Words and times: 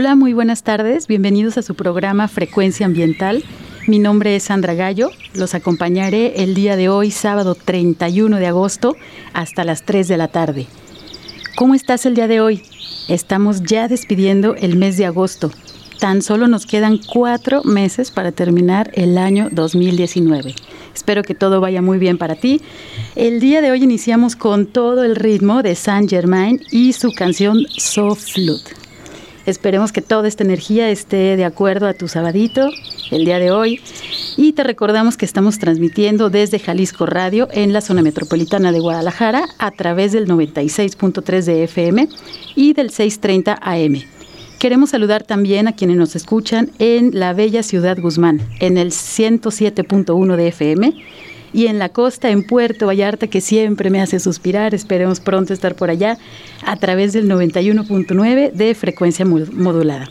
Hola, 0.00 0.14
muy 0.14 0.32
buenas 0.32 0.62
tardes. 0.62 1.06
Bienvenidos 1.08 1.58
a 1.58 1.62
su 1.62 1.74
programa 1.74 2.26
Frecuencia 2.26 2.86
Ambiental. 2.86 3.44
Mi 3.86 3.98
nombre 3.98 4.34
es 4.34 4.44
Sandra 4.44 4.72
Gallo. 4.72 5.10
Los 5.34 5.54
acompañaré 5.54 6.42
el 6.42 6.54
día 6.54 6.74
de 6.76 6.88
hoy, 6.88 7.10
sábado 7.10 7.54
31 7.54 8.38
de 8.38 8.46
agosto, 8.46 8.96
hasta 9.34 9.62
las 9.62 9.84
3 9.84 10.08
de 10.08 10.16
la 10.16 10.28
tarde. 10.28 10.66
¿Cómo 11.54 11.74
estás 11.74 12.06
el 12.06 12.14
día 12.14 12.28
de 12.28 12.40
hoy? 12.40 12.62
Estamos 13.08 13.62
ya 13.62 13.88
despidiendo 13.88 14.54
el 14.54 14.78
mes 14.78 14.96
de 14.96 15.04
agosto. 15.04 15.50
Tan 15.98 16.22
solo 16.22 16.48
nos 16.48 16.64
quedan 16.64 16.98
cuatro 17.12 17.62
meses 17.64 18.10
para 18.10 18.32
terminar 18.32 18.90
el 18.94 19.18
año 19.18 19.48
2019. 19.52 20.54
Espero 20.94 21.22
que 21.22 21.34
todo 21.34 21.60
vaya 21.60 21.82
muy 21.82 21.98
bien 21.98 22.16
para 22.16 22.36
ti. 22.36 22.62
El 23.16 23.38
día 23.38 23.60
de 23.60 23.70
hoy 23.70 23.84
iniciamos 23.84 24.34
con 24.34 24.64
todo 24.64 25.04
el 25.04 25.14
ritmo 25.14 25.62
de 25.62 25.74
Saint 25.74 26.08
Germain 26.08 26.58
y 26.70 26.94
su 26.94 27.12
canción 27.12 27.66
Soft 27.76 28.32
Flute. 28.32 28.79
Esperemos 29.50 29.90
que 29.90 30.00
toda 30.00 30.28
esta 30.28 30.44
energía 30.44 30.90
esté 30.90 31.36
de 31.36 31.44
acuerdo 31.44 31.88
a 31.88 31.94
tu 31.94 32.06
sabadito 32.06 32.70
el 33.10 33.24
día 33.24 33.40
de 33.40 33.50
hoy. 33.50 33.80
Y 34.36 34.52
te 34.52 34.62
recordamos 34.62 35.16
que 35.16 35.24
estamos 35.24 35.58
transmitiendo 35.58 36.30
desde 36.30 36.60
Jalisco 36.60 37.04
Radio 37.04 37.48
en 37.50 37.72
la 37.72 37.80
zona 37.80 38.00
metropolitana 38.00 38.70
de 38.70 38.78
Guadalajara 38.78 39.48
a 39.58 39.72
través 39.72 40.12
del 40.12 40.28
96.3 40.28 41.42
de 41.42 41.64
FM 41.64 42.08
y 42.54 42.74
del 42.74 42.90
630 42.90 43.58
AM. 43.60 44.02
Queremos 44.60 44.90
saludar 44.90 45.24
también 45.24 45.66
a 45.66 45.72
quienes 45.72 45.96
nos 45.96 46.14
escuchan 46.14 46.70
en 46.78 47.18
la 47.18 47.32
bella 47.32 47.64
ciudad 47.64 47.98
Guzmán, 47.98 48.40
en 48.60 48.78
el 48.78 48.92
107.1 48.92 50.36
de 50.36 50.48
FM 50.48 50.94
y 51.52 51.66
en 51.66 51.78
la 51.78 51.88
costa, 51.88 52.30
en 52.30 52.44
Puerto 52.44 52.86
Vallarta, 52.86 53.26
que 53.26 53.40
siempre 53.40 53.90
me 53.90 54.00
hace 54.00 54.20
suspirar. 54.20 54.74
Esperemos 54.74 55.20
pronto 55.20 55.52
estar 55.52 55.74
por 55.74 55.90
allá 55.90 56.18
a 56.64 56.76
través 56.76 57.12
del 57.12 57.28
91.9 57.28 58.52
de 58.52 58.74
frecuencia 58.74 59.24
modulada. 59.24 60.08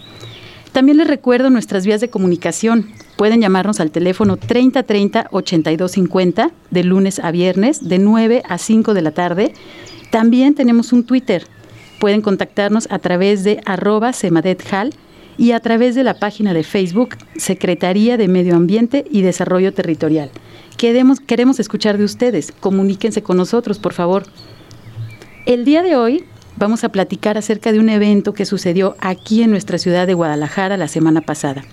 También 0.71 0.97
les 0.97 1.07
recuerdo 1.07 1.49
nuestras 1.49 1.85
vías 1.85 2.01
de 2.01 2.09
comunicación. 2.09 2.91
Pueden 3.17 3.41
llamarnos 3.41 3.79
al 3.79 3.91
teléfono 3.91 4.37
3030 4.37 5.27
8250 5.31 6.51
de 6.69 6.83
lunes 6.83 7.19
a 7.19 7.31
viernes 7.31 7.87
de 7.87 7.99
9 7.99 8.43
a 8.47 8.57
5 8.57 8.93
de 8.93 9.01
la 9.01 9.11
tarde. 9.11 9.53
También 10.11 10.55
tenemos 10.55 10.93
un 10.93 11.03
Twitter. 11.03 11.45
Pueden 11.99 12.21
contactarnos 12.21 12.87
a 12.91 12.99
través 12.99 13.43
de 13.43 13.61
arroba 13.65 14.13
semadethal 14.13 14.93
y 15.37 15.51
a 15.53 15.59
través 15.59 15.95
de 15.95 16.03
la 16.03 16.13
página 16.13 16.53
de 16.53 16.63
Facebook 16.63 17.15
Secretaría 17.35 18.17
de 18.17 18.27
Medio 18.27 18.55
Ambiente 18.55 19.05
y 19.09 19.21
Desarrollo 19.21 19.73
Territorial. 19.73 20.29
Queremos, 20.79 21.59
escuchar 21.59 21.97
de 21.97 22.05
ustedes. 22.05 22.53
Comuníquense 22.57 23.21
con 23.21 23.35
nosotros, 23.35 23.79
por 23.79 23.91
favor. 23.91 24.23
El 25.45 25.65
día 25.65 25.83
de 25.83 25.97
hoy 25.97 26.23
vamos 26.55 26.85
a 26.85 26.89
platicar 26.89 27.37
acerca 27.37 27.73
de 27.73 27.79
un 27.79 27.89
evento 27.89 28.33
que 28.33 28.45
sucedió 28.45 28.95
aquí 29.01 29.43
en 29.43 29.51
nuestra 29.51 29.77
ciudad 29.77 30.07
de 30.07 30.13
Guadalajara 30.13 30.77
la 30.77 30.87
semana 30.87 31.19
pasada, 31.19 31.65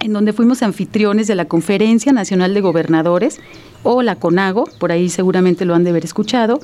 en 0.00 0.12
donde 0.12 0.32
fuimos 0.32 0.64
anfitriones 0.64 1.28
de 1.28 1.36
la 1.36 1.44
Conferencia 1.44 2.12
Nacional 2.12 2.54
de 2.54 2.60
Gobernadores, 2.60 3.38
o 3.84 4.02
la 4.02 4.16
CONAGO, 4.16 4.68
por 4.80 4.90
ahí 4.90 5.10
seguramente 5.10 5.64
lo 5.64 5.76
han 5.76 5.84
de 5.84 5.90
haber 5.90 6.04
escuchado, 6.04 6.58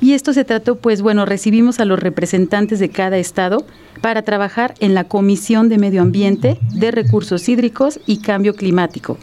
y 0.00 0.14
esto 0.14 0.32
se 0.32 0.46
trató, 0.46 0.76
pues 0.76 1.02
bueno, 1.02 1.26
recibimos 1.26 1.80
a 1.80 1.84
los 1.84 1.98
representantes 1.98 2.78
de 2.78 2.88
cada 2.88 3.18
estado 3.18 3.66
para 4.00 4.22
trabajar 4.22 4.72
en 4.80 4.94
la 4.94 5.04
Comisión 5.04 5.68
de 5.68 5.76
Medio 5.76 6.00
Ambiente, 6.00 6.58
de 6.72 6.90
Recursos 6.92 7.46
Hídricos 7.46 8.00
y 8.06 8.22
Cambio 8.22 8.54
Climático. 8.54 9.18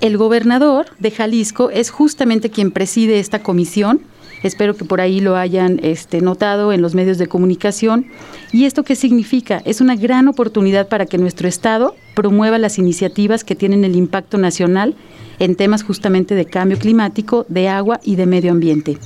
El 0.00 0.16
gobernador 0.16 0.86
de 0.98 1.10
Jalisco 1.10 1.70
es 1.70 1.90
justamente 1.90 2.50
quien 2.50 2.70
preside 2.70 3.18
esta 3.18 3.42
comisión, 3.42 4.00
Espero 4.42 4.76
que 4.76 4.84
por 4.84 5.00
ahí 5.00 5.20
lo 5.20 5.36
hayan 5.36 5.80
este, 5.82 6.20
notado 6.20 6.72
en 6.72 6.80
los 6.80 6.94
medios 6.94 7.18
de 7.18 7.26
comunicación. 7.26 8.06
¿Y 8.52 8.64
esto 8.64 8.84
qué 8.84 8.94
significa? 8.94 9.60
Es 9.64 9.80
una 9.80 9.96
gran 9.96 10.28
oportunidad 10.28 10.88
para 10.88 11.06
que 11.06 11.18
nuestro 11.18 11.48
Estado 11.48 11.96
promueva 12.14 12.58
las 12.58 12.78
iniciativas 12.78 13.42
que 13.42 13.56
tienen 13.56 13.84
el 13.84 13.96
impacto 13.96 14.38
nacional 14.38 14.94
en 15.38 15.56
temas 15.56 15.82
justamente 15.82 16.34
de 16.34 16.44
cambio 16.44 16.78
climático, 16.78 17.46
de 17.48 17.68
agua 17.68 18.00
y 18.04 18.16
de 18.16 18.26
medio 18.26 18.52
ambiente. 18.52 18.98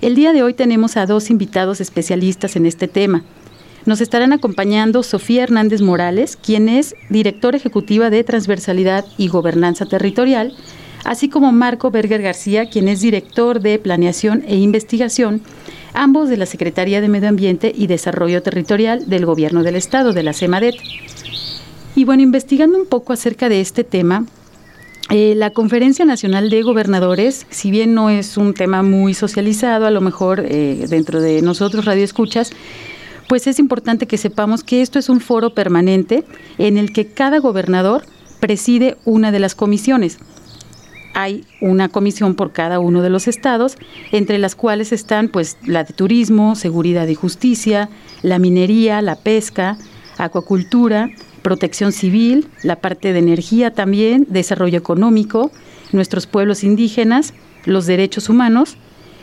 El 0.00 0.14
día 0.14 0.32
de 0.32 0.42
hoy 0.42 0.54
tenemos 0.54 0.96
a 0.96 1.06
dos 1.06 1.30
invitados 1.30 1.80
especialistas 1.80 2.56
en 2.56 2.64
este 2.64 2.88
tema. 2.88 3.24
Nos 3.86 4.00
estarán 4.00 4.32
acompañando 4.32 5.02
Sofía 5.02 5.42
Hernández 5.42 5.80
Morales, 5.80 6.36
quien 6.36 6.68
es 6.68 6.94
directora 7.08 7.56
ejecutiva 7.56 8.10
de 8.10 8.24
Transversalidad 8.24 9.06
y 9.16 9.28
Gobernanza 9.28 9.86
Territorial, 9.86 10.54
así 11.04 11.28
como 11.28 11.50
Marco 11.52 11.90
Berger 11.90 12.20
García, 12.20 12.68
quien 12.68 12.88
es 12.88 13.00
director 13.00 13.60
de 13.60 13.78
Planeación 13.78 14.44
e 14.46 14.56
Investigación, 14.56 15.40
ambos 15.94 16.28
de 16.28 16.36
la 16.36 16.46
Secretaría 16.46 17.00
de 17.00 17.08
Medio 17.08 17.30
Ambiente 17.30 17.72
y 17.74 17.86
Desarrollo 17.86 18.42
Territorial 18.42 19.08
del 19.08 19.24
Gobierno 19.24 19.62
del 19.62 19.76
Estado, 19.76 20.12
de 20.12 20.22
la 20.22 20.34
CEMADET. 20.34 20.74
Y 21.96 22.04
bueno, 22.04 22.22
investigando 22.22 22.78
un 22.78 22.86
poco 22.86 23.14
acerca 23.14 23.48
de 23.48 23.60
este 23.60 23.82
tema, 23.82 24.26
eh, 25.08 25.34
la 25.34 25.50
Conferencia 25.50 26.04
Nacional 26.04 26.50
de 26.50 26.62
Gobernadores, 26.62 27.46
si 27.50 27.70
bien 27.72 27.94
no 27.94 28.10
es 28.10 28.36
un 28.36 28.54
tema 28.54 28.82
muy 28.82 29.14
socializado, 29.14 29.86
a 29.86 29.90
lo 29.90 30.00
mejor 30.00 30.44
eh, 30.46 30.84
dentro 30.88 31.20
de 31.20 31.42
nosotros 31.42 31.84
Radio 31.84 32.04
Escuchas, 32.04 32.52
pues 33.30 33.46
es 33.46 33.60
importante 33.60 34.08
que 34.08 34.18
sepamos 34.18 34.64
que 34.64 34.82
esto 34.82 34.98
es 34.98 35.08
un 35.08 35.20
foro 35.20 35.54
permanente 35.54 36.24
en 36.58 36.76
el 36.76 36.92
que 36.92 37.06
cada 37.06 37.38
gobernador 37.38 38.02
preside 38.40 38.96
una 39.04 39.30
de 39.30 39.38
las 39.38 39.54
comisiones 39.54 40.18
hay 41.14 41.44
una 41.60 41.88
comisión 41.88 42.34
por 42.34 42.52
cada 42.52 42.80
uno 42.80 43.02
de 43.02 43.10
los 43.10 43.28
estados, 43.28 43.76
entre 44.10 44.38
las 44.38 44.56
cuales 44.56 44.90
están 44.90 45.28
pues 45.28 45.58
la 45.64 45.84
de 45.84 45.94
turismo, 45.94 46.56
seguridad 46.56 47.06
y 47.06 47.14
justicia, 47.14 47.88
la 48.22 48.40
minería, 48.40 49.00
la 49.00 49.16
pesca, 49.16 49.76
acuacultura, 50.18 51.10
protección 51.42 51.92
civil, 51.92 52.48
la 52.64 52.76
parte 52.76 53.12
de 53.12 53.20
energía 53.20 53.72
también, 53.72 54.26
desarrollo 54.28 54.78
económico, 54.78 55.52
nuestros 55.92 56.26
pueblos 56.26 56.64
indígenas, 56.64 57.32
los 57.64 57.86
derechos 57.86 58.28
humanos. 58.28 58.76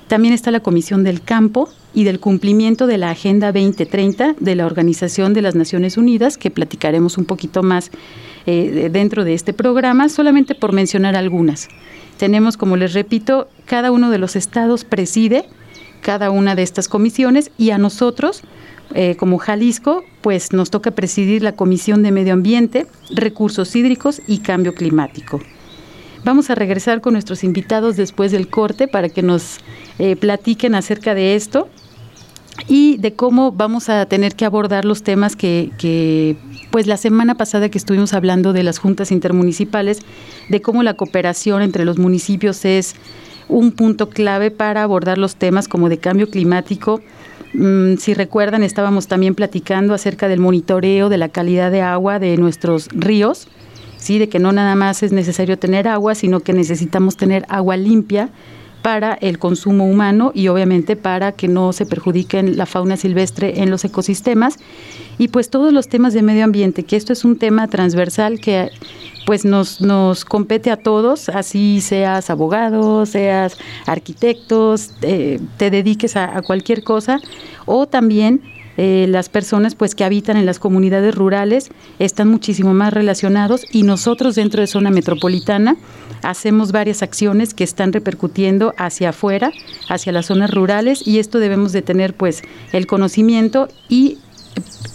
También 0.08 0.34
está 0.34 0.52
la 0.52 0.62
Comisión 0.62 1.04
del 1.04 1.22
Campo 1.22 1.70
y 1.94 2.04
del 2.04 2.20
cumplimiento 2.20 2.88
de 2.88 2.98
la 2.98 3.10
Agenda 3.10 3.52
2030 3.52 4.36
de 4.40 4.56
la 4.56 4.66
Organización 4.66 5.34
de 5.34 5.42
las 5.42 5.56
Naciones 5.56 5.98
Unidas, 5.98 6.38
que 6.38 6.52
platicaremos 6.52 7.18
un 7.18 7.26
poquito 7.26 7.64
más 7.64 7.92
eh, 8.46 8.90
dentro 8.92 9.26
de 9.26 9.34
este 9.34 9.52
programa, 9.52 10.08
solamente 10.08 10.56
por 10.56 10.72
mencionar 10.72 11.16
algunas. 11.16 11.68
Tenemos, 12.18 12.56
como 12.56 12.78
les 12.78 12.94
repito, 12.94 13.50
cada 13.66 13.92
uno 13.92 14.10
de 14.10 14.18
los 14.18 14.36
estados 14.36 14.86
preside 14.86 15.46
cada 16.02 16.32
una 16.32 16.56
de 16.56 16.64
estas 16.64 16.88
comisiones 16.88 17.52
y 17.58 17.72
a 17.72 17.78
nosotros, 17.78 18.44
eh, 18.94 19.16
como 19.18 19.40
Jalisco, 19.40 20.04
pues 20.22 20.54
nos 20.54 20.70
toca 20.70 20.92
presidir 20.92 21.44
la 21.44 21.52
Comisión 21.52 22.04
de 22.04 22.12
Medio 22.12 22.34
Ambiente, 22.34 22.88
Recursos 23.10 23.76
Hídricos 23.76 24.22
y 24.28 24.40
Cambio 24.40 24.74
Climático. 24.74 25.42
Vamos 26.28 26.50
a 26.50 26.56
regresar 26.56 27.00
con 27.00 27.14
nuestros 27.14 27.46
invitados 27.46 27.96
después 27.96 28.34
del 28.34 28.50
corte 28.50 28.90
para 28.90 29.08
que 29.08 29.22
nos 29.22 29.60
eh, 29.98 30.18
platiquen 30.18 30.76
acerca 30.76 31.16
de 31.16 31.36
esto 31.36 31.70
y 32.68 32.98
de 32.98 33.14
cómo 33.14 33.54
vamos 33.54 33.88
a 33.88 34.06
tener 34.08 34.36
que 34.36 34.44
abordar 34.44 34.84
los 34.84 35.04
temas 35.04 35.38
que, 35.38 36.36
pues 36.70 36.86
la 36.86 36.98
semana 36.98 37.36
pasada 37.36 37.70
que 37.70 37.78
estuvimos 37.78 38.14
hablando 38.14 38.52
de 38.52 38.64
las 38.64 38.78
juntas 38.78 39.14
intermunicipales, 39.14 40.00
de 40.50 40.62
cómo 40.62 40.84
la 40.84 40.96
cooperación 40.96 41.62
entre 41.62 41.86
los 41.86 41.98
municipios 41.98 42.66
es 42.66 42.96
un 43.48 43.72
punto 43.72 44.10
clave 44.10 44.52
para 44.52 44.84
abordar 44.84 45.18
los 45.18 45.38
temas 45.38 45.70
como 45.70 45.88
de 45.88 46.00
cambio 46.00 46.30
climático. 46.30 47.00
Mm, 47.54 47.96
si 47.96 48.14
recuerdan, 48.14 48.64
estábamos 48.64 49.08
también 49.08 49.34
platicando 49.34 49.94
acerca 49.94 50.28
del 50.28 50.42
monitoreo 50.42 51.08
de 51.08 51.20
la 51.20 51.30
calidad 51.30 51.72
de 51.72 51.84
agua 51.84 52.20
de 52.20 52.36
nuestros 52.36 52.90
ríos, 52.90 53.48
sí, 53.98 54.20
de 54.20 54.30
que 54.30 54.40
no 54.40 54.52
nada 54.52 54.76
más 54.76 55.04
es 55.04 55.12
necesario 55.12 55.58
tener 55.58 55.88
agua, 55.88 56.16
sino 56.16 56.40
que 56.40 56.54
necesitamos 56.54 57.18
tener 57.18 57.46
agua 57.50 57.78
limpia 57.78 58.30
para 58.82 59.16
el 59.16 59.38
consumo 59.38 59.86
humano 59.86 60.32
y 60.34 60.48
obviamente 60.48 60.96
para 60.96 61.34
que 61.34 61.48
no 61.48 61.74
se 61.74 61.86
perjudiquen 61.86 62.58
la 62.58 62.66
fauna 62.66 62.96
silvestre 62.96 63.62
en 63.62 63.70
los 63.70 63.84
ecosistemas. 63.84 64.58
Y 65.18 65.30
pues 65.30 65.50
todos 65.50 65.74
los 65.74 65.88
temas 65.90 66.14
de 66.14 66.22
medio 66.22 66.44
ambiente, 66.44 66.84
que 66.84 66.96
esto 66.96 67.12
es 67.12 67.26
un 67.26 67.38
tema 67.38 67.68
transversal 67.68 68.40
que 68.40 68.70
pues 69.26 69.44
nos, 69.44 69.82
nos 69.82 70.24
compete 70.24 70.72
a 70.72 70.78
todos, 70.78 71.28
así 71.28 71.82
seas 71.82 72.30
abogado, 72.30 73.06
seas 73.06 73.58
arquitectos, 73.86 74.92
eh, 75.02 75.42
te 75.58 75.70
dediques 75.70 76.16
a, 76.16 76.38
a 76.38 76.42
cualquier 76.42 76.84
cosa 76.84 77.20
o 77.66 77.88
también 77.88 78.42
eh, 78.78 79.08
las 79.10 79.28
personas 79.28 79.76
pues 79.76 79.96
que 79.96 80.04
habitan 80.04 80.38
en 80.38 80.46
las 80.46 80.60
comunidades 80.60 81.16
rurales 81.16 81.70
están 82.00 82.30
muchísimo 82.30 82.74
más 82.74 82.94
relacionados 82.94 83.66
y 83.72 83.84
nosotros 83.84 84.36
dentro 84.36 84.62
de 84.62 84.68
zona 84.68 84.92
metropolitana 84.92 85.76
hacemos 86.22 86.72
varias 86.72 87.02
acciones 87.02 87.54
que 87.54 87.64
están 87.64 87.92
repercutiendo 87.92 88.74
hacia 88.78 89.10
afuera, 89.10 89.52
hacia 89.90 90.12
las 90.12 90.28
zonas 90.28 90.52
rurales 90.52 91.06
y 91.06 91.20
esto 91.20 91.40
debemos 91.40 91.72
de 91.72 91.82
tener 91.82 92.14
pues 92.14 92.44
el 92.72 92.86
conocimiento 92.88 93.68
y 93.90 94.20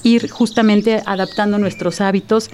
ir 0.03 0.31
justamente 0.31 1.03
adaptando 1.05 1.59
nuestros 1.59 2.01
hábitos 2.01 2.51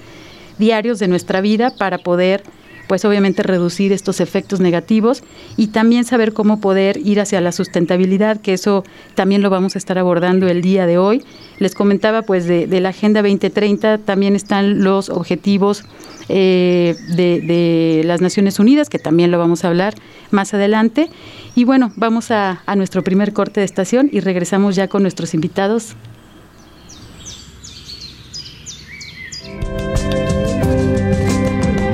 diarios 0.57 0.99
de 0.99 1.07
nuestra 1.07 1.41
vida 1.41 1.71
para 1.77 1.99
poder 1.99 2.43
pues 2.89 3.05
obviamente 3.05 3.43
reducir 3.43 3.93
estos 3.93 4.19
efectos 4.19 4.59
negativos 4.61 5.21
y 5.57 5.67
también 5.67 6.05
saber 6.05 6.33
cómo 6.33 6.59
poder 6.59 6.97
ir 6.97 7.19
hacia 7.19 7.39
la 7.39 7.51
sustentabilidad, 7.51 8.41
que 8.41 8.53
eso 8.53 8.83
también 9.13 9.43
lo 9.43 9.51
vamos 9.51 9.75
a 9.75 9.77
estar 9.77 9.99
abordando 9.99 10.47
el 10.47 10.63
día 10.63 10.87
de 10.87 10.97
hoy, 10.97 11.23
Les 11.59 11.75
comentaba 11.75 12.23
pues 12.23 12.47
de, 12.47 12.67
la 12.79 12.89
Agenda 12.89 13.21
2030 13.21 13.99
también 13.99 14.35
están 14.35 14.83
los 14.83 15.11
objetivos 15.11 15.83
eh, 16.29 16.95
de, 17.15 18.01
las 18.05 18.21
Naciones 18.21 18.57
Unidas, 18.57 18.89
que 18.89 18.97
también 18.97 19.29
lo 19.29 19.37
vamos 19.37 19.63
a 19.63 19.67
hablar 19.67 19.93
más 20.31 20.55
adelante. 20.55 21.09
Y 21.53 21.65
bueno, 21.65 21.91
vamos 21.95 22.31
a, 22.31 22.63
a 22.65 22.75
nuestro 22.75 23.03
primer 23.03 23.33
corte 23.33 23.59
de 23.59 23.67
estación 23.67 24.09
y 24.11 24.19
regresamos 24.19 24.75
ya 24.75 24.87
con 24.87 25.03
nuestros 25.03 25.35
invitados. 25.35 25.95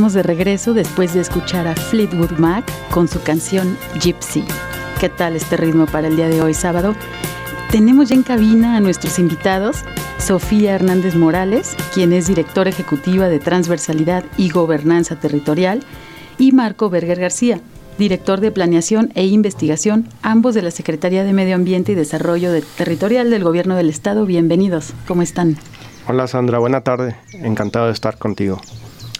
Estamos 0.00 0.14
de 0.14 0.22
regreso 0.22 0.72
después 0.72 1.12
de 1.12 1.20
escuchar 1.20 1.68
a 1.68 1.76
Fleetwood 1.76 2.38
Mac 2.38 2.64
con 2.90 3.06
su 3.06 3.20
canción 3.22 3.76
Gypsy. 4.00 4.42
¿Qué 4.98 5.10
tal 5.10 5.36
este 5.36 5.58
ritmo 5.58 5.84
para 5.84 6.08
el 6.08 6.16
día 6.16 6.28
de 6.28 6.40
hoy, 6.40 6.54
sábado? 6.54 6.94
Tenemos 7.70 8.08
ya 8.08 8.14
en 8.14 8.22
cabina 8.22 8.76
a 8.78 8.80
nuestros 8.80 9.18
invitados, 9.18 9.84
Sofía 10.16 10.74
Hernández 10.74 11.16
Morales, 11.16 11.76
quien 11.92 12.14
es 12.14 12.28
directora 12.28 12.70
ejecutiva 12.70 13.28
de 13.28 13.40
Transversalidad 13.40 14.24
y 14.38 14.48
Gobernanza 14.48 15.16
Territorial, 15.16 15.82
y 16.38 16.52
Marco 16.52 16.88
Berger 16.88 17.20
García, 17.20 17.60
director 17.98 18.40
de 18.40 18.52
Planeación 18.52 19.12
e 19.14 19.26
Investigación, 19.26 20.08
ambos 20.22 20.54
de 20.54 20.62
la 20.62 20.70
Secretaría 20.70 21.24
de 21.24 21.34
Medio 21.34 21.56
Ambiente 21.56 21.92
y 21.92 21.94
Desarrollo 21.94 22.52
Territorial 22.78 23.28
del 23.28 23.44
Gobierno 23.44 23.76
del 23.76 23.90
Estado. 23.90 24.24
Bienvenidos, 24.24 24.94
¿cómo 25.06 25.20
están? 25.20 25.58
Hola 26.08 26.26
Sandra, 26.26 26.58
buena 26.58 26.80
tarde, 26.80 27.16
encantado 27.34 27.88
de 27.88 27.92
estar 27.92 28.16
contigo. 28.16 28.62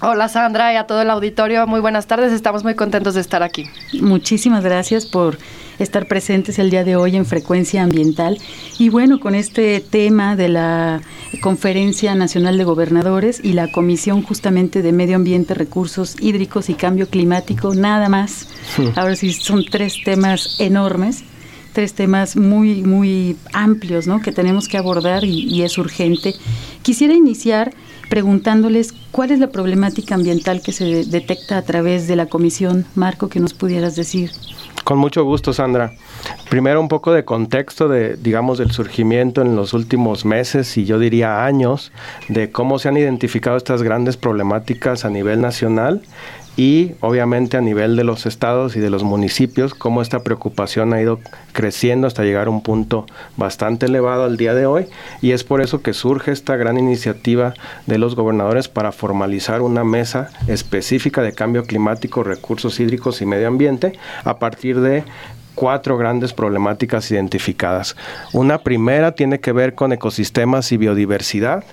Hola 0.03 0.31
Sandra 0.31 0.73
y 0.73 0.77
a 0.77 0.87
todo 0.87 1.03
el 1.03 1.11
auditorio, 1.11 1.67
muy 1.67 1.81
buenas 1.81 2.07
tardes, 2.07 2.33
estamos 2.33 2.65
muy 2.65 2.75
contentos 2.75 3.15
de 3.15 3.21
estar 3.21 3.43
aquí. 3.43 3.67
Muchísimas 4.01 4.65
gracias 4.65 5.05
por 5.05 5.37
estar 5.79 6.07
presentes 6.07 6.59
el 6.59 6.71
día 6.71 6.85
de 6.85 6.97
hoy 6.97 7.17
en 7.17 7.27
Frecuencia 7.27 7.83
Ambiental. 7.83 8.39
Y 8.79 8.89
bueno, 8.89 9.21
con 9.21 9.35
este 9.35 9.79
tema 9.81 10.37
de 10.37 10.49
la 10.49 11.03
Conferencia 11.43 12.15
Nacional 12.15 12.57
de 12.57 12.65
Gobernadores 12.65 13.45
y 13.45 13.53
la 13.53 13.71
Comisión 13.71 14.23
justamente 14.23 14.81
de 14.81 14.93
Medio 14.93 15.17
Ambiente, 15.17 15.53
Recursos 15.53 16.17
Hídricos 16.19 16.71
y 16.71 16.75
Cambio 16.75 17.07
Climático, 17.11 17.75
nada 17.75 18.09
más. 18.09 18.49
Ahora 18.97 19.17
sí, 19.17 19.35
son 19.35 19.67
tres 19.67 19.97
temas 20.03 20.57
enormes 20.61 21.25
tres 21.73 21.95
temas 21.95 22.37
muy, 22.37 22.83
muy 22.83 23.37
amplios 23.53 24.07
¿no? 24.07 24.21
que 24.21 24.33
tenemos 24.33 24.69
que 24.69 24.79
abordar 24.79 25.25
y, 25.25 25.43
y, 25.43 25.63
es 25.63 25.79
urgente. 25.79 26.35
Quisiera 26.83 27.15
iniciar 27.15 27.73
preguntándoles 28.09 28.93
cuál 29.11 29.31
es 29.31 29.39
la 29.39 29.51
problemática 29.51 30.15
ambiental 30.15 30.63
que 30.63 30.73
se 30.73 31.05
detecta 31.05 31.59
a 31.59 31.63
través 31.63 32.09
de 32.09 32.17
la 32.17 32.27
comisión. 32.27 32.85
Marco, 32.95 33.29
que 33.29 33.41
nos 33.41 33.55
pudieras 33.55 33.97
decir. 33.97 34.31
Con 34.85 34.99
mucho 34.99 35.25
gusto, 35.25 35.53
Sandra. 35.53 35.93
Primero 36.49 36.81
un 36.81 36.89
poco 36.89 37.13
de 37.13 37.25
contexto 37.25 37.89
de, 37.89 38.17
digamos, 38.17 38.59
del 38.59 38.73
surgimiento 38.73 39.41
en 39.43 39.55
los 39.55 39.73
últimos 39.73 40.25
meses 40.25 40.77
y 40.77 40.85
yo 40.85 40.99
diría 40.99 41.45
años 41.45 41.93
de 42.29 42.51
cómo 42.51 42.79
se 42.79 42.89
han 42.89 42.97
identificado 42.97 43.57
estas 43.57 43.83
grandes 43.83 44.17
problemáticas 44.17 45.05
a 45.05 45.11
nivel 45.11 45.41
nacional 45.41 46.03
y 46.57 46.93
obviamente 47.01 47.57
a 47.57 47.61
nivel 47.61 47.97
de 47.97 48.05
los 48.05 48.27
estados 48.27 48.77
y 48.77 48.81
de 48.81 48.91
los 48.91 49.03
municipios, 49.03 49.75
cómo 49.75 50.03
esta 50.03 50.23
preocupación 50.23 50.93
ha 50.93 51.01
ido 51.01 51.21
creciendo 51.53 52.07
hasta 52.07 52.25
llegar 52.25 52.49
a 52.49 52.51
un 52.51 52.63
punto 52.63 53.07
bastante 53.37 53.87
elevado 53.87 54.25
al 54.25 54.37
día 54.37 54.55
de 54.55 54.67
hoy 54.67 54.87
y 55.23 55.33
es 55.33 55.45
por 55.45 55.61
eso 55.61 55.83
que 55.83 55.93
surge 55.93 56.33
esta 56.33 56.57
gran 56.57 56.79
iniciativa 56.79 57.55
de 57.87 57.99
los 57.99 58.15
gobernadores 58.15 58.69
para 58.69 58.93
formalizar 58.93 59.63
una 59.63 59.85
mesa 59.85 60.31
específica 60.49 61.23
de 61.23 61.33
cambio 61.33 61.65
climático, 61.65 62.23
recursos 62.23 62.79
hídricos 62.81 63.23
y 63.23 63.27
medio 63.27 63.49
ambiente 63.49 63.99
a 64.25 64.39
partir 64.39 64.81
de 64.81 65.05
cuatro 65.55 65.99
grandes 65.99 66.33
problemáticas 66.33 67.11
identificadas. 67.11 67.97
Una 68.33 68.59
primera 68.59 69.13
tiene 69.13 69.41
que 69.41 69.53
ver 69.53 69.75
con 69.75 69.93
ecosistemas 69.93 70.73
y 70.73 70.77
biodiversidad, 70.77 71.65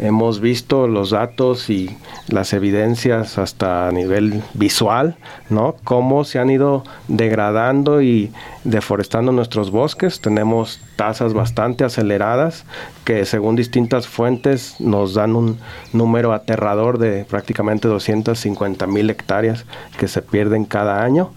hemos 0.00 0.40
visto 0.40 0.88
los 0.88 1.10
datos 1.10 1.68
y 1.68 1.96
las 2.28 2.54
evidencias 2.54 3.36
hasta 3.36 3.86
a 3.86 3.92
nivel 3.92 4.42
visual, 4.54 5.16
¿no? 5.50 5.76
Cómo 5.84 6.24
se 6.24 6.38
han 6.38 6.48
ido 6.48 6.84
degradando 7.08 8.00
y 8.00 8.32
deforestando 8.64 9.30
nuestros 9.30 9.70
bosques. 9.70 10.20
Tenemos 10.20 10.80
tasas 10.96 11.34
bastante 11.34 11.84
aceleradas 11.84 12.64
que 13.04 13.26
según 13.26 13.56
distintas 13.56 14.08
fuentes 14.08 14.80
nos 14.80 15.14
dan 15.14 15.36
un 15.36 15.58
número 15.92 16.32
aterrador 16.32 16.98
de 16.98 17.26
prácticamente 17.26 17.86
250 17.86 18.86
mil 18.86 19.10
hectáreas 19.10 19.66
que 19.98 20.08
se 20.08 20.22
pierden 20.22 20.64
cada 20.64 21.04
año. 21.04 21.30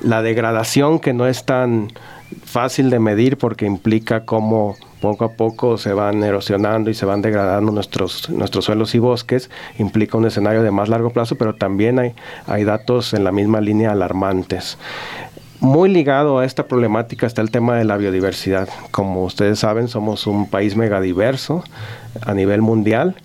La 0.00 0.22
degradación 0.22 0.98
que 0.98 1.12
no 1.12 1.26
es 1.26 1.44
tan 1.44 1.92
fácil 2.44 2.88
de 2.88 3.00
medir 3.00 3.36
porque 3.36 3.66
implica 3.66 4.24
cómo 4.24 4.76
poco 5.00 5.24
a 5.24 5.32
poco 5.32 5.78
se 5.78 5.92
van 5.92 6.22
erosionando 6.22 6.90
y 6.90 6.94
se 6.94 7.06
van 7.06 7.22
degradando 7.22 7.72
nuestros, 7.72 8.28
nuestros 8.30 8.64
suelos 8.64 8.94
y 8.94 8.98
bosques, 8.98 9.50
implica 9.78 10.18
un 10.18 10.26
escenario 10.26 10.62
de 10.62 10.70
más 10.70 10.88
largo 10.88 11.10
plazo, 11.10 11.36
pero 11.36 11.54
también 11.54 11.98
hay, 11.98 12.14
hay 12.46 12.64
datos 12.64 13.14
en 13.14 13.24
la 13.24 13.32
misma 13.32 13.60
línea 13.60 13.92
alarmantes. 13.92 14.78
Muy 15.60 15.88
ligado 15.88 16.38
a 16.38 16.44
esta 16.44 16.68
problemática 16.68 17.26
está 17.26 17.42
el 17.42 17.50
tema 17.50 17.76
de 17.76 17.84
la 17.84 17.96
biodiversidad. 17.96 18.68
Como 18.92 19.24
ustedes 19.24 19.58
saben, 19.58 19.88
somos 19.88 20.28
un 20.28 20.48
país 20.48 20.76
megadiverso 20.76 21.64
a 22.24 22.32
nivel 22.32 22.62
mundial. 22.62 23.16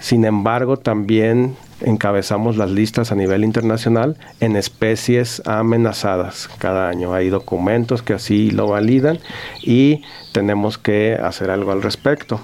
Sin 0.00 0.24
embargo, 0.24 0.78
también 0.78 1.54
encabezamos 1.84 2.56
las 2.56 2.70
listas 2.70 3.12
a 3.12 3.14
nivel 3.14 3.44
internacional 3.44 4.16
en 4.40 4.56
especies 4.56 5.42
amenazadas 5.46 6.48
cada 6.58 6.88
año. 6.88 7.14
Hay 7.14 7.28
documentos 7.28 8.02
que 8.02 8.14
así 8.14 8.50
lo 8.50 8.68
validan 8.68 9.18
y 9.62 10.02
tenemos 10.32 10.78
que 10.78 11.18
hacer 11.22 11.50
algo 11.50 11.72
al 11.72 11.82
respecto. 11.82 12.40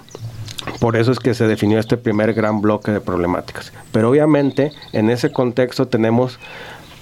Por 0.81 0.97
eso 0.97 1.13
es 1.13 1.19
que 1.19 1.35
se 1.35 1.47
definió 1.47 1.79
este 1.79 1.97
primer 1.97 2.35
gran 2.35 2.61
bloque 2.61 2.91
de 2.91 3.01
problemáticas. 3.01 3.73
Pero 3.93 4.11
obviamente 4.11 4.73
en 4.93 5.11
ese 5.11 5.33
contexto 5.33 5.89
tenemos 5.89 6.39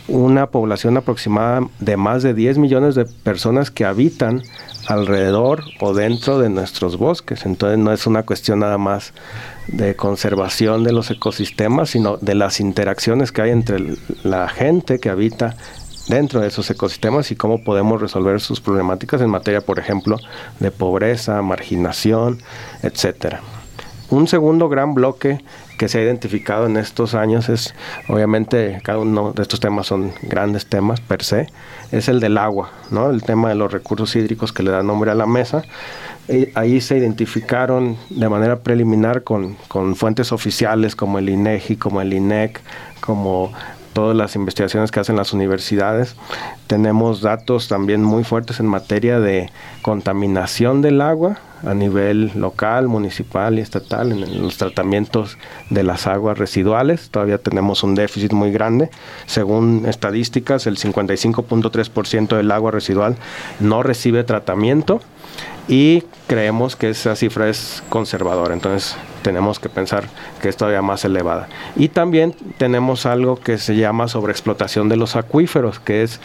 una 0.08 0.46
población 0.46 0.96
aproximada 0.96 1.66
de 1.80 1.96
más 1.96 2.22
de 2.22 2.32
10 2.32 2.58
millones 2.58 2.94
de 2.94 3.06
personas 3.06 3.70
que 3.70 3.84
habitan 3.84 4.42
alrededor 4.86 5.64
o 5.80 5.94
dentro 5.94 6.38
de 6.38 6.48
nuestros 6.48 6.96
bosques. 6.96 7.44
Entonces 7.44 7.78
no 7.78 7.92
es 7.92 8.06
una 8.06 8.22
cuestión 8.22 8.60
nada 8.60 8.78
más 8.78 9.12
de 9.68 9.96
conservación 9.96 10.84
de 10.84 10.92
los 10.92 11.10
ecosistemas, 11.10 11.90
sino 11.90 12.16
de 12.16 12.34
las 12.34 12.60
interacciones 12.60 13.32
que 13.32 13.42
hay 13.42 13.50
entre 13.50 13.96
la 14.22 14.48
gente 14.48 14.98
que 14.98 15.10
habita 15.10 15.56
dentro 16.08 16.40
de 16.40 16.48
esos 16.48 16.70
ecosistemas 16.70 17.30
y 17.30 17.36
cómo 17.36 17.64
podemos 17.64 18.00
resolver 18.00 18.40
sus 18.40 18.60
problemáticas 18.60 19.20
en 19.20 19.30
materia, 19.30 19.60
por 19.60 19.78
ejemplo, 19.78 20.18
de 20.60 20.70
pobreza, 20.70 21.42
marginación, 21.42 22.40
etcétera. 22.82 23.40
Un 24.08 24.28
segundo 24.28 24.68
gran 24.68 24.94
bloque 24.94 25.40
que 25.78 25.88
se 25.88 25.98
ha 25.98 26.02
identificado 26.02 26.66
en 26.66 26.76
estos 26.76 27.14
años 27.14 27.48
es, 27.48 27.74
obviamente, 28.08 28.80
cada 28.84 28.98
uno 28.98 29.32
de 29.32 29.42
estos 29.42 29.58
temas 29.58 29.88
son 29.88 30.12
grandes 30.22 30.66
temas 30.66 31.00
per 31.00 31.24
se, 31.24 31.48
es 31.90 32.08
el 32.08 32.20
del 32.20 32.38
agua, 32.38 32.70
¿no? 32.90 33.10
El 33.10 33.24
tema 33.24 33.48
de 33.48 33.56
los 33.56 33.72
recursos 33.72 34.14
hídricos 34.14 34.52
que 34.52 34.62
le 34.62 34.70
da 34.70 34.84
nombre 34.84 35.10
a 35.10 35.16
la 35.16 35.26
mesa. 35.26 35.62
Y 36.28 36.48
ahí 36.54 36.80
se 36.80 36.98
identificaron 36.98 37.96
de 38.10 38.28
manera 38.28 38.60
preliminar 38.60 39.22
con, 39.22 39.56
con 39.68 39.94
fuentes 39.94 40.32
oficiales 40.32 40.96
como 40.96 41.18
el 41.18 41.28
INEGI, 41.28 41.76
como 41.76 42.00
el 42.00 42.12
INEC, 42.12 42.60
como 43.00 43.52
todas 43.96 44.14
las 44.14 44.36
investigaciones 44.36 44.90
que 44.90 45.00
hacen 45.00 45.16
las 45.16 45.32
universidades. 45.32 46.16
Tenemos 46.66 47.22
datos 47.22 47.66
también 47.66 48.02
muy 48.02 48.24
fuertes 48.24 48.60
en 48.60 48.66
materia 48.66 49.20
de 49.20 49.50
contaminación 49.80 50.82
del 50.82 51.00
agua 51.00 51.38
a 51.64 51.72
nivel 51.72 52.30
local, 52.34 52.88
municipal 52.88 53.58
y 53.58 53.62
estatal 53.62 54.12
en 54.12 54.42
los 54.42 54.58
tratamientos 54.58 55.38
de 55.70 55.82
las 55.82 56.06
aguas 56.06 56.36
residuales. 56.36 57.08
Todavía 57.08 57.38
tenemos 57.38 57.82
un 57.82 57.94
déficit 57.94 58.32
muy 58.32 58.52
grande. 58.52 58.90
Según 59.24 59.86
estadísticas, 59.86 60.66
el 60.66 60.76
55.3% 60.76 62.36
del 62.36 62.50
agua 62.50 62.72
residual 62.72 63.16
no 63.60 63.82
recibe 63.82 64.24
tratamiento 64.24 65.00
y 65.68 66.04
creemos 66.26 66.76
que 66.76 66.90
esa 66.90 67.16
cifra 67.16 67.48
es 67.48 67.82
conservadora, 67.88 68.54
entonces 68.54 68.96
tenemos 69.22 69.58
que 69.58 69.68
pensar 69.68 70.04
que 70.40 70.48
es 70.48 70.56
todavía 70.56 70.82
más 70.82 71.04
elevada. 71.04 71.48
Y 71.74 71.88
también 71.88 72.34
tenemos 72.58 73.06
algo 73.06 73.40
que 73.40 73.58
se 73.58 73.76
llama 73.76 74.06
sobreexplotación 74.06 74.88
de 74.88 74.96
los 74.96 75.16
acuíferos, 75.16 75.80
que 75.80 76.04
es 76.04 76.20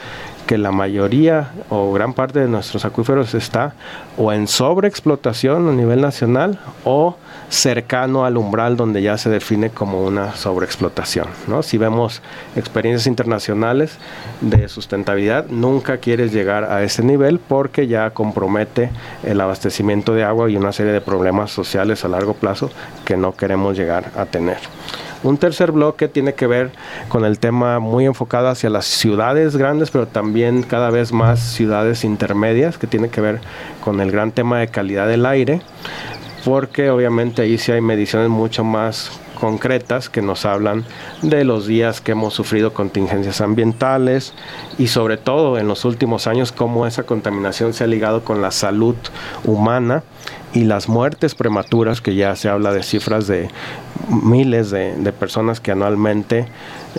que 0.45 0.57
la 0.57 0.71
mayoría 0.71 1.51
o 1.69 1.91
gran 1.93 2.13
parte 2.13 2.39
de 2.39 2.47
nuestros 2.47 2.85
acuíferos 2.85 3.33
está 3.33 3.73
o 4.17 4.33
en 4.33 4.47
sobreexplotación 4.47 5.69
a 5.69 5.71
nivel 5.71 6.01
nacional 6.01 6.59
o 6.83 7.15
cercano 7.49 8.23
al 8.23 8.37
umbral 8.37 8.77
donde 8.77 9.01
ya 9.01 9.17
se 9.17 9.29
define 9.29 9.69
como 9.69 10.05
una 10.05 10.35
sobreexplotación. 10.35 11.27
¿no? 11.47 11.63
Si 11.63 11.77
vemos 11.77 12.21
experiencias 12.55 13.07
internacionales 13.07 13.97
de 14.39 14.69
sustentabilidad, 14.69 15.47
nunca 15.47 15.97
quieres 15.97 16.31
llegar 16.31 16.63
a 16.65 16.81
ese 16.83 17.03
nivel 17.03 17.39
porque 17.39 17.87
ya 17.87 18.11
compromete 18.11 18.89
el 19.23 19.41
abastecimiento 19.41 20.13
de 20.13 20.23
agua 20.23 20.49
y 20.49 20.55
una 20.55 20.71
serie 20.71 20.93
de 20.93 21.01
problemas 21.01 21.51
sociales 21.51 22.05
a 22.05 22.07
largo 22.07 22.33
plazo 22.33 22.71
que 23.05 23.17
no 23.17 23.35
queremos 23.35 23.77
llegar 23.77 24.11
a 24.15 24.25
tener. 24.25 24.59
Un 25.23 25.37
tercer 25.37 25.71
bloque 25.71 26.07
tiene 26.07 26.33
que 26.33 26.47
ver 26.47 26.71
con 27.07 27.25
el 27.25 27.37
tema 27.37 27.79
muy 27.79 28.05
enfocado 28.05 28.47
hacia 28.47 28.71
las 28.71 28.85
ciudades 28.85 29.55
grandes, 29.55 29.91
pero 29.91 30.07
también 30.07 30.63
cada 30.63 30.89
vez 30.89 31.11
más 31.11 31.39
ciudades 31.39 32.03
intermedias, 32.03 32.79
que 32.79 32.87
tiene 32.87 33.09
que 33.09 33.21
ver 33.21 33.39
con 33.83 34.01
el 34.01 34.11
gran 34.11 34.31
tema 34.31 34.59
de 34.59 34.69
calidad 34.69 35.07
del 35.07 35.27
aire, 35.27 35.61
porque 36.43 36.89
obviamente 36.89 37.43
ahí 37.43 37.59
sí 37.59 37.71
hay 37.71 37.81
mediciones 37.81 38.29
mucho 38.29 38.63
más 38.63 39.11
concretas 39.41 40.07
que 40.07 40.21
nos 40.21 40.45
hablan 40.45 40.85
de 41.23 41.43
los 41.45 41.65
días 41.65 41.99
que 41.99 42.11
hemos 42.11 42.35
sufrido 42.35 42.75
contingencias 42.75 43.41
ambientales 43.41 44.35
y 44.77 44.85
sobre 44.85 45.17
todo 45.17 45.57
en 45.57 45.67
los 45.67 45.83
últimos 45.83 46.27
años 46.27 46.51
cómo 46.51 46.85
esa 46.85 47.03
contaminación 47.07 47.73
se 47.73 47.83
ha 47.83 47.87
ligado 47.87 48.23
con 48.23 48.43
la 48.43 48.51
salud 48.51 48.95
humana 49.43 50.03
y 50.53 50.65
las 50.65 50.87
muertes 50.87 51.33
prematuras, 51.33 52.01
que 52.01 52.13
ya 52.13 52.35
se 52.35 52.49
habla 52.49 52.71
de 52.71 52.83
cifras 52.83 53.25
de 53.25 53.49
miles 54.09 54.69
de, 54.69 55.11
personas 55.11 55.59
que 55.59 55.71
anualmente 55.71 56.45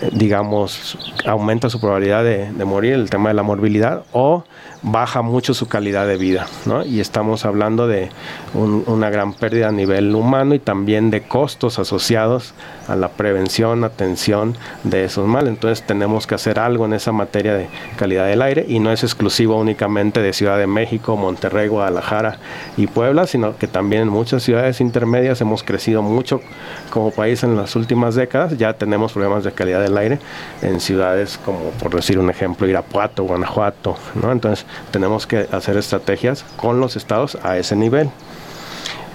eh, 0.01 0.09
digamos, 0.11 0.97
aumenta 1.25 1.69
su 1.69 1.79
probabilidad 1.79 2.25
de, 2.25 2.65
morir, 2.65 2.93
el 2.93 3.09
tema 3.09 3.29
de 3.29 3.35
la 3.35 3.43
morbilidad, 3.43 4.03
o 4.11 4.43
baja 4.83 5.21
mucho 5.21 5.53
su 5.53 5.67
calidad 5.67 6.05
de 6.05 6.17
vida, 6.17 6.47
¿no? 6.65 6.85
Y 6.85 6.99
estamos 6.99 7.45
hablando 7.45 7.87
de 7.87 8.09
una 8.53 9.09
gran 9.09 9.33
pérdida 9.33 9.69
a 9.69 9.71
nivel 9.71 10.13
humano 10.13 10.53
y 10.53 10.59
también 10.59 11.09
de 11.09 11.21
costos 11.21 11.79
asociados 11.79 12.53
a 12.89 12.97
la 12.97 13.07
prevención, 13.09 13.85
atención 13.85 14.57
de 14.83 15.05
esos 15.05 15.25
males. 15.25 15.49
Entonces 15.49 15.85
tenemos 15.85 16.27
que 16.27 16.35
hacer 16.35 16.59
algo 16.59 16.85
en 16.85 16.93
esa 16.93 17.13
materia 17.13 17.53
de 17.53 17.69
calidad 17.95 18.27
del 18.27 18.41
aire 18.41 18.65
y 18.67 18.79
no 18.79 18.91
es 18.91 19.03
exclusivo 19.03 19.57
únicamente 19.57 20.21
de 20.21 20.33
Ciudad 20.33 20.57
de 20.57 20.67
México, 20.67 21.15
Monterrey, 21.15 21.69
Guadalajara 21.69 22.39
y 22.75 22.87
Puebla, 22.87 23.25
sino 23.25 23.57
que 23.57 23.67
también 23.67 24.03
en 24.03 24.09
muchas 24.09 24.43
ciudades 24.43 24.81
intermedias 24.81 25.39
hemos 25.39 25.63
crecido 25.63 26.01
mucho 26.01 26.41
como 26.89 27.11
país 27.11 27.43
en 27.43 27.55
las 27.55 27.77
últimas 27.77 28.15
décadas. 28.15 28.57
Ya 28.57 28.73
tenemos 28.73 29.13
problemas 29.13 29.45
de 29.45 29.53
calidad 29.53 29.81
del 29.81 29.97
aire 29.97 30.19
en 30.61 30.81
ciudades 30.81 31.39
como, 31.45 31.59
por 31.79 31.95
decir 31.95 32.19
un 32.19 32.29
ejemplo, 32.29 32.67
Irapuato, 32.67 33.23
Guanajuato. 33.23 33.95
¿no? 34.21 34.31
Entonces 34.31 34.65
tenemos 34.91 35.27
que 35.27 35.47
hacer 35.51 35.77
estrategias 35.77 36.45
con 36.55 36.79
los 36.79 36.95
estados 36.95 37.37
a 37.43 37.57
ese 37.57 37.75
nivel. 37.75 38.09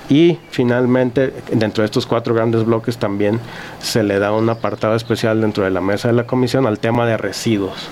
Y 0.08 0.38
finalmente, 0.50 1.34
dentro 1.52 1.82
de 1.82 1.86
estos 1.86 2.06
cuatro 2.06 2.34
grandes 2.34 2.64
bloques 2.64 2.96
también 2.96 3.40
se 3.80 4.02
le 4.02 4.18
da 4.18 4.32
un 4.32 4.48
apartado 4.48 4.94
especial 4.94 5.40
dentro 5.40 5.64
de 5.64 5.70
la 5.70 5.82
mesa 5.82 6.08
de 6.08 6.14
la 6.14 6.26
comisión 6.26 6.66
al 6.66 6.78
tema 6.78 7.06
de 7.06 7.18
residuos. 7.18 7.88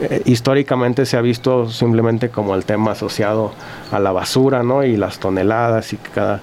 Eh, 0.00 0.22
históricamente 0.24 1.04
se 1.04 1.18
ha 1.18 1.20
visto 1.20 1.68
simplemente 1.68 2.30
como 2.30 2.54
el 2.54 2.64
tema 2.64 2.92
asociado 2.92 3.52
a 3.90 3.98
la 3.98 4.10
basura 4.10 4.62
¿no? 4.62 4.84
y 4.84 4.96
las 4.96 5.18
toneladas 5.18 5.92
y 5.92 5.98
cada, 5.98 6.40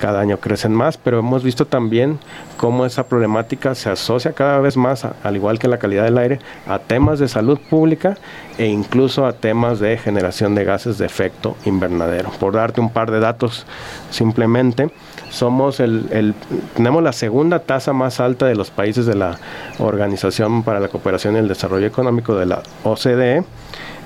cada 0.00 0.20
año 0.20 0.38
crecen 0.38 0.72
más, 0.72 0.96
pero 0.96 1.18
hemos 1.18 1.44
visto 1.44 1.66
también 1.66 2.18
cómo 2.56 2.86
esa 2.86 3.04
problemática 3.04 3.74
se 3.74 3.90
asocia 3.90 4.32
cada 4.32 4.58
vez 4.58 4.76
más, 4.76 5.04
al 5.04 5.36
igual 5.36 5.58
que 5.58 5.68
la 5.68 5.78
calidad 5.78 6.04
del 6.04 6.18
aire, 6.18 6.38
a 6.66 6.78
temas 6.78 7.18
de 7.18 7.28
salud 7.28 7.58
pública 7.58 8.16
e 8.58 8.66
incluso 8.66 9.26
a 9.26 9.32
temas 9.34 9.78
de 9.78 9.96
generación 9.98 10.54
de 10.54 10.64
gases 10.64 10.98
de 10.98 11.06
efecto 11.06 11.56
invernadero. 11.64 12.30
Por 12.40 12.54
darte 12.54 12.80
un 12.80 12.90
par 12.90 13.10
de 13.10 13.20
datos 13.20 13.66
simplemente, 14.10 14.90
somos 15.30 15.78
el, 15.80 16.34
tenemos 16.74 17.02
la 17.02 17.12
segunda 17.12 17.60
tasa 17.60 17.92
más 17.92 18.20
alta 18.20 18.46
de 18.46 18.54
los 18.54 18.70
países 18.70 19.06
de 19.06 19.14
la 19.14 19.38
Organización 19.78 20.62
para 20.62 20.80
la 20.80 20.88
Cooperación 20.88 21.36
y 21.36 21.38
el 21.38 21.48
Desarrollo 21.48 21.86
Económico 21.86 22.34
de 22.34 22.46
la 22.46 22.62
OCDE 22.84 23.44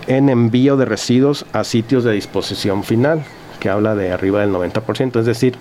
en 0.07 0.29
envío 0.29 0.77
de 0.77 0.85
residuos 0.85 1.47
a 1.53 1.65
sitios 1.65 2.05
de 2.05 2.13
disposición 2.13 2.85
final 2.85 3.25
que 3.61 3.69
habla 3.69 3.95
de 3.95 4.13
arriba 4.13 4.41
del 4.41 4.53
90%, 4.53 5.21
es 5.21 5.27
decir, 5.27 5.57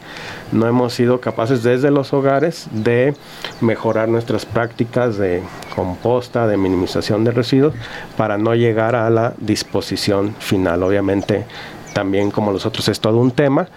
no 0.51 0.67
hemos 0.67 0.93
sido 0.93 1.21
capaces 1.21 1.63
desde 1.63 1.91
los 1.91 2.13
hogares 2.13 2.67
de 2.71 3.13
mejorar 3.61 4.09
nuestras 4.09 4.45
prácticas 4.45 5.17
de 5.17 5.41
composta, 5.75 6.47
de 6.47 6.57
minimización 6.57 7.23
de 7.23 7.31
residuos, 7.31 7.73
para 8.17 8.37
no 8.37 8.55
llegar 8.55 8.95
a 8.95 9.09
la 9.09 9.33
disposición 9.37 10.35
final. 10.39 10.83
Obviamente, 10.83 11.45
también 11.93 12.31
como 12.31 12.51
los 12.51 12.65
otros 12.65 12.87
es 12.87 12.99
todo 12.99 13.17
un 13.17 13.31
tema, 13.31 13.67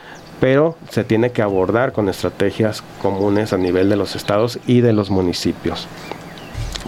pero 0.41 0.77
se 0.91 1.05
tiene 1.05 1.31
que 1.33 1.43
abordar 1.43 1.93
con 1.93 2.09
estrategias 2.09 2.83
comunes 3.01 3.53
a 3.53 3.59
nivel 3.59 3.89
de 3.89 3.97
los 3.97 4.17
estados 4.17 4.59
y 4.67 4.81
de 4.81 4.93
los 4.93 5.11
municipios. 5.11 5.87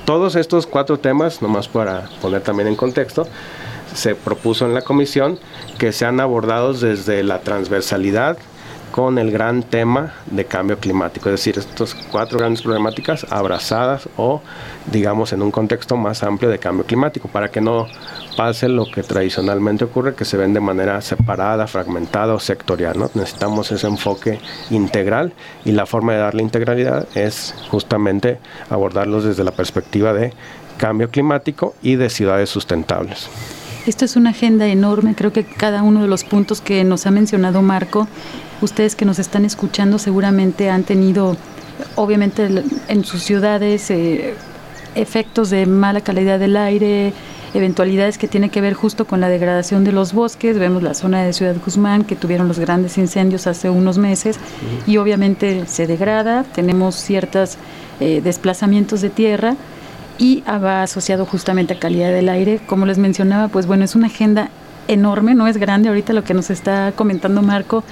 Todos 0.04 0.36
estos 0.36 0.66
cuatro 0.66 0.98
temas, 0.98 1.42
nomás 1.42 1.68
para 1.68 2.08
poner 2.22 2.42
también 2.42 2.68
en 2.68 2.76
contexto, 2.76 3.26
se 3.94 4.14
propuso 4.14 4.66
en 4.66 4.74
la 4.74 4.82
comisión 4.82 5.38
que 5.78 5.92
sean 5.92 6.20
abordados 6.20 6.80
desde 6.80 7.22
la 7.22 7.40
transversalidad 7.40 8.36
con 8.90 9.18
el 9.18 9.30
gran 9.30 9.62
tema 9.62 10.14
de 10.30 10.44
cambio 10.44 10.78
climático, 10.78 11.28
es 11.28 11.34
decir, 11.34 11.58
estas 11.58 11.94
cuatro 12.10 12.38
grandes 12.38 12.62
problemáticas 12.62 13.26
abrazadas 13.30 14.08
o 14.16 14.40
digamos 14.90 15.32
en 15.32 15.42
un 15.42 15.50
contexto 15.50 15.96
más 15.96 16.22
amplio 16.22 16.50
de 16.50 16.58
cambio 16.58 16.86
climático, 16.86 17.28
para 17.28 17.50
que 17.50 17.60
no 17.60 17.86
pase 18.36 18.68
lo 18.68 18.90
que 18.90 19.02
tradicionalmente 19.02 19.84
ocurre, 19.84 20.14
que 20.14 20.24
se 20.24 20.36
ven 20.36 20.54
de 20.54 20.60
manera 20.60 21.00
separada, 21.00 21.66
fragmentada 21.66 22.34
o 22.34 22.40
sectorial. 22.40 22.98
Necesitamos 23.14 23.70
ese 23.72 23.86
enfoque 23.86 24.40
integral 24.70 25.32
y 25.64 25.72
la 25.72 25.86
forma 25.86 26.14
de 26.14 26.18
darle 26.20 26.42
integralidad 26.42 27.06
es 27.16 27.54
justamente 27.70 28.38
abordarlos 28.70 29.24
desde 29.24 29.44
la 29.44 29.52
perspectiva 29.52 30.12
de 30.12 30.32
cambio 30.78 31.10
climático 31.10 31.74
y 31.82 31.96
de 31.96 32.08
ciudades 32.08 32.48
sustentables. 32.48 33.28
Esto 33.88 34.04
es 34.04 34.16
una 34.16 34.30
agenda 34.30 34.66
enorme, 34.66 35.14
creo 35.14 35.32
que 35.32 35.44
cada 35.44 35.82
uno 35.82 36.02
de 36.02 36.08
los 36.08 36.22
puntos 36.22 36.60
que 36.60 36.84
nos 36.84 37.06
ha 37.06 37.10
mencionado 37.10 37.62
Marco, 37.62 38.06
ustedes 38.60 38.94
que 38.94 39.06
nos 39.06 39.18
están 39.18 39.46
escuchando 39.46 39.98
seguramente 39.98 40.68
han 40.68 40.82
tenido, 40.82 41.38
obviamente 41.94 42.64
en 42.88 43.04
sus 43.06 43.22
ciudades, 43.22 43.90
eh, 43.90 44.34
efectos 44.94 45.48
de 45.48 45.64
mala 45.64 46.02
calidad 46.02 46.38
del 46.38 46.58
aire, 46.58 47.14
eventualidades 47.54 48.18
que 48.18 48.28
tienen 48.28 48.50
que 48.50 48.60
ver 48.60 48.74
justo 48.74 49.06
con 49.06 49.22
la 49.22 49.30
degradación 49.30 49.84
de 49.84 49.92
los 49.92 50.12
bosques. 50.12 50.58
Vemos 50.58 50.82
la 50.82 50.92
zona 50.92 51.22
de 51.22 51.32
Ciudad 51.32 51.56
Guzmán 51.64 52.04
que 52.04 52.14
tuvieron 52.14 52.46
los 52.46 52.58
grandes 52.58 52.98
incendios 52.98 53.46
hace 53.46 53.70
unos 53.70 53.96
meses 53.96 54.36
y 54.86 54.98
obviamente 54.98 55.64
se 55.66 55.86
degrada, 55.86 56.44
tenemos 56.54 56.94
ciertos 56.94 57.56
eh, 58.00 58.20
desplazamientos 58.22 59.00
de 59.00 59.08
tierra 59.08 59.56
y 60.18 60.42
va 60.42 60.82
asociado 60.82 61.24
justamente 61.24 61.74
a 61.74 61.78
calidad 61.78 62.12
del 62.12 62.28
aire. 62.28 62.60
Como 62.66 62.86
les 62.86 62.98
mencionaba, 62.98 63.48
pues 63.48 63.66
bueno, 63.66 63.84
es 63.84 63.94
una 63.94 64.08
agenda 64.08 64.50
enorme, 64.88 65.34
no 65.34 65.46
es 65.46 65.56
grande. 65.56 65.88
Ahorita 65.88 66.12
lo 66.12 66.24
que 66.24 66.34
nos 66.34 66.50
está 66.50 66.92
comentando 66.92 67.42
Marco 67.42 67.84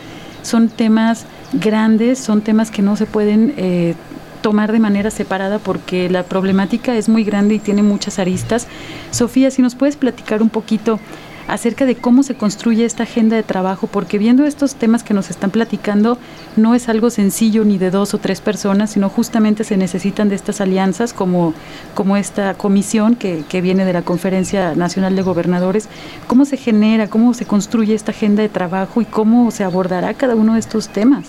son 0.43 0.69
temas 0.69 1.27
grandes, 1.53 2.19
son 2.19 2.41
temas 2.41 2.71
que 2.71 2.83
no 2.83 2.97
se 2.97 3.07
pueden 3.07 3.55
eh, 3.57 3.95
tomar 4.43 4.73
de 4.73 4.79
manera 4.79 5.11
separada 5.11 5.59
porque 5.59 6.09
la 6.09 6.23
problemática 6.23 6.95
es 6.97 7.09
muy 7.09 7.25
grande 7.25 7.55
y 7.55 7.59
tiene 7.59 7.83
muchas 7.83 8.19
aristas. 8.19 8.67
Sofía, 9.11 9.51
si 9.51 9.63
nos 9.63 9.75
puedes 9.75 9.97
platicar 9.97 10.43
un 10.43 10.51
poquito 10.51 11.01
acerca 11.49 11.87
de 11.87 11.97
cómo 11.97 12.23
se 12.23 12.35
construye 12.35 12.85
esta 12.85 13.05
agenda 13.05 13.37
de 13.37 13.43
trabajo, 13.43 13.87
porque 13.87 14.19
viendo 14.19 14.45
estos 14.45 14.75
temas 14.75 15.03
que 15.03 15.15
nos 15.15 15.31
están 15.31 15.51
platicando, 15.51 16.19
no 16.57 16.75
es 16.75 16.89
algo 16.89 17.11
sencillo 17.11 17.65
ni 17.65 17.79
de 17.79 17.91
dos 17.91 18.15
o 18.15 18.19
tres 18.19 18.41
personas, 18.41 18.91
sino 18.91 19.09
justamente 19.09 19.65
se 19.65 19.77
necesitan 19.77 20.29
de 20.29 20.35
estas 20.35 20.61
alianzas 20.61 21.13
como, 21.13 21.55
como 21.95 22.17
esta 22.17 22.55
comisión 22.55 23.17
que, 23.17 23.45
que 23.49 23.61
viene 23.61 23.85
de 23.85 23.93
la 23.93 24.03
Conferencia 24.03 24.75
Nacional 24.75 25.17
de 25.17 25.23
Gobernadores. 25.23 25.89
¿Cómo 26.27 26.45
se 26.45 26.57
genera, 26.57 27.09
cómo 27.09 27.35
se 27.35 27.47
construye 27.47 27.95
esta 27.95 28.13
agenda 28.13 28.43
de 28.43 28.49
trabajo 28.49 29.01
y 29.01 29.05
cómo 29.05 29.51
se 29.51 29.65
abordará 29.65 30.15
cada 30.15 30.35
uno 30.35 30.55
de 30.55 30.61
estos 30.61 30.89
temas? 30.89 31.27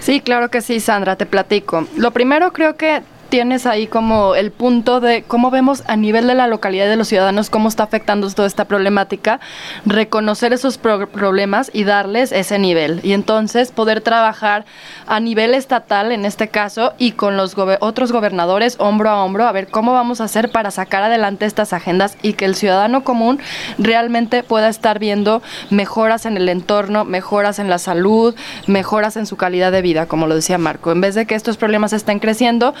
Sí, 0.00 0.20
claro 0.20 0.50
que 0.50 0.60
sí, 0.60 0.80
Sandra, 0.80 1.16
te 1.16 1.24
platico. 1.24 1.86
Lo 1.96 2.10
primero 2.10 2.52
creo 2.52 2.76
que 2.76 3.02
tienes 3.34 3.66
ahí 3.66 3.88
como 3.88 4.36
el 4.36 4.52
punto 4.52 5.00
de 5.00 5.24
cómo 5.24 5.50
vemos 5.50 5.82
a 5.88 5.96
nivel 5.96 6.28
de 6.28 6.36
la 6.36 6.46
localidad 6.46 6.88
de 6.88 6.94
los 6.94 7.08
ciudadanos 7.08 7.50
cómo 7.50 7.68
está 7.68 7.82
afectando 7.82 8.30
toda 8.30 8.46
esta 8.46 8.66
problemática, 8.66 9.40
reconocer 9.84 10.52
esos 10.52 10.78
problemas 10.78 11.68
y 11.72 11.82
darles 11.82 12.30
ese 12.30 12.60
nivel. 12.60 13.00
Y 13.02 13.12
entonces 13.12 13.72
poder 13.72 14.02
trabajar 14.02 14.66
a 15.08 15.18
nivel 15.18 15.52
estatal, 15.54 16.12
en 16.12 16.26
este 16.26 16.46
caso, 16.46 16.92
y 16.96 17.10
con 17.10 17.36
los 17.36 17.56
otros 17.80 18.12
gobernadores 18.12 18.76
hombro 18.78 19.10
a 19.10 19.24
hombro, 19.24 19.48
a 19.48 19.52
ver 19.52 19.66
cómo 19.66 19.92
vamos 19.92 20.20
a 20.20 20.24
hacer 20.24 20.52
para 20.52 20.70
sacar 20.70 21.02
adelante 21.02 21.44
estas 21.44 21.72
agendas 21.72 22.16
y 22.22 22.34
que 22.34 22.44
el 22.44 22.54
ciudadano 22.54 23.02
común 23.02 23.40
realmente 23.78 24.44
pueda 24.44 24.68
estar 24.68 25.00
viendo 25.00 25.42
mejoras 25.70 26.24
en 26.24 26.36
el 26.36 26.48
entorno, 26.48 27.04
mejoras 27.04 27.58
en 27.58 27.68
la 27.68 27.78
salud, 27.78 28.36
mejoras 28.68 29.16
en 29.16 29.26
su 29.26 29.34
calidad 29.34 29.72
de 29.72 29.82
vida, 29.82 30.06
como 30.06 30.28
lo 30.28 30.36
decía 30.36 30.56
Marco. 30.56 30.92
En 30.92 31.00
vez 31.00 31.16
de 31.16 31.26
que 31.26 31.34
estos 31.34 31.56
problemas 31.56 31.92
estén 31.92 32.20
creciendo, 32.20 32.74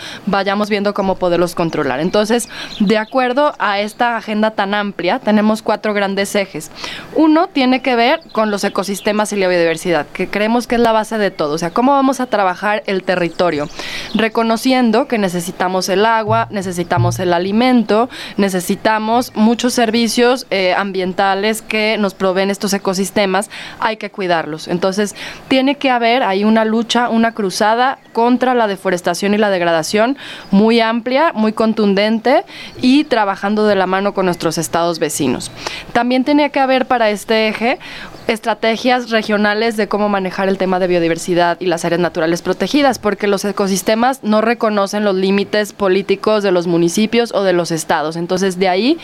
vayamos 0.44 0.68
viendo 0.68 0.92
cómo 0.92 1.14
poderlos 1.14 1.54
controlar. 1.54 2.00
Entonces, 2.00 2.50
de 2.78 2.98
acuerdo 2.98 3.54
a 3.58 3.80
esta 3.80 4.18
agenda 4.18 4.50
tan 4.50 4.74
amplia, 4.74 5.18
tenemos 5.18 5.62
cuatro 5.62 5.94
grandes 5.94 6.34
ejes. 6.34 6.70
Uno 7.14 7.46
tiene 7.46 7.80
que 7.80 7.96
ver 7.96 8.20
con 8.32 8.50
los 8.50 8.62
ecosistemas 8.62 9.32
y 9.32 9.36
la 9.36 9.48
biodiversidad, 9.48 10.06
que 10.12 10.28
creemos 10.28 10.66
que 10.66 10.74
es 10.74 10.82
la 10.82 10.92
base 10.92 11.16
de 11.16 11.30
todo. 11.30 11.54
O 11.54 11.58
sea, 11.58 11.70
cómo 11.70 11.92
vamos 11.92 12.20
a 12.20 12.26
trabajar 12.26 12.82
el 12.84 13.04
territorio, 13.04 13.70
reconociendo 14.14 15.08
que 15.08 15.16
necesitamos 15.16 15.88
el 15.88 16.04
agua, 16.04 16.46
necesitamos 16.50 17.18
el 17.20 17.32
alimento, 17.32 18.10
necesitamos 18.36 19.32
muchos 19.34 19.72
servicios 19.72 20.46
eh, 20.50 20.74
ambientales 20.74 21.62
que 21.62 21.96
nos 21.96 22.12
proveen 22.12 22.50
estos 22.50 22.74
ecosistemas, 22.74 23.48
hay 23.80 23.96
que 23.96 24.10
cuidarlos. 24.10 24.68
Entonces, 24.68 25.14
tiene 25.48 25.76
que 25.76 25.88
haber 25.88 26.22
ahí 26.22 26.44
una 26.44 26.66
lucha, 26.66 27.08
una 27.08 27.32
cruzada 27.32 27.98
contra 28.12 28.52
la 28.52 28.66
deforestación 28.66 29.32
y 29.32 29.38
la 29.38 29.48
degradación 29.48 30.18
muy 30.50 30.80
amplia, 30.80 31.32
muy 31.34 31.52
contundente 31.52 32.44
y 32.80 33.04
trabajando 33.04 33.66
de 33.66 33.74
la 33.74 33.86
mano 33.86 34.14
con 34.14 34.26
nuestros 34.26 34.58
estados 34.58 34.98
vecinos. 34.98 35.50
También 35.92 36.24
tenía 36.24 36.48
que 36.48 36.60
haber 36.60 36.86
para 36.86 37.10
este 37.10 37.48
eje 37.48 37.78
estrategias 38.26 39.10
regionales 39.10 39.76
de 39.76 39.86
cómo 39.86 40.08
manejar 40.08 40.48
el 40.48 40.56
tema 40.56 40.78
de 40.78 40.86
biodiversidad 40.86 41.60
y 41.60 41.66
las 41.66 41.84
áreas 41.84 42.00
naturales 42.00 42.40
protegidas, 42.40 42.98
porque 42.98 43.26
los 43.26 43.44
ecosistemas 43.44 44.22
no 44.22 44.40
reconocen 44.40 45.04
los 45.04 45.14
límites 45.14 45.72
políticos 45.72 46.42
de 46.42 46.50
los 46.50 46.66
municipios 46.66 47.32
o 47.34 47.42
de 47.42 47.52
los 47.52 47.70
estados. 47.70 48.16
Entonces, 48.16 48.58
de 48.58 48.68
ahí 48.68 48.98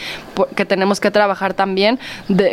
que 0.56 0.64
tenemos 0.64 1.00
que 1.00 1.11
trabajar 1.11 1.54
también 1.54 1.98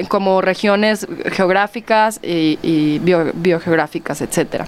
como 0.09 0.41
regiones 0.41 1.07
geográficas 1.31 2.19
y, 2.21 2.99
biogeográficas, 2.99 4.21
etcétera. 4.21 4.67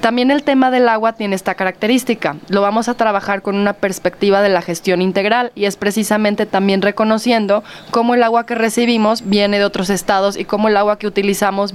También 0.00 0.30
el 0.30 0.42
tema 0.42 0.70
del 0.70 0.88
agua 0.88 1.12
tiene 1.12 1.36
esta 1.36 1.54
característica. 1.54 2.36
Lo 2.48 2.62
vamos 2.62 2.88
a 2.88 2.94
trabajar 2.94 3.42
con 3.42 3.56
una 3.56 3.74
perspectiva 3.74 4.42
de 4.42 4.48
la 4.48 4.62
gestión 4.62 5.02
integral 5.02 5.52
y 5.54 5.66
es 5.66 5.76
precisamente 5.76 6.46
también 6.46 6.82
reconociendo 6.82 7.62
cómo 7.90 8.14
el 8.14 8.22
agua 8.22 8.46
que 8.46 8.54
recibimos 8.54 9.28
viene 9.28 9.58
de 9.58 9.64
otros 9.64 9.90
estados 9.90 10.36
y 10.36 10.44
cómo 10.44 10.68
el 10.68 10.76
agua 10.76 10.98
que 10.98 11.06
utilizamos 11.06 11.27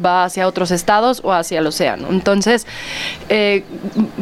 va 0.03 0.23
hacia 0.23 0.47
otros 0.47 0.71
estados 0.71 1.21
o 1.23 1.31
hacia 1.33 1.59
el 1.59 1.67
océano. 1.67 2.07
Entonces, 2.09 2.65
eh, 3.29 3.63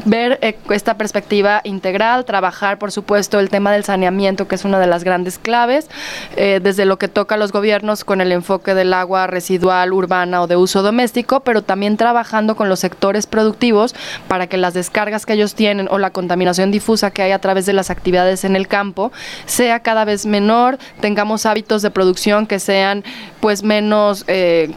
ver 0.05 0.39
eh, 0.41 0.57
esta 0.69 0.95
perspectiva 0.95 1.61
integral, 1.63 2.25
trabajar, 2.25 2.77
por 2.77 2.91
supuesto, 2.91 3.39
el 3.39 3.49
tema 3.49 3.71
del 3.71 3.83
saneamiento, 3.83 4.47
que 4.47 4.55
es 4.55 4.65
una 4.65 4.79
de 4.79 4.87
las 4.87 5.03
grandes 5.03 5.37
claves, 5.37 5.89
eh, 6.35 6.59
desde 6.61 6.85
lo 6.85 6.97
que 6.97 7.07
toca 7.07 7.35
a 7.35 7.37
los 7.37 7.51
gobiernos 7.51 8.03
con 8.03 8.21
el 8.21 8.31
enfoque 8.31 8.73
del 8.73 8.93
agua 8.93 9.27
residual, 9.27 9.93
urbana 9.93 10.41
o 10.41 10.47
de 10.47 10.55
uso 10.55 10.81
doméstico, 10.81 11.41
pero 11.41 11.61
también 11.61 11.97
trabajando 11.97 12.55
con 12.55 12.69
los 12.69 12.79
sectores 12.79 13.27
productivos 13.27 13.95
para 14.27 14.47
que 14.47 14.57
las 14.57 14.73
descargas 14.73 15.25
que 15.25 15.33
ellos 15.33 15.55
tienen 15.55 15.87
o 15.89 15.97
la 15.97 16.11
contaminación 16.11 16.71
difusa 16.71 17.11
que 17.11 17.21
hay 17.21 17.31
a 17.31 17.39
través 17.39 17.65
de 17.65 17.73
las 17.73 17.89
actividades 17.89 18.43
en 18.43 18.55
el 18.55 18.67
campo 18.67 19.11
sea 19.45 19.81
cada 19.81 20.05
vez 20.05 20.25
menor, 20.25 20.77
tengamos 20.99 21.45
hábitos 21.45 21.81
de 21.81 21.91
producción 21.91 22.47
que 22.47 22.59
sean 22.59 23.03
pues 23.39 23.63
menos 23.63 24.23
eh, 24.27 24.71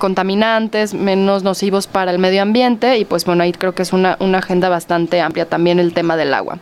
contaminantes, 0.45 0.95
menos 0.95 1.43
nocivos 1.43 1.87
para 1.87 2.11
el 2.11 2.19
medio 2.19 2.43
ambiente 2.43 2.99
y 2.99 3.05
pues 3.05 3.25
bueno, 3.25 3.43
ahí 3.43 3.53
creo 3.53 3.75
que 3.75 3.83
es 3.83 3.93
una, 3.93 4.17
agenda 4.35 4.69
bastante 4.69 5.21
amplia 5.21 5.47
también 5.47 5.79
el 5.79 5.95
tema 5.95 6.17
del 6.17 6.35
agua. 6.35 6.59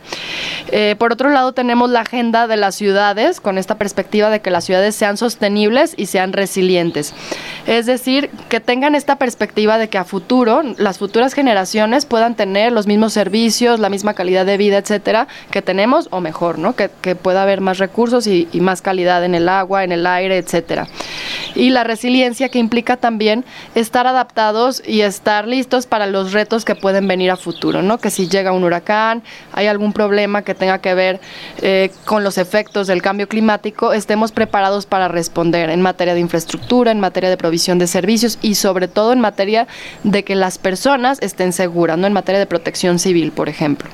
Eh, 0.71 0.95
por 0.97 1.11
otro 1.11 1.29
lado 1.29 1.51
tenemos 1.53 1.89
la 1.89 2.01
agenda 2.01 2.47
de 2.47 2.55
las 2.55 2.75
ciudades 2.75 3.41
con 3.41 3.57
esta 3.57 3.75
perspectiva 3.75 4.29
de 4.29 4.41
que 4.41 4.51
las 4.51 4.63
ciudades 4.65 4.95
sean 4.95 5.17
sostenibles 5.17 5.95
y 5.97 6.05
sean 6.05 6.33
resilientes. 6.33 7.13
Es 7.67 7.85
decir, 7.85 8.29
que 8.47 8.59
tengan 8.59 8.95
esta 8.95 9.17
perspectiva 9.17 9.77
de 9.77 9.89
que 9.89 9.97
a 9.97 10.05
futuro 10.05 10.61
las 10.77 10.97
futuras 10.97 11.33
generaciones 11.33 12.05
puedan 12.05 12.35
tener 12.35 12.71
los 12.71 12.87
mismos 12.87 13.13
servicios, 13.13 13.79
la 13.79 13.89
misma 13.89 14.13
calidad 14.13 14.45
de 14.45 14.57
vida, 14.57 14.77
etcétera, 14.77 15.27
que 15.51 15.61
tenemos 15.61 16.07
o 16.11 16.21
mejor, 16.21 16.57
¿no? 16.57 16.75
Que, 16.75 16.89
pueda 17.23 17.43
haber 17.43 17.61
más 17.61 17.77
recursos 17.77 18.27
y, 18.27 18.47
y, 18.51 18.59
más 18.59 18.81
calidad 18.81 19.23
en 19.23 19.35
el 19.35 19.47
agua, 19.47 19.83
en 19.83 19.91
el 19.91 20.05
aire, 20.05 20.37
etcétera. 20.37 20.87
Y 21.55 21.69
la 21.69 21.83
resiliencia 21.83 22.49
que 22.49 22.59
implica 22.59 22.97
también 22.97 23.45
estar 23.75 24.07
adaptados 24.07 24.81
y 24.85 25.01
estar 25.01 25.47
listos 25.47 25.87
para 25.87 26.05
los 26.07 26.31
retos 26.31 26.65
que 26.65 26.75
pueden 26.75 27.07
venir 27.07 27.31
a 27.31 27.37
futuro, 27.37 27.81
¿no? 27.81 27.97
Que 27.97 28.09
si 28.09 28.27
llega 28.27 28.51
un 28.51 28.63
huracán, 28.63 29.23
hay 29.51 29.67
algún 29.67 29.93
problema 29.93 30.43
que 30.43 30.55
tenga 30.55 30.79
que 30.79 30.93
ver 30.93 31.19
eh, 31.61 31.91
con 32.05 32.23
los 32.23 32.37
efectos 32.37 32.87
del 32.87 33.01
cambio 33.01 33.27
climático, 33.27 33.93
estemos 33.93 34.31
preparados 34.31 34.85
para 34.85 35.07
responder 35.07 35.69
en 35.69 35.81
materia 35.81 36.13
de 36.13 36.19
infraestructura, 36.19 36.91
en 36.91 36.99
materia 36.99 37.29
de 37.29 37.37
provisión 37.37 37.79
de 37.79 37.87
servicios 37.87 38.37
y 38.41 38.55
sobre 38.55 38.87
todo 38.87 39.13
en 39.13 39.19
materia 39.19 39.67
de 40.03 40.23
que 40.23 40.35
las 40.35 40.57
personas 40.57 41.19
estén 41.21 41.53
seguras, 41.53 41.97
¿no? 41.97 42.07
En 42.07 42.13
materia 42.13 42.39
de 42.39 42.45
protección 42.45 42.99
civil, 42.99 43.31
por 43.31 43.49
ejemplo. 43.49 43.89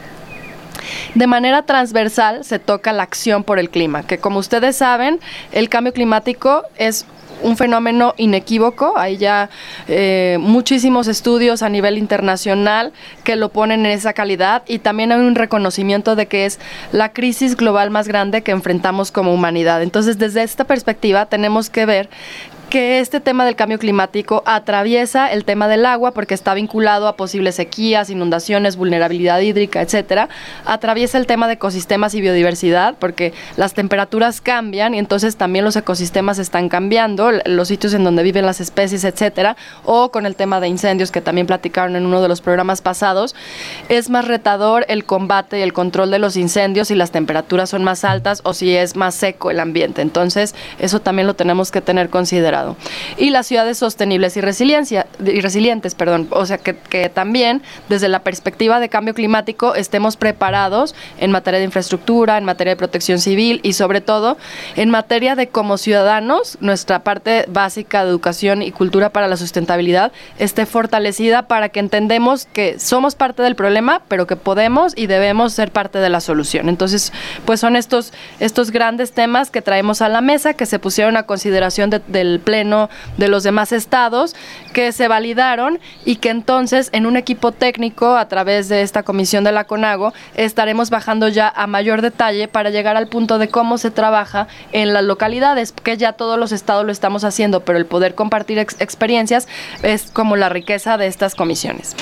De 1.16 1.28
manera 1.28 1.64
transversal 1.64 2.44
se 2.44 2.60
toca 2.60 2.94
la 2.94 3.04
acción 3.04 3.44
por 3.44 3.60
el 3.60 3.70
clima, 3.70 4.04
que 4.04 4.18
como 4.18 4.40
ustedes 4.40 4.76
saben, 4.76 5.20
el 5.52 5.70
cambio 5.70 5.94
climático 5.94 6.64
es 6.78 7.06
un 7.42 7.58
fenómeno 7.58 8.14
inequívoco. 8.18 8.98
Hay 8.98 9.18
ya 9.18 9.50
eh, 9.88 10.38
muchísimos 10.40 11.08
estudios 11.08 11.64
a 11.64 11.70
nivel 11.70 11.98
internacional 11.98 12.94
que 13.24 13.36
lo 13.36 13.50
ponen 13.50 13.86
en 13.86 13.92
esa 13.92 14.14
calidad 14.14 14.64
y 14.68 14.80
también 14.80 15.12
hay 15.12 15.20
un 15.20 15.36
reconocimiento 15.36 16.16
de 16.16 16.28
que 16.28 16.46
es 16.46 16.60
la 16.92 17.14
crisis 17.14 17.56
global 17.56 17.90
más 17.90 18.08
grande 18.08 18.42
que 18.42 18.52
enfrentamos 18.52 19.12
como 19.12 19.34
humanidad. 19.34 19.82
Entonces, 19.82 20.18
desde 20.18 20.44
esta 20.44 20.66
perspectiva 20.66 21.26
tenemos 21.28 21.70
que 21.70 21.86
ver 21.86 22.10
que 22.70 23.00
este 23.00 23.20
tema 23.20 23.46
del 23.46 23.56
cambio 23.56 23.80
climático 23.80 24.44
atraviesa 24.46 25.32
el 25.32 25.44
tema 25.44 25.68
del 25.68 25.86
agua 25.86 26.12
porque 26.12 26.36
está 26.36 26.54
vinculado 26.54 27.08
a 27.08 27.16
posibles 27.16 27.56
sequías, 27.56 28.10
inundaciones, 28.12 28.76
vulnerabilidad 28.76 29.40
hídrica, 29.40 29.82
etcétera. 29.82 30.30
Atraviesa 30.66 31.18
el 31.18 31.26
tema 31.26 31.48
de 31.48 31.54
ecosistemas 31.54 32.14
y 32.14 32.22
biodiversidad 32.22 32.96
porque 33.00 33.34
las 33.58 33.74
temperaturas 33.74 34.40
cambian 34.40 34.94
y 34.94 35.00
entonces 35.00 35.36
también 35.36 35.66
los 35.66 35.76
ecosistemas 35.76 36.38
están 36.38 36.70
cambiando, 36.70 37.32
los 37.46 37.68
sitios 37.68 37.94
en 37.94 38.04
donde 38.04 38.22
viven 38.22 38.46
las 38.46 38.62
especies, 38.62 39.04
etcétera, 39.04 39.58
o 39.84 40.12
con 40.12 40.28
el 40.28 40.36
tema 40.36 40.60
de 40.60 40.68
incendios 40.68 41.12
que 41.12 41.22
también 41.22 41.48
platicaron 41.48 41.96
en 41.96 42.06
uno 42.06 42.22
de 42.22 42.28
los 42.28 42.42
programas 42.42 42.82
pasados, 42.82 43.36
es 43.90 44.10
más 44.12 44.26
retador 44.26 44.86
el 44.90 45.06
combate 45.06 45.60
y 45.60 45.62
el 45.64 45.74
control 45.74 46.12
de 46.12 46.20
los 46.20 46.38
incendios 46.38 46.90
si 46.90 46.96
las 46.96 47.12
temperaturas 47.12 47.72
son 47.72 47.84
más 47.84 48.04
altas 48.04 48.42
o 48.44 48.54
si 48.54 48.76
es 48.76 48.96
más 48.96 49.16
seco 49.16 49.50
el 49.50 49.60
ambiente. 49.60 50.04
Entonces, 50.04 50.54
eso 50.78 51.00
también 51.00 51.26
lo 51.26 51.34
tenemos 51.34 51.72
que 51.72 51.82
tener 51.82 52.10
considerado. 52.10 52.59
Y 53.18 53.30
las 53.30 53.48
ciudades 53.48 53.78
sostenibles 53.78 54.38
y, 54.38 54.42
resiliencia, 54.42 55.08
y 55.24 55.42
resilientes, 55.42 55.96
perdón. 55.96 56.28
O 56.32 56.46
sea, 56.46 56.58
que, 56.58 56.76
que 56.76 57.10
también 57.10 57.62
desde 57.90 58.08
la 58.08 58.20
perspectiva 58.20 58.80
de 58.80 58.90
cambio 58.90 59.14
climático 59.14 59.76
estemos 59.76 60.18
preparados 60.18 60.96
en 61.20 61.32
materia 61.32 61.60
de 61.60 61.66
infraestructura, 61.66 62.38
en 62.38 62.46
materia 62.46 62.72
de 62.72 62.78
protección 62.78 63.20
civil 63.20 63.60
y 63.64 63.74
sobre 63.74 64.02
todo 64.02 64.38
en 64.76 64.90
materia 64.90 65.36
de 65.36 65.50
como 65.50 65.78
ciudadanos, 65.78 66.58
nuestra 66.62 67.04
parte 67.04 67.46
básica 67.48 68.04
de 68.04 68.10
educación 68.10 68.62
y 68.62 68.72
cultura 68.72 69.10
para 69.10 69.28
la 69.28 69.38
sustentabilidad 69.38 70.12
esté 70.38 70.66
fortalecida 70.66 71.44
para 71.48 71.70
que 71.70 71.80
entendemos 71.80 72.46
que 72.46 72.80
somos 72.80 73.16
parte 73.16 73.44
del 73.44 73.56
problema, 73.56 74.02
pero 74.08 74.28
que 74.28 74.36
podemos 74.36 74.94
y 74.96 75.08
debemos 75.08 75.54
ser 75.54 75.72
parte 75.72 76.00
de 76.00 76.10
la 76.10 76.22
solución. 76.22 76.70
Entonces, 76.70 77.14
pues 77.46 77.60
son 77.60 77.76
estos, 77.76 78.14
estos 78.40 78.72
grandes 78.72 79.12
temas 79.12 79.52
que 79.52 79.62
traemos 79.62 80.02
a 80.02 80.10
la 80.10 80.22
mesa, 80.22 80.54
que 80.54 80.66
se 80.66 80.80
pusieron 80.80 81.18
a 81.18 81.24
consideración 81.24 81.90
del 81.90 82.40
pleno 82.50 82.90
de 83.18 83.28
los 83.28 83.44
demás 83.44 83.72
estados 83.72 84.36
que 84.74 84.92
se 84.92 85.08
validaron 85.08 85.80
y 86.04 86.16
que 86.16 86.32
entonces 86.32 86.90
en 86.94 87.06
un 87.06 87.16
equipo 87.16 87.52
técnico 87.52 88.18
a 88.18 88.28
través 88.28 88.70
de 88.70 88.82
esta 88.82 89.04
comisión 89.04 89.44
de 89.44 89.52
la 89.52 89.66
CONAGO 89.66 90.14
estaremos 90.34 90.90
bajando 90.90 91.28
ya 91.28 91.48
a 91.48 91.68
mayor 91.68 92.02
detalle 92.02 92.48
para 92.48 92.72
llegar 92.72 92.98
al 92.98 93.08
punto 93.08 93.38
de 93.38 93.50
cómo 93.50 93.78
se 93.78 93.92
trabaja 93.92 94.48
en 94.72 94.94
las 94.94 95.04
localidades, 95.04 95.72
que 95.72 95.96
ya 95.96 96.14
todos 96.14 96.40
los 96.40 96.52
estados 96.52 96.86
lo 96.86 96.92
estamos 96.92 97.24
haciendo, 97.24 97.60
pero 97.60 97.78
el 97.78 97.86
poder 97.86 98.16
compartir 98.16 98.58
experiencias 98.58 99.48
es 99.84 100.10
como 100.10 100.36
la 100.36 100.50
riqueza 100.50 100.98
de 100.98 101.06
estas 101.06 101.36
comisiones. 101.36 101.96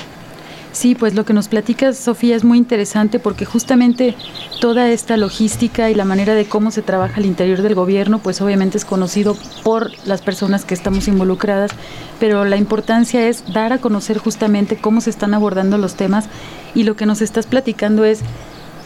Sí, 0.78 0.94
pues 0.94 1.16
lo 1.16 1.26
que 1.26 1.34
nos 1.34 1.48
platica 1.48 1.92
Sofía 1.92 2.36
es 2.36 2.44
muy 2.44 2.60
interesante 2.60 3.18
porque 3.18 3.46
justamente 3.46 4.14
toda 4.62 4.92
esta 4.92 5.18
logística 5.18 5.90
y 5.90 5.96
la 5.96 6.06
manera 6.06 6.36
de 6.36 6.46
cómo 6.46 6.70
se 6.70 6.84
trabaja 6.84 7.16
al 7.16 7.26
interior 7.26 7.64
del 7.64 7.74
gobierno, 7.74 8.20
pues 8.20 8.42
obviamente 8.42 8.78
es 8.78 8.86
conocido 8.86 9.36
por 9.64 9.90
las 10.06 10.22
personas 10.22 10.66
que 10.66 10.76
estamos 10.76 11.08
involucradas, 11.08 11.72
pero 12.20 12.46
la 12.46 12.58
importancia 12.58 13.28
es 13.28 13.44
dar 13.52 13.74
a 13.74 13.80
conocer 13.80 14.20
justamente 14.20 14.78
cómo 14.78 15.02
se 15.02 15.10
están 15.10 15.34
abordando 15.34 15.80
los 15.80 15.96
temas 15.96 16.26
y 16.76 16.84
lo 16.84 16.96
que 16.96 17.08
nos 17.08 17.24
estás 17.24 17.48
platicando 17.48 18.06
es 18.06 18.20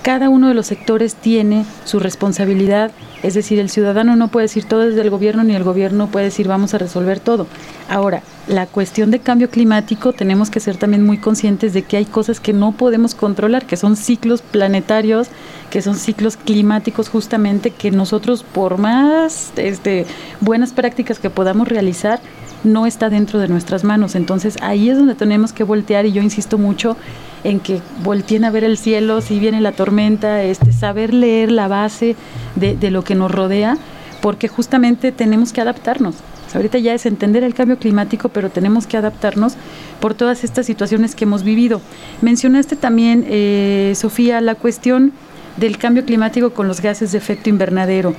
cada 0.01 0.29
uno 0.29 0.47
de 0.47 0.53
los 0.53 0.67
sectores 0.67 1.15
tiene 1.15 1.65
su 1.85 1.99
responsabilidad, 1.99 2.91
es 3.23 3.35
decir, 3.35 3.59
el 3.59 3.69
ciudadano 3.69 4.15
no 4.15 4.29
puede 4.29 4.45
decir 4.45 4.65
todo 4.65 4.81
desde 4.81 5.01
el 5.01 5.11
gobierno 5.11 5.43
ni 5.43 5.55
el 5.55 5.63
gobierno 5.63 6.07
puede 6.07 6.25
decir 6.25 6.47
vamos 6.47 6.73
a 6.73 6.79
resolver 6.79 7.19
todo. 7.19 7.45
Ahora, 7.87 8.23
la 8.47 8.65
cuestión 8.65 9.11
de 9.11 9.19
cambio 9.19 9.49
climático 9.49 10.13
tenemos 10.13 10.49
que 10.49 10.59
ser 10.59 10.77
también 10.77 11.05
muy 11.05 11.17
conscientes 11.17 11.73
de 11.73 11.83
que 11.83 11.97
hay 11.97 12.05
cosas 12.05 12.39
que 12.39 12.53
no 12.53 12.71
podemos 12.71 13.13
controlar, 13.13 13.65
que 13.65 13.77
son 13.77 13.95
ciclos 13.95 14.41
planetarios, 14.41 15.27
que 15.69 15.81
son 15.81 15.95
ciclos 15.95 16.35
climáticos 16.35 17.09
justamente 17.09 17.69
que 17.69 17.91
nosotros 17.91 18.43
por 18.43 18.77
más 18.79 19.51
este, 19.55 20.07
buenas 20.39 20.71
prácticas 20.71 21.19
que 21.19 21.29
podamos 21.29 21.67
realizar, 21.67 22.19
no 22.63 22.85
está 22.85 23.09
dentro 23.09 23.39
de 23.39 23.47
nuestras 23.47 23.83
manos. 23.83 24.15
Entonces 24.15 24.57
ahí 24.61 24.89
es 24.89 24.97
donde 24.97 25.15
tenemos 25.15 25.53
que 25.53 25.63
voltear 25.63 26.05
y 26.05 26.11
yo 26.11 26.21
insisto 26.21 26.57
mucho 26.57 26.97
en 27.43 27.59
que 27.59 27.81
volteen 28.03 28.45
a 28.45 28.51
ver 28.51 28.63
el 28.63 28.77
cielo, 28.77 29.21
si 29.21 29.39
viene 29.39 29.61
la 29.61 29.71
tormenta, 29.71 30.43
este, 30.43 30.71
saber 30.71 31.13
leer 31.13 31.51
la 31.51 31.67
base 31.67 32.15
de, 32.55 32.91
lo 32.91 33.03
que 33.03 33.15
nos 33.15 33.31
rodea, 33.31 33.77
porque 34.21 34.47
justamente 34.47 35.11
tenemos 35.11 35.53
que 35.53 35.61
adaptarnos. 35.61 36.15
Ahorita 36.53 36.77
ya 36.79 36.93
es 36.93 37.05
entender 37.05 37.43
el 37.43 37.53
cambio 37.53 37.77
climático, 37.77 38.29
pero 38.29 38.49
tenemos 38.49 38.85
que 38.85 38.97
adaptarnos 38.97 39.53
por 40.01 40.13
todas 40.13 40.43
estas 40.43 40.65
situaciones 40.65 41.15
que 41.15 41.23
hemos 41.23 41.43
vivido. 41.43 41.79
Mencionaste 42.21 42.75
también, 42.75 43.25
eh, 43.27 43.93
Sofía, 43.95 44.41
la 44.41 44.55
cuestión 44.55 45.13
del 45.55 45.77
cambio 45.77 46.05
climático 46.05 46.51
con 46.51 46.67
los 46.67 46.81
gases 46.81 47.13
de 47.13 47.17
efecto 47.17 47.49
invernadero. 47.49 48.15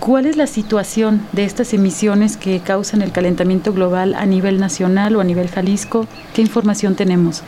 ¿Cuál 0.00 0.26
es 0.26 0.36
la 0.36 0.46
situación 0.46 1.22
de 1.32 1.44
estas 1.44 1.72
emisiones 1.72 2.36
que 2.36 2.60
causan 2.60 3.02
el 3.02 3.12
calentamiento 3.12 3.72
global 3.72 4.14
a 4.14 4.26
nivel 4.26 4.60
nacional 4.60 5.16
o 5.16 5.20
a 5.20 5.24
nivel 5.24 5.48
Jalisco? 5.48 6.06
¿Qué 6.34 6.42
información 6.42 6.94
tenemos? 6.96 7.42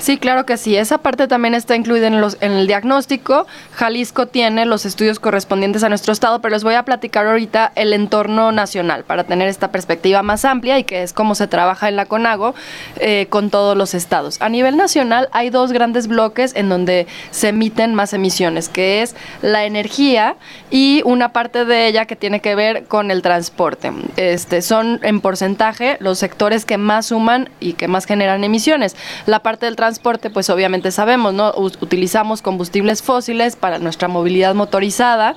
Sí, 0.00 0.16
claro 0.16 0.46
que 0.46 0.56
sí. 0.56 0.76
Esa 0.76 0.98
parte 0.98 1.28
también 1.28 1.54
está 1.54 1.76
incluida 1.76 2.06
en, 2.06 2.22
los, 2.22 2.38
en 2.40 2.52
el 2.52 2.66
diagnóstico. 2.66 3.46
Jalisco 3.72 4.26
tiene 4.26 4.64
los 4.64 4.86
estudios 4.86 5.20
correspondientes 5.20 5.84
a 5.84 5.90
nuestro 5.90 6.14
estado, 6.14 6.40
pero 6.40 6.54
les 6.54 6.64
voy 6.64 6.74
a 6.74 6.84
platicar 6.84 7.26
ahorita 7.26 7.70
el 7.74 7.92
entorno 7.92 8.50
nacional 8.50 9.04
para 9.04 9.24
tener 9.24 9.48
esta 9.48 9.70
perspectiva 9.70 10.22
más 10.22 10.46
amplia 10.46 10.78
y 10.78 10.84
que 10.84 11.02
es 11.02 11.12
cómo 11.12 11.34
se 11.34 11.46
trabaja 11.48 11.90
en 11.90 11.96
la 11.96 12.06
CONAGO 12.06 12.54
eh, 12.96 13.26
con 13.28 13.50
todos 13.50 13.76
los 13.76 13.92
estados. 13.92 14.40
A 14.40 14.48
nivel 14.48 14.78
nacional 14.78 15.28
hay 15.32 15.50
dos 15.50 15.70
grandes 15.70 16.06
bloques 16.06 16.56
en 16.56 16.70
donde 16.70 17.06
se 17.30 17.48
emiten 17.48 17.94
más 17.94 18.14
emisiones, 18.14 18.70
que 18.70 19.02
es 19.02 19.14
la 19.42 19.66
energía 19.66 20.36
y 20.70 21.02
una 21.04 21.34
parte 21.34 21.66
de 21.66 21.86
ella 21.86 22.06
que 22.06 22.16
tiene 22.16 22.40
que 22.40 22.54
ver 22.54 22.84
con 22.84 23.10
el 23.10 23.20
transporte. 23.20 23.92
Este, 24.16 24.62
son 24.62 24.98
en 25.02 25.20
porcentaje 25.20 25.98
los 26.00 26.18
sectores 26.18 26.64
que 26.64 26.78
más 26.78 27.06
suman 27.06 27.50
y 27.60 27.74
que 27.74 27.86
más 27.86 28.06
generan 28.06 28.44
emisiones. 28.44 28.96
La 29.26 29.40
parte 29.40 29.66
del 29.66 29.76
transporte, 29.76 29.89
pues 29.98 30.50
obviamente 30.50 30.90
sabemos, 30.90 31.34
¿no? 31.34 31.52
utilizamos 31.56 32.42
combustibles 32.42 33.02
fósiles 33.02 33.56
para 33.56 33.78
nuestra 33.78 34.08
movilidad 34.08 34.54
motorizada, 34.54 35.34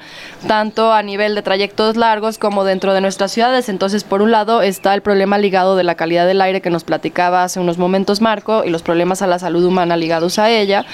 tanto 0.48 0.94
a 0.94 1.02
nivel 1.02 1.36
de 1.36 1.42
trayectos 1.42 1.96
largos 1.96 2.38
como 2.38 2.64
dentro 2.64 2.94
de 2.94 3.02
nuestras 3.02 3.32
ciudades. 3.32 3.70
Entonces, 3.70 4.04
por 4.04 4.22
un 4.22 4.32
lado 4.32 4.62
está 4.62 4.94
el 4.94 5.02
problema 5.02 5.38
ligado 5.38 5.76
de 5.76 5.84
la 5.84 5.96
calidad 5.96 6.28
del 6.28 6.42
aire 6.42 6.62
que 6.62 6.70
nos 6.70 6.84
platicaba 6.84 7.44
hace 7.44 7.60
unos 7.60 7.78
momentos 7.78 8.22
Marco 8.22 8.64
y 8.64 8.70
los 8.70 8.84
problemas 8.84 9.22
a 9.22 9.28
la 9.28 9.40
salud 9.40 9.64
humana 9.64 9.98
ligados 9.98 10.40
a 10.40 10.50
ella, 10.50 10.86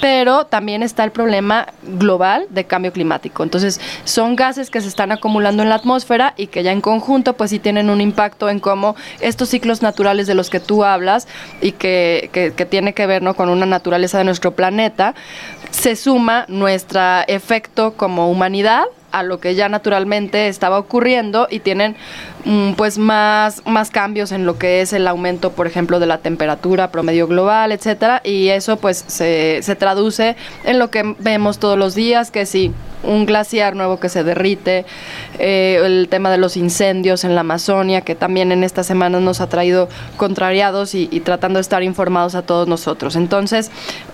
pero 0.00 0.46
también 0.46 0.82
está 0.82 1.04
el 1.04 1.10
problema 1.10 1.66
global 1.82 2.46
de 2.50 2.64
cambio 2.64 2.92
climático. 2.92 3.42
Entonces, 3.42 3.80
son 4.04 4.36
gases 4.36 4.70
que 4.70 4.80
se 4.80 4.88
están 4.88 5.12
acumulando 5.12 5.62
en 5.62 5.68
la 5.68 5.76
atmósfera 5.76 6.34
y 6.36 6.46
que 6.46 6.62
ya 6.62 6.72
en 6.72 6.80
conjunto 6.80 7.34
pues 7.34 7.50
sí 7.50 7.58
tienen 7.58 7.90
un 7.90 8.00
impacto 8.00 8.48
en 8.48 8.60
cómo 8.60 8.96
estos 9.20 9.48
ciclos 9.48 9.82
naturales 9.82 10.26
de 10.26 10.34
los 10.34 10.50
que 10.50 10.60
tú 10.60 10.84
hablas 10.84 11.28
y 11.60 11.72
que, 11.72 12.30
que, 12.32 12.52
que 12.52 12.66
tiene 12.66 12.94
que 12.94 13.01
ver 13.06 13.22
¿no? 13.22 13.34
con 13.34 13.48
una 13.48 13.66
naturaleza 13.66 14.18
de 14.18 14.24
nuestro 14.24 14.52
planeta, 14.52 15.14
se 15.70 15.96
suma 15.96 16.44
nuestro 16.48 17.00
efecto 17.26 17.94
como 17.94 18.30
humanidad 18.30 18.84
a 19.12 19.22
lo 19.22 19.38
que 19.40 19.54
ya 19.54 19.68
naturalmente 19.68 20.48
estaba 20.48 20.78
ocurriendo 20.78 21.46
y 21.50 21.60
tienen 21.60 21.96
mm, 22.44 22.72
pues 22.72 22.98
más, 22.98 23.62
más 23.66 23.90
cambios 23.90 24.32
en 24.32 24.46
lo 24.46 24.58
que 24.58 24.80
es 24.80 24.92
el 24.92 25.06
aumento, 25.06 25.52
por 25.52 25.66
ejemplo, 25.66 26.00
de 26.00 26.06
la 26.06 26.18
temperatura 26.18 26.90
promedio 26.90 27.26
global, 27.26 27.72
etcétera, 27.72 28.20
y 28.24 28.48
eso 28.48 28.76
pues 28.78 29.04
se, 29.06 29.60
se 29.62 29.76
traduce 29.76 30.36
en 30.64 30.78
lo 30.78 30.90
que 30.90 31.14
vemos 31.18 31.58
todos 31.58 31.78
los 31.78 31.94
días, 31.94 32.30
que 32.30 32.46
si 32.46 32.72
un 33.02 33.26
glaciar 33.26 33.74
nuevo 33.76 33.98
que 33.98 34.08
se 34.08 34.24
derrite, 34.24 34.84
eh, 35.38 35.80
el 35.84 36.08
tema 36.08 36.30
de 36.30 36.38
los 36.38 36.56
incendios 36.56 37.24
en 37.24 37.34
la 37.34 37.40
Amazonia, 37.42 38.02
que 38.02 38.14
también 38.14 38.52
en 38.52 38.64
estas 38.64 38.86
semanas 38.86 39.22
nos 39.22 39.40
ha 39.40 39.48
traído 39.48 39.88
contrariados 40.16 40.94
y, 40.94 41.06
tratando 41.20 41.58
de 41.58 41.62
estar 41.62 41.82
informados 41.82 42.34
a 42.34 42.42
todos 42.42 42.68
nosotros. 42.68 43.16
Entonces, 43.16 43.70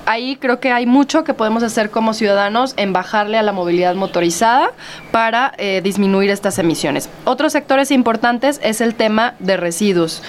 ahí 0.07 0.37
creo 0.37 0.61
que 0.61 0.73
hay 0.73 0.87
mucho 0.87 1.25
que 1.25 1.35
podemos 1.35 1.63
hacer 1.63 1.91
como 1.91 2.15
ciudadanos 2.15 2.75
en 2.77 2.93
bajarle 2.93 3.39
a 3.39 3.43
la 3.43 3.53
movilidad 3.53 3.95
motorizada 3.95 4.71
para 5.11 5.53
eh, 5.59 5.81
disminuir 5.83 6.31
estas 6.31 6.59
emisiones. 6.59 7.09
Otros 7.25 7.53
sectores 7.53 7.91
importantes 7.91 8.61
es 8.63 8.81
el 8.81 8.95
tema 8.95 9.35
de 9.39 9.57
residuos 9.57 10.23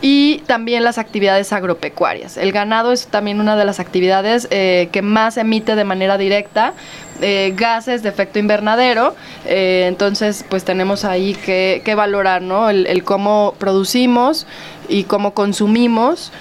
y 0.00 0.38
también 0.46 0.82
las 0.82 0.98
actividades 0.98 1.52
agropecuarias. 1.52 2.36
El 2.36 2.50
ganado 2.50 2.92
es 2.92 3.06
también 3.06 3.40
una 3.40 3.56
de 3.56 3.64
las 3.64 3.78
actividades 3.78 4.48
eh, 4.50 4.88
que 4.90 5.00
más 5.00 5.36
emite 5.36 5.76
de 5.76 5.84
manera 5.84 6.18
directa 6.18 6.74
eh, 7.20 7.52
gases 7.56 8.02
de 8.02 8.08
efecto 8.08 8.40
invernadero. 8.40 9.14
Entonces, 9.44 10.44
pues 10.48 10.64
tenemos 10.64 11.04
ahí 11.04 11.34
que, 11.34 11.94
valorar 11.94 12.42
¿no? 12.42 12.68
el, 12.68 13.04
cómo 13.04 13.54
producimos 13.58 14.46
y 14.88 15.04
cómo 15.04 15.34
consumimos 15.34 16.32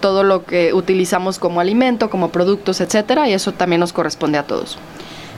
todo 0.00 0.22
lo 0.22 0.44
que 0.44 0.72
utilizamos 0.72 1.38
como 1.38 1.60
alimento, 1.60 2.10
como 2.10 2.30
productos, 2.30 2.80
etcétera, 2.80 3.28
y 3.28 3.32
eso 3.32 3.52
también 3.52 3.80
nos 3.80 3.92
corresponde 3.92 4.38
a 4.38 4.44
todos. 4.44 4.78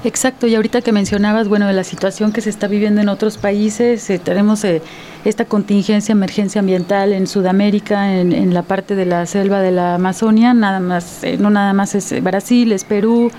Exacto, 0.05 0.49
y 0.49 0.55
ahorita 0.57 0.81
que 0.83 0.91
mencionabas, 0.91 1.47
bueno, 1.47 1.69
de 1.69 1.75
la 1.75 1.85
situación 1.85 2.33
que 2.33 2.41
se 2.41 2.51
está 2.51 2.67
viviendo 2.67 3.01
en 3.01 3.09
otros 3.09 3.39
países, 3.39 4.11
eh, 4.11 4.19
tenemos 4.19 4.65
eh, 4.65 4.83
esta 5.25 5.45
contingencia, 5.45 6.13
emergencia 6.13 6.59
ambiental 6.59 7.13
en 7.13 7.29
Sudamérica, 7.29 8.13
en, 8.19 8.53
la 8.53 8.63
parte 8.63 8.97
de 8.97 9.07
la 9.07 9.27
selva 9.27 9.61
de 9.61 9.71
la 9.71 9.95
Amazonia, 9.95 10.55
nada 10.55 10.81
más, 10.81 11.23
eh, 11.23 11.37
no 11.39 11.51
nada 11.51 11.73
más 11.73 11.95
es 11.95 12.21
Brasil, 12.23 12.73
es 12.73 12.85
Perú, 12.85 13.31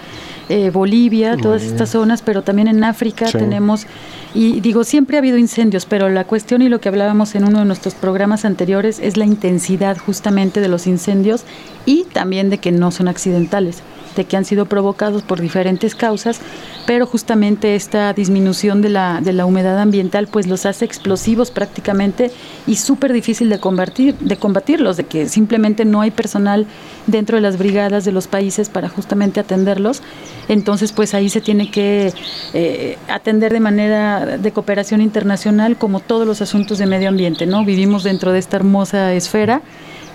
Bolivia, 0.72 1.36
todas 1.38 1.64
estas 1.64 1.90
zonas, 1.90 2.22
pero 2.22 2.44
también 2.44 2.68
en 2.68 2.84
África 2.84 3.26
tenemos, 3.32 3.88
y 4.34 4.62
digo, 4.62 4.84
siempre 4.84 5.18
ha 5.18 5.20
habido 5.20 5.38
incendios, 5.38 5.86
pero 5.86 6.10
la 6.10 6.26
cuestión 6.26 6.62
y 6.62 6.70
lo 6.70 6.82
que 6.82 6.90
hablábamos 6.90 7.36
en 7.36 7.46
uno 7.46 7.60
de 7.60 7.66
nuestros 7.66 7.94
programas 7.94 8.46
anteriores 8.46 9.00
es 9.00 9.18
la 9.18 9.26
intensidad 9.26 9.98
justamente 9.98 10.60
de 10.60 10.68
los 10.68 10.88
incendios 10.88 11.44
y 11.86 12.06
también 12.06 12.50
de 12.50 12.58
que 12.58 12.72
no 12.72 12.92
son 12.92 13.08
accidentales 13.08 13.84
de 14.16 14.26
que 14.26 14.38
han 14.38 14.46
sido 14.46 14.66
provocados 14.66 15.24
por 15.24 15.42
diferentes 15.42 15.96
causas, 15.96 16.40
pero 16.86 17.06
justamente 17.06 17.76
esta 17.76 18.14
disminución 18.14 18.82
de 18.82 18.90
la, 18.90 19.22
de 19.22 19.34
la 19.34 19.46
humedad 19.46 19.80
ambiental 19.80 20.28
pues 20.28 20.48
los 20.48 20.66
hace 20.66 20.86
explosivos 20.86 21.52
prácticamente 21.52 22.32
y 22.68 22.76
súper 22.76 23.14
difícil 23.14 23.50
de 23.50 23.60
combatir, 23.60 24.16
de 24.20 24.38
combatirlos, 24.38 24.98
de 24.98 25.06
que 25.06 25.28
simplemente 25.30 25.86
no 25.86 26.02
hay 26.02 26.12
personal 26.12 26.68
dentro 27.08 27.38
de 27.38 27.42
las 27.42 27.58
brigadas 27.58 28.06
de 28.06 28.12
los 28.12 28.28
países 28.28 28.70
para 28.70 28.90
justamente 28.90 29.40
atenderlos. 29.40 30.02
Entonces 30.48 30.92
pues 30.92 31.14
ahí 31.14 31.30
se 31.30 31.42
tiene 31.42 31.72
que 31.72 32.14
eh, 32.54 32.98
atender 33.08 33.54
de 33.54 33.60
manera 33.60 34.23
de 34.26 34.52
cooperación 34.52 35.02
internacional 35.02 35.78
como 35.78 36.00
todos 36.00 36.26
los 36.28 36.42
asuntos 36.42 36.78
de 36.78 36.86
medio 36.86 37.10
ambiente, 37.10 37.46
¿no? 37.46 37.66
Vivimos 37.66 38.04
dentro 38.04 38.32
de 38.32 38.40
esta 38.40 38.58
hermosa 38.58 39.14
esfera 39.14 39.62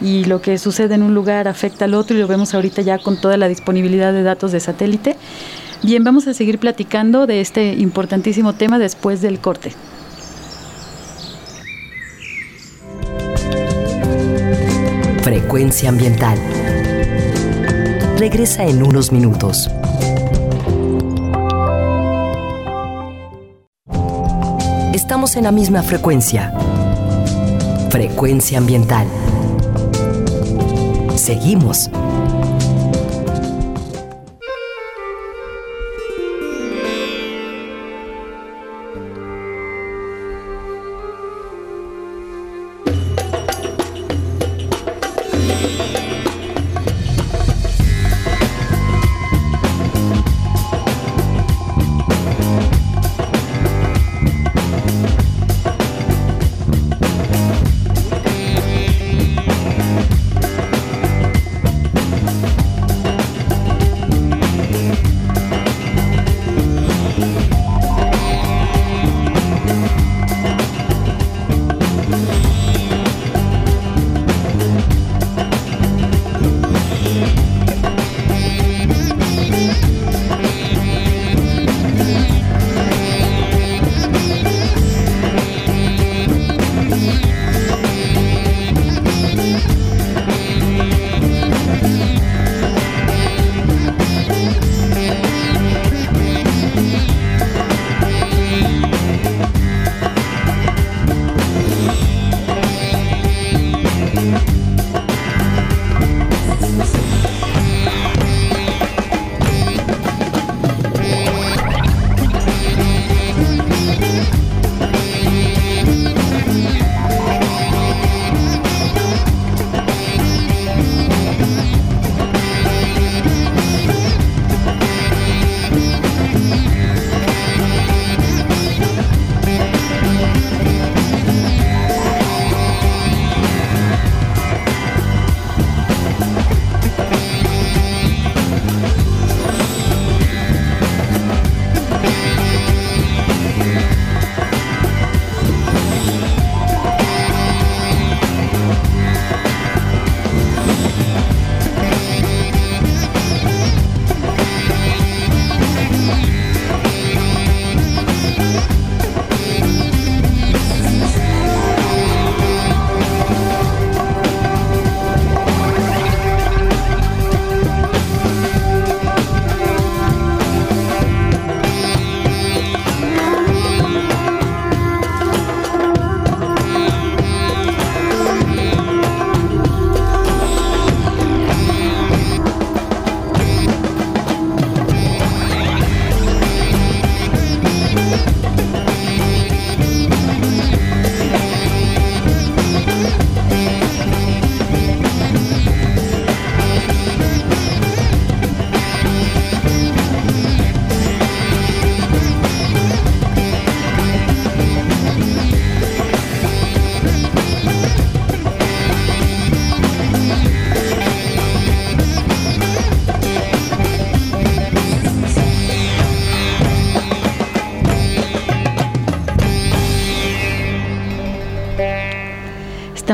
y 0.01 0.25
lo 0.25 0.41
que 0.41 0.59
sucede 0.59 0.95
en 0.95 1.03
un 1.03 1.15
lugar 1.15 1.49
afecta 1.49 1.85
al 1.85 1.95
otro 1.95 2.17
y 2.17 2.21
lo 2.21 2.29
vemos 2.29 2.55
ahorita 2.55 2.83
ya 2.83 2.99
con 2.99 3.21
toda 3.21 3.37
la 3.37 3.49
disponibilidad 3.49 4.13
de 4.13 4.23
datos 4.23 4.53
de 4.53 4.61
satélite. 4.61 5.17
Bien, 5.83 6.03
vamos 6.03 6.27
a 6.27 6.35
seguir 6.35 6.59
platicando 6.59 7.27
de 7.27 7.41
este 7.41 7.75
importantísimo 7.75 8.53
tema 8.53 8.79
después 8.79 9.21
del 9.21 9.39
corte. 9.39 9.73
Frecuencia 15.23 15.89
ambiental. 15.89 16.39
Regresa 18.19 18.65
en 18.65 18.83
unos 18.83 19.13
minutos. 19.13 19.71
Estamos 25.19 25.37
en 25.37 25.43
la 25.43 25.51
misma 25.51 25.83
frecuencia. 25.83 26.53
Frecuencia 27.91 28.57
ambiental. 28.57 29.09
Seguimos. 31.17 31.91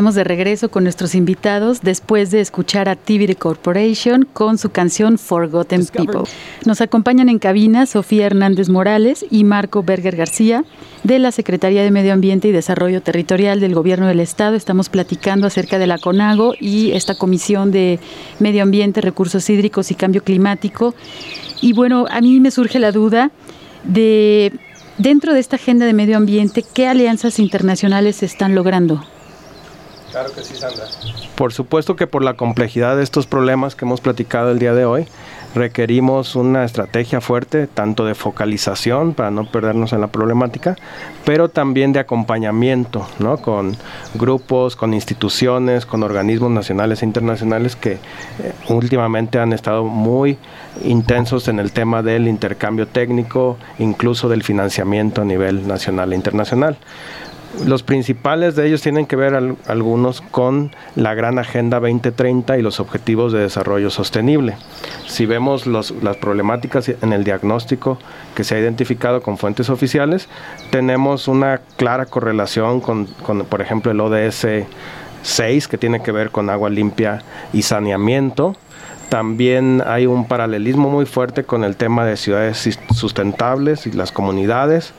Estamos 0.05 0.17
de 0.17 0.25
regreso 0.25 0.69
con 0.69 0.85
nuestros 0.85 1.15
invitados 1.15 1.81
después 1.81 2.31
de 2.31 2.43
escuchar 2.43 2.91
a 2.91 2.95
TV 2.95 3.37
Corporation 3.37 4.29
con 4.31 4.59
su 4.59 4.69
canción 4.69 5.17
Forgotten 5.17 5.87
People. 5.87 6.25
Nos 6.67 6.83
acompañan 6.83 7.31
en 7.31 7.39
cabina 7.39 7.87
Sofía 7.87 8.27
Hernández 8.27 8.69
Morales 8.69 9.25
y 9.31 9.45
Marco 9.45 9.83
Berger 9.83 10.15
García 10.15 10.63
de 11.05 11.19
la 11.19 11.33
Secretaría 11.33 11.83
de 11.83 11.91
Medio 11.91 12.13
Ambiente 12.13 12.49
y 12.49 12.53
Desarrollo 12.53 13.01
Territorial 13.01 13.61
del 13.61 13.75
Gobierno 13.75 14.07
del 14.07 14.21
Estado. 14.21 14.57
Estamos 14.57 14.91
platicando 14.91 15.47
acerca 15.47 15.79
de 15.79 15.87
la 15.87 15.97
CONAGO 15.97 16.53
y 16.61 16.91
esta 16.91 17.15
Comisión 17.15 17.71
de 17.71 17.99
Medio 18.41 18.63
Ambiente, 18.63 19.01
Recursos 19.01 19.49
Hídricos 19.49 19.91
y 19.91 19.95
Cambio 19.95 20.23
Climático. 20.23 20.95
Y 21.63 21.73
bueno, 21.73 22.05
a 22.11 22.21
mí 22.21 22.41
me 22.41 22.51
surge 22.51 22.79
la 22.79 22.93
duda 22.93 23.31
de, 23.85 24.53
dentro 24.99 25.33
de 25.33 25.41
esta 25.41 25.57
agenda 25.57 25.87
de 25.87 25.95
medio 25.95 26.19
ambiente, 26.19 26.63
¿qué 26.75 26.89
alianzas 26.89 27.39
internacionales 27.39 28.17
se 28.17 28.27
están 28.27 28.55
logrando? 28.55 29.03
Claro 30.15 30.31
que 30.31 30.45
sí, 30.45 30.55
Sandra. 30.55 30.85
Por 31.35 31.53
supuesto 31.53 31.97
que 31.97 32.07
por 32.07 32.23
la 32.23 32.35
complejidad 32.35 32.97
de 32.97 33.03
estos 33.03 33.27
problemas 33.27 33.75
que 33.75 33.85
hemos 33.85 34.01
platicado 34.01 34.53
el 34.53 34.61
día 34.61 34.73
de 34.73 34.85
hoy, 34.85 35.09
requerimos 35.57 36.37
una 36.37 36.65
estrategia 36.65 37.21
fuerte, 37.21 37.67
tanto 37.67 38.05
de 38.05 38.15
focalización 38.15 39.15
para 39.15 39.33
no 39.33 39.45
perdernos 39.45 39.93
en 39.93 40.01
la 40.01 40.07
problemática, 40.07 40.77
pero 41.25 41.49
también 41.49 41.93
de 41.93 41.99
acompañamiento, 41.99 43.09
¿no? 43.19 43.39
Con 43.39 43.77
grupos, 44.15 44.77
con 44.77 44.95
instituciones, 44.95 45.85
con 45.85 46.05
organismos 46.05 46.53
nacionales 46.53 47.03
e 47.03 47.07
internacionales 47.07 47.75
que 47.75 47.95
eh, 47.95 47.99
últimamente 48.69 49.41
han 49.41 49.53
estado 49.53 49.83
muy 49.83 50.39
intensos 50.85 51.49
en 51.49 51.59
el 51.59 51.73
tema 51.73 52.03
del 52.03 52.29
intercambio 52.29 52.87
técnico, 52.87 53.57
incluso 53.81 54.29
del 54.29 54.45
financiamiento 54.45 55.23
a 55.23 55.25
nivel 55.25 55.67
nacional 55.67 56.13
e 56.13 56.17
internacional. 56.17 56.77
Los 57.67 57.83
principales 57.83 58.57
de 58.57 58.67
ellos 58.67 58.83
tienen 58.83 59.07
que 59.07 59.17
ver 59.17 59.35
algunos 59.67 60.21
con 60.21 60.73
la 60.97 61.15
gran 61.15 61.39
Agenda 61.39 61.81
2030 61.81 62.59
y 62.59 62.63
los 62.63 62.81
Objetivos 62.81 63.33
de 63.33 63.41
Desarrollo 63.41 63.91
Sostenible. 63.91 64.57
Si 65.07 65.25
vemos 65.25 65.67
las 65.67 65.93
problemáticas 66.21 66.89
en 66.89 67.13
el 67.13 67.25
diagnóstico 67.25 67.99
que 68.35 68.45
se 68.45 68.57
ha 68.57 68.61
identificado 68.61 69.23
con 69.23 69.39
fuentes 69.39 69.71
oficiales, 69.71 70.29
tenemos 70.71 71.29
una 71.29 71.61
clara 71.77 72.07
correlación 72.07 72.81
con, 72.81 73.07
con 73.07 73.45
por 73.45 73.63
ejemplo, 73.63 73.93
el 73.93 74.01
ODS 74.01 74.47
6, 75.23 75.69
que 75.69 75.79
tiene 75.79 76.03
que 76.03 76.13
ver 76.13 76.31
con 76.31 76.51
agua 76.51 76.69
limpia 76.69 77.23
y 77.53 77.63
saneamiento, 77.63 78.57
también 79.09 79.83
hay 79.87 80.07
un 80.07 80.27
paralelismo 80.27 80.91
muy 80.91 81.07
fuerte 81.07 81.45
con 81.45 81.63
el 81.63 81.77
tema 81.77 82.05
de 82.05 82.17
ciudades 82.17 82.69
sustentables 82.93 83.87
y 83.87 83.93
las 83.93 84.11
comunidades 84.11 84.93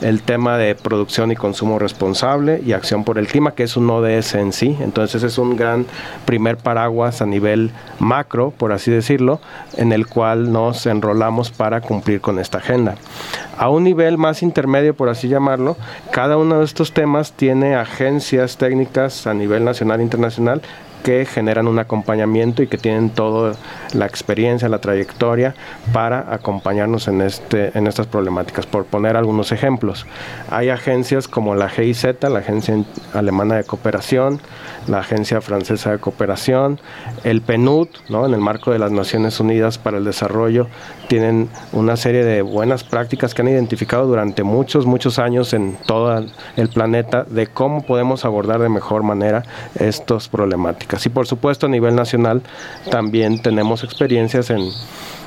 el 0.00 0.22
tema 0.22 0.56
de 0.58 0.74
producción 0.74 1.30
y 1.30 1.36
consumo 1.36 1.78
responsable 1.78 2.60
y 2.64 2.72
acción 2.72 3.04
por 3.04 3.18
el 3.18 3.26
clima, 3.26 3.52
que 3.52 3.64
es 3.64 3.76
un 3.76 3.90
ODS 3.90 4.34
en 4.34 4.52
sí. 4.52 4.76
Entonces 4.80 5.22
es 5.22 5.38
un 5.38 5.56
gran 5.56 5.86
primer 6.24 6.56
paraguas 6.56 7.22
a 7.22 7.26
nivel 7.26 7.70
macro, 7.98 8.52
por 8.56 8.72
así 8.72 8.90
decirlo, 8.90 9.40
en 9.76 9.92
el 9.92 10.06
cual 10.06 10.52
nos 10.52 10.86
enrolamos 10.86 11.50
para 11.50 11.80
cumplir 11.80 12.20
con 12.20 12.38
esta 12.38 12.58
agenda. 12.58 12.96
A 13.58 13.68
un 13.68 13.84
nivel 13.84 14.16
más 14.16 14.42
intermedio, 14.42 14.94
por 14.94 15.08
así 15.08 15.28
llamarlo, 15.28 15.76
cada 16.10 16.36
uno 16.36 16.60
de 16.60 16.64
estos 16.64 16.92
temas 16.92 17.32
tiene 17.32 17.74
agencias 17.74 18.56
técnicas 18.56 19.26
a 19.26 19.34
nivel 19.34 19.64
nacional 19.64 20.00
e 20.00 20.04
internacional 20.04 20.62
que 21.02 21.24
generan 21.24 21.68
un 21.68 21.78
acompañamiento 21.78 22.62
y 22.62 22.66
que 22.66 22.78
tienen 22.78 23.10
toda 23.10 23.54
la 23.94 24.06
experiencia, 24.06 24.68
la 24.68 24.78
trayectoria 24.78 25.54
para 25.92 26.32
acompañarnos 26.32 27.08
en, 27.08 27.22
este, 27.22 27.76
en 27.76 27.86
estas 27.86 28.06
problemáticas. 28.06 28.66
Por 28.66 28.84
poner 28.84 29.16
algunos 29.16 29.52
ejemplos, 29.52 30.06
hay 30.50 30.68
agencias 30.68 31.28
como 31.28 31.54
la 31.54 31.68
GIZ, 31.68 32.04
la 32.22 32.38
Agencia 32.38 32.76
Alemana 33.14 33.56
de 33.56 33.64
Cooperación, 33.64 34.40
la 34.86 34.98
Agencia 34.98 35.40
Francesa 35.40 35.92
de 35.92 35.98
Cooperación, 35.98 36.80
el 37.24 37.42
PNUD, 37.42 37.88
¿no? 38.08 38.26
en 38.26 38.34
el 38.34 38.40
marco 38.40 38.72
de 38.72 38.78
las 38.78 38.92
Naciones 38.92 39.40
Unidas 39.40 39.78
para 39.78 39.98
el 39.98 40.04
Desarrollo, 40.04 40.66
tienen 41.08 41.48
una 41.72 41.96
serie 41.96 42.24
de 42.24 42.42
buenas 42.42 42.84
prácticas 42.84 43.34
que 43.34 43.42
han 43.42 43.48
identificado 43.48 44.06
durante 44.06 44.42
muchos, 44.42 44.86
muchos 44.86 45.18
años 45.18 45.52
en 45.52 45.76
todo 45.86 46.24
el 46.56 46.68
planeta 46.68 47.24
de 47.24 47.46
cómo 47.46 47.82
podemos 47.82 48.24
abordar 48.24 48.60
de 48.60 48.68
mejor 48.68 49.02
manera 49.02 49.42
estos 49.74 50.28
problemáticas. 50.28 50.89
Y 51.06 51.08
por 51.08 51.26
supuesto 51.26 51.66
a 51.66 51.68
nivel 51.68 51.94
nacional 51.94 52.42
también 52.90 53.40
tenemos 53.40 53.84
experiencias 53.84 54.50
en 54.50 54.68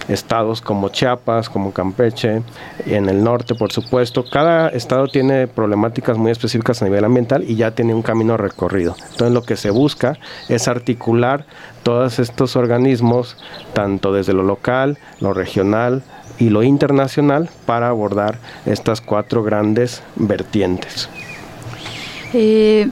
estados 0.08 0.62
como 0.62 0.90
Chiapas, 0.90 1.50
como 1.50 1.72
Campeche, 1.72 2.42
en 2.86 3.10
el 3.10 3.24
norte, 3.24 3.56
por 3.56 3.72
supuesto. 3.72 4.26
Cada 4.30 4.70
estado 4.70 5.08
tiene 5.08 5.48
problemáticas 5.48 6.18
muy 6.18 6.32
específicas 6.32 6.82
a 6.82 6.86
nivel 6.86 7.06
ambiental 7.06 7.44
y 7.48 7.56
ya 7.56 7.72
tiene 7.72 7.94
un 7.94 8.02
camino 8.02 8.38
recorrido. 8.38 8.96
Entonces 9.12 9.32
lo 9.32 9.44
que 9.44 9.56
se 9.56 9.70
busca 9.70 10.18
es 10.50 10.68
articular 10.68 11.46
todos 11.84 12.20
estos 12.20 12.56
organismos, 12.56 13.38
tanto 13.74 14.14
desde 14.14 14.34
lo 14.34 14.44
local, 14.44 14.98
lo 15.20 15.34
regional 15.34 16.04
y 16.40 16.50
lo 16.50 16.64
internacional, 16.64 17.50
para 17.66 17.90
abordar 17.90 18.40
estas 18.66 19.02
cuatro 19.02 19.44
grandes 19.44 20.02
vertientes. 20.16 21.10
Eh, 22.34 22.90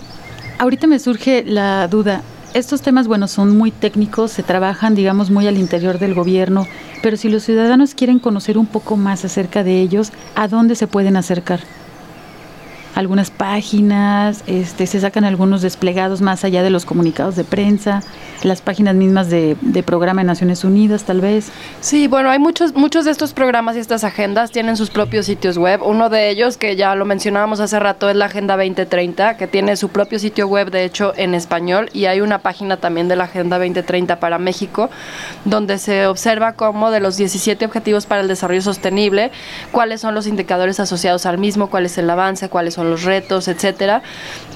ahorita 0.60 0.88
me 0.88 1.00
surge 1.00 1.44
la 1.46 1.88
duda. 1.88 2.22
Estos 2.54 2.82
temas, 2.82 3.08
bueno, 3.08 3.30
son 3.30 3.56
muy 3.58 3.72
técnicos, 3.72 4.32
se 4.32 4.44
trabajan, 4.44 4.94
digamos, 4.94 5.32
muy 5.32 5.48
al 5.48 5.58
interior 5.58 6.00
del 6.00 6.14
gobierno, 6.14 6.68
pero 7.02 7.16
si 7.16 7.30
los 7.30 7.44
ciudadanos 7.44 7.96
quieren 7.96 8.20
conocer 8.20 8.58
un 8.58 8.66
poco 8.66 8.98
más 8.98 9.24
acerca 9.24 9.64
de 9.64 9.80
ellos, 9.80 10.12
¿a 10.36 10.50
dónde 10.50 10.76
se 10.76 10.86
pueden 10.86 11.16
acercar? 11.16 11.62
Algunas 12.96 13.32
páginas, 13.32 14.44
este, 14.48 14.88
se 14.88 15.00
sacan 15.00 15.24
algunos 15.24 15.62
desplegados 15.62 16.22
más 16.22 16.44
allá 16.44 16.64
de 16.64 16.70
los 16.70 16.86
comunicados 16.86 17.36
de 17.36 17.44
prensa, 17.44 18.02
las 18.44 18.62
páginas 18.62 18.96
mismas 18.96 19.30
de, 19.30 19.56
programa 19.86 20.22
de 20.22 20.28
Naciones 20.28 20.64
Unidas, 20.64 21.04
tal 21.04 21.22
vez. 21.22 21.52
Sí, 21.80 22.08
bueno, 22.08 22.30
hay 22.30 22.40
muchos, 22.40 22.76
muchos 22.76 23.06
de 23.06 23.12
estos 23.12 23.34
programas 23.34 23.76
y 23.76 23.80
estas 23.80 24.04
agendas 24.04 24.52
tienen 24.52 24.78
sus 24.78 24.90
propios 24.90 25.26
sitios 25.26 25.58
web. 25.58 25.82
Uno 25.84 26.10
de 26.10 26.30
ellos, 26.30 26.58
que 26.58 26.76
ya 26.76 26.96
lo 26.96 27.06
mencionábamos 27.06 27.60
hace 27.60 27.80
rato, 27.80 28.10
es 28.10 28.16
la 28.16 28.26
Agenda 28.26 28.58
2030, 28.58 29.38
que 29.38 29.48
tiene 29.48 29.76
su 29.76 29.90
propio 29.90 30.20
sitio 30.20 30.48
web, 30.48 30.72
de 30.72 30.86
hecho, 30.86 31.14
en 31.16 31.34
español, 31.34 31.90
y 31.94 32.06
hay 32.06 32.22
una 32.22 32.40
página 32.40 32.78
también 32.78 33.08
de 33.08 33.16
la 33.16 33.26
Agenda 33.26 33.58
2030 33.58 34.20
para 34.20 34.38
México, 34.38 34.90
donde 35.46 35.78
se 35.78 36.08
observa 36.08 36.54
cómo 36.54 36.92
de 36.92 37.00
los 37.00 37.18
17 37.18 37.66
Objetivos 37.66 38.06
para 38.06 38.22
el 38.22 38.28
Desarrollo 38.28 38.62
Sostenible, 38.62 39.32
cuáles 39.72 40.02
son 40.02 40.14
los 40.14 40.28
indicadores 40.28 40.80
asociados 40.80 41.26
al 41.26 41.38
mismo, 41.38 41.70
cuál 41.70 41.86
es 41.86 41.98
el 41.98 42.10
avance, 42.10 42.50
cuáles 42.50 42.74
son 42.74 42.81
los 42.90 43.04
retos, 43.04 43.48
etcétera, 43.48 44.02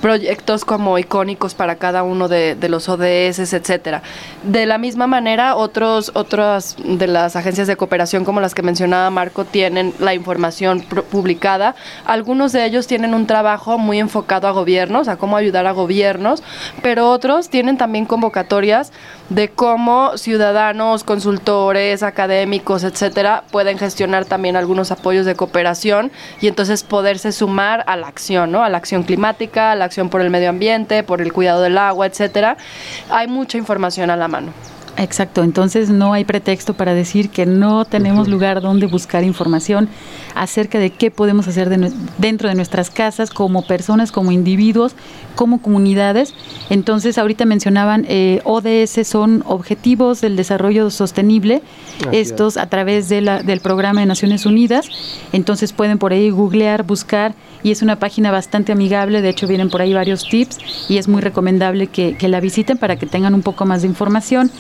proyectos 0.02 0.66
como 0.66 0.98
icónicos 0.98 1.54
para 1.56 1.76
cada 1.76 2.04
uno 2.04 2.28
de, 2.28 2.58
los 2.70 2.90
ODS, 2.90 3.54
etcétera. 3.54 4.02
De 4.44 4.66
la 4.66 4.78
misma 4.78 5.08
manera, 5.08 5.56
otros, 5.56 6.12
otras 6.14 6.76
de 6.84 7.08
las 7.08 7.36
agencias 7.36 7.68
de 7.68 7.76
cooperación, 7.76 8.26
como 8.26 8.42
las 8.42 8.54
que 8.54 8.62
mencionaba 8.62 9.10
Marco, 9.10 9.46
tienen 9.46 9.94
la 10.00 10.14
información 10.14 10.82
publicada. 10.82 11.76
Algunos 12.06 12.52
de 12.52 12.66
ellos 12.66 12.88
tienen 12.88 13.14
un 13.14 13.28
trabajo 13.28 13.78
muy 13.78 14.00
enfocado 14.00 14.48
a 14.48 14.52
gobiernos, 14.52 15.08
a 15.08 15.18
cómo 15.18 15.38
ayudar 15.38 15.66
a 15.68 15.72
gobiernos, 15.72 16.44
pero 16.82 17.10
otros 17.10 17.50
tienen 17.50 17.78
también 17.78 18.06
convocatorias 18.06 18.92
de 19.30 19.50
cómo 19.50 20.18
ciudadanos, 20.18 21.04
consultores, 21.04 22.04
académicos, 22.04 22.84
etcétera, 22.84 23.44
pueden 23.52 23.78
gestionar 23.78 24.26
también 24.26 24.56
algunos 24.56 24.92
apoyos 24.92 25.26
de 25.26 25.36
cooperación 25.36 26.12
y 26.42 26.48
entonces 26.48 26.84
poderse 26.84 27.32
sumar 27.32 27.84
a 27.88 27.96
la 27.96 28.08
acción, 28.16 28.50
¿no? 28.50 28.64
A 28.64 28.70
la 28.70 28.78
acción 28.78 29.04
climática, 29.04 29.72
a 29.72 29.76
la 29.76 29.84
acción 29.84 30.10
por 30.10 30.22
el 30.22 30.30
medio 30.30 30.50
ambiente, 30.50 31.04
por 31.04 31.22
el 31.22 31.34
cuidado 31.34 31.62
del 31.62 31.78
agua, 31.78 32.06
etcétera. 32.06 32.56
Hay 33.10 33.28
mucha 33.28 33.58
información 33.58 34.10
a 34.10 34.16
la 34.16 34.30
mano. 34.30 34.54
Exacto, 34.98 35.44
entonces 35.44 35.90
no 35.90 36.14
hay 36.14 36.24
pretexto 36.24 36.74
para 36.74 36.94
decir 36.94 37.30
que 37.30 37.46
no 37.46 37.84
tenemos 37.84 38.30
lugar 38.30 38.62
donde 38.62 38.86
buscar 38.86 39.26
información 39.26 39.90
acerca 40.36 40.80
de 40.80 40.90
qué 40.90 41.12
podemos 41.12 41.50
hacer 41.50 41.70
dentro 42.18 42.48
de 42.48 42.56
nuestras 42.56 42.90
casas 42.90 43.30
como 43.30 43.68
personas, 43.68 44.14
como 44.14 44.32
individuos, 44.32 44.96
como 45.36 45.62
comunidades. 45.62 46.34
Entonces, 46.70 47.18
ahorita 47.18 47.46
mencionaban 47.46 48.06
eh, 48.08 48.40
ODS 48.46 49.06
son 49.06 49.44
Objetivos 49.46 50.22
del 50.22 50.38
Desarrollo 50.38 50.90
Sostenible, 50.90 51.62
estos 52.14 52.56
a 52.56 52.68
través 52.68 53.10
de 53.10 53.20
la, 53.20 53.44
del 53.44 53.60
programa 53.60 54.00
de 54.00 54.06
Naciones 54.06 54.46
Unidas. 54.46 54.88
Entonces 55.34 55.74
pueden 55.74 55.98
por 55.98 56.14
ahí 56.14 56.30
googlear, 56.30 56.84
buscar 56.84 57.34
y 57.64 57.72
es 57.72 57.82
una 57.82 57.98
página 57.98 58.32
bastante 58.32 58.72
amigable, 58.72 59.22
de 59.22 59.30
hecho 59.30 59.48
vienen 59.48 59.70
por 59.70 59.82
ahí 59.82 59.94
varios 59.94 60.28
tips 60.30 60.60
y 60.90 60.98
es 60.98 61.08
muy 61.08 61.22
recomendable 61.22 61.88
que, 61.88 62.16
que 62.16 62.28
la 62.28 62.40
visiten 62.40 62.78
para 62.78 62.96
que 62.96 63.06
tengan 63.06 63.34
un 63.34 63.42
poco 63.42 63.66
más 63.66 63.82
de 63.82 63.88
información. 63.88 64.52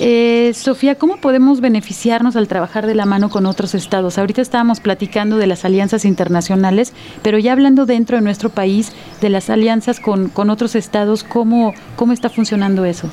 Eh, 0.00 0.52
Sofía, 0.54 0.96
¿cómo 0.96 1.18
podemos 1.18 1.60
beneficiarnos 1.60 2.34
al 2.36 2.48
trabajar 2.48 2.86
de 2.86 2.94
la 2.94 3.06
mano 3.06 3.30
con 3.30 3.46
otros 3.46 3.74
estados? 3.74 4.18
Ahorita 4.18 4.42
estábamos 4.42 4.80
platicando 4.80 5.36
de 5.36 5.46
las 5.46 5.64
alianzas 5.64 6.04
internacionales, 6.04 6.92
pero 7.22 7.38
ya 7.38 7.52
hablando 7.52 7.86
dentro 7.86 8.16
de 8.16 8.22
nuestro 8.22 8.50
país, 8.50 8.92
de 9.20 9.28
las 9.28 9.50
alianzas 9.50 10.00
con, 10.00 10.28
con 10.28 10.50
otros 10.50 10.74
estados, 10.74 11.22
¿cómo, 11.22 11.74
¿cómo 11.96 12.12
está 12.12 12.28
funcionando 12.28 12.84
eso? 12.84 13.08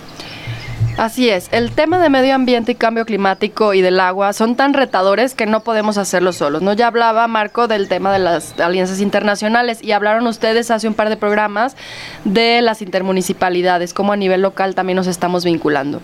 Así 0.98 1.30
es, 1.30 1.48
el 1.52 1.72
tema 1.72 2.00
de 2.00 2.10
medio 2.10 2.36
ambiente 2.36 2.74
y 2.74 2.76
cambio 2.76 3.06
climático 3.06 3.74
y 3.74 3.82
del 3.82 4.00
agua 4.00 4.34
son 4.34 4.56
tan 4.56 4.74
retadores 4.74 5.34
que 5.34 5.46
no 5.46 5.64
podemos 5.64 5.98
hacerlo 5.98 6.34
solos. 6.34 6.62
¿no? 6.62 6.74
Ya 6.74 6.88
hablaba 6.88 7.28
Marco 7.28 7.68
del 7.68 7.88
tema 7.88 8.12
de 8.12 8.20
las 8.20 8.60
alianzas 8.60 9.00
internacionales 9.00 9.82
y 9.82 9.94
hablaron 9.94 10.28
ustedes 10.28 10.70
hace 10.70 10.88
un 10.88 10.94
par 10.94 11.10
de 11.10 11.18
programas 11.18 11.76
de 12.26 12.62
las 12.62 12.82
intermunicipalidades, 12.82 13.94
cómo 13.94 14.12
a 14.12 14.18
nivel 14.18 14.42
local 14.42 14.76
también 14.76 14.98
nos 14.98 15.08
estamos 15.08 15.46
vinculando 15.46 16.02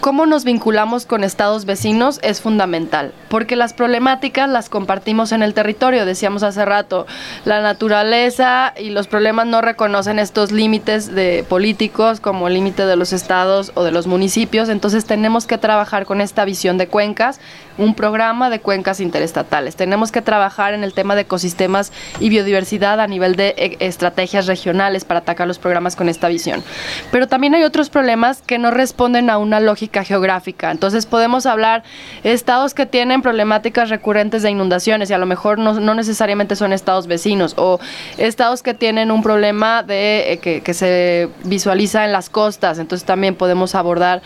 cómo 0.00 0.26
nos 0.26 0.44
vinculamos 0.44 1.06
con 1.06 1.24
estados 1.24 1.64
vecinos 1.64 2.20
es 2.22 2.40
fundamental, 2.40 3.12
porque 3.28 3.56
las 3.56 3.72
problemáticas 3.72 4.48
las 4.48 4.68
compartimos 4.68 5.32
en 5.32 5.42
el 5.42 5.54
territorio, 5.54 6.06
decíamos 6.06 6.42
hace 6.42 6.64
rato, 6.64 7.06
la 7.44 7.60
naturaleza 7.60 8.72
y 8.78 8.90
los 8.90 9.06
problemas 9.06 9.46
no 9.46 9.60
reconocen 9.60 10.18
estos 10.18 10.52
límites 10.52 11.14
de 11.14 11.44
políticos 11.48 12.20
como 12.20 12.48
el 12.48 12.54
límite 12.54 12.86
de 12.86 12.96
los 12.96 13.12
estados 13.12 13.72
o 13.74 13.84
de 13.84 13.92
los 13.92 14.06
municipios, 14.06 14.68
entonces 14.68 15.04
tenemos 15.04 15.46
que 15.46 15.58
trabajar 15.58 16.06
con 16.06 16.20
esta 16.20 16.44
visión 16.44 16.78
de 16.78 16.88
cuencas, 16.88 17.40
un 17.78 17.94
programa 17.94 18.48
de 18.50 18.60
cuencas 18.60 19.00
interestatales. 19.00 19.76
Tenemos 19.76 20.12
que 20.12 20.22
trabajar 20.22 20.74
en 20.74 20.82
el 20.82 20.94
tema 20.94 21.14
de 21.14 21.22
ecosistemas 21.22 21.92
y 22.20 22.28
biodiversidad 22.28 23.00
a 23.00 23.06
nivel 23.06 23.36
de 23.36 23.54
eh, 23.56 23.76
estrategias 23.80 24.46
regionales 24.46 25.04
para 25.04 25.20
atacar 25.20 25.46
los 25.46 25.58
programas 25.58 25.96
con 25.96 26.08
esta 26.08 26.28
visión. 26.28 26.62
Pero 27.10 27.28
también 27.28 27.54
hay 27.54 27.64
otros 27.64 27.90
problemas 27.90 28.42
que 28.42 28.58
no 28.58 28.70
responden 28.70 29.28
a 29.30 29.38
una 29.38 29.60
lógica 29.60 29.85
geográfica. 30.04 30.70
Entonces 30.70 31.06
podemos 31.06 31.46
hablar 31.46 31.82
estados 32.24 32.74
que 32.74 32.86
tienen 32.86 33.22
problemáticas 33.22 33.88
recurrentes 33.90 34.42
de 34.42 34.50
inundaciones 34.50 35.10
y 35.10 35.14
a 35.14 35.18
lo 35.18 35.26
mejor 35.26 35.58
no, 35.58 35.94
necesariamente 35.94 36.56
son 36.56 36.72
estados 36.72 37.06
vecinos 37.06 37.54
o 37.56 37.78
estados 38.18 38.62
que 38.62 38.74
tienen 38.74 39.10
un 39.10 39.22
problema 39.22 39.82
de 39.82 40.32
eh, 40.32 40.38
que, 40.38 40.74
se 40.74 41.28
visualiza 41.44 42.04
en 42.04 42.12
las 42.12 42.28
costas. 42.28 42.78
Entonces 42.78 43.06
también 43.06 43.34
podemos 43.34 43.74
abordar 43.74 44.22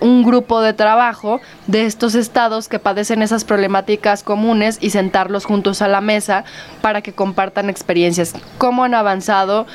un 0.00 0.22
grupo 0.22 0.60
de 0.60 0.72
trabajo 0.72 1.40
de 1.66 1.86
estos 1.86 2.14
estados 2.14 2.68
que 2.68 2.78
padecen 2.78 3.22
esas 3.22 3.44
problemáticas 3.44 4.22
comunes 4.22 4.78
y 4.80 4.90
sentarlos 4.90 5.44
juntos 5.44 5.82
a 5.82 5.88
la 5.88 6.00
mesa 6.00 6.44
para 6.82 7.02
que 7.02 7.12
compartan 7.12 7.70
experiencias, 7.70 8.34
cómo 8.58 8.84
han 8.84 8.94
avanzado 8.94 9.66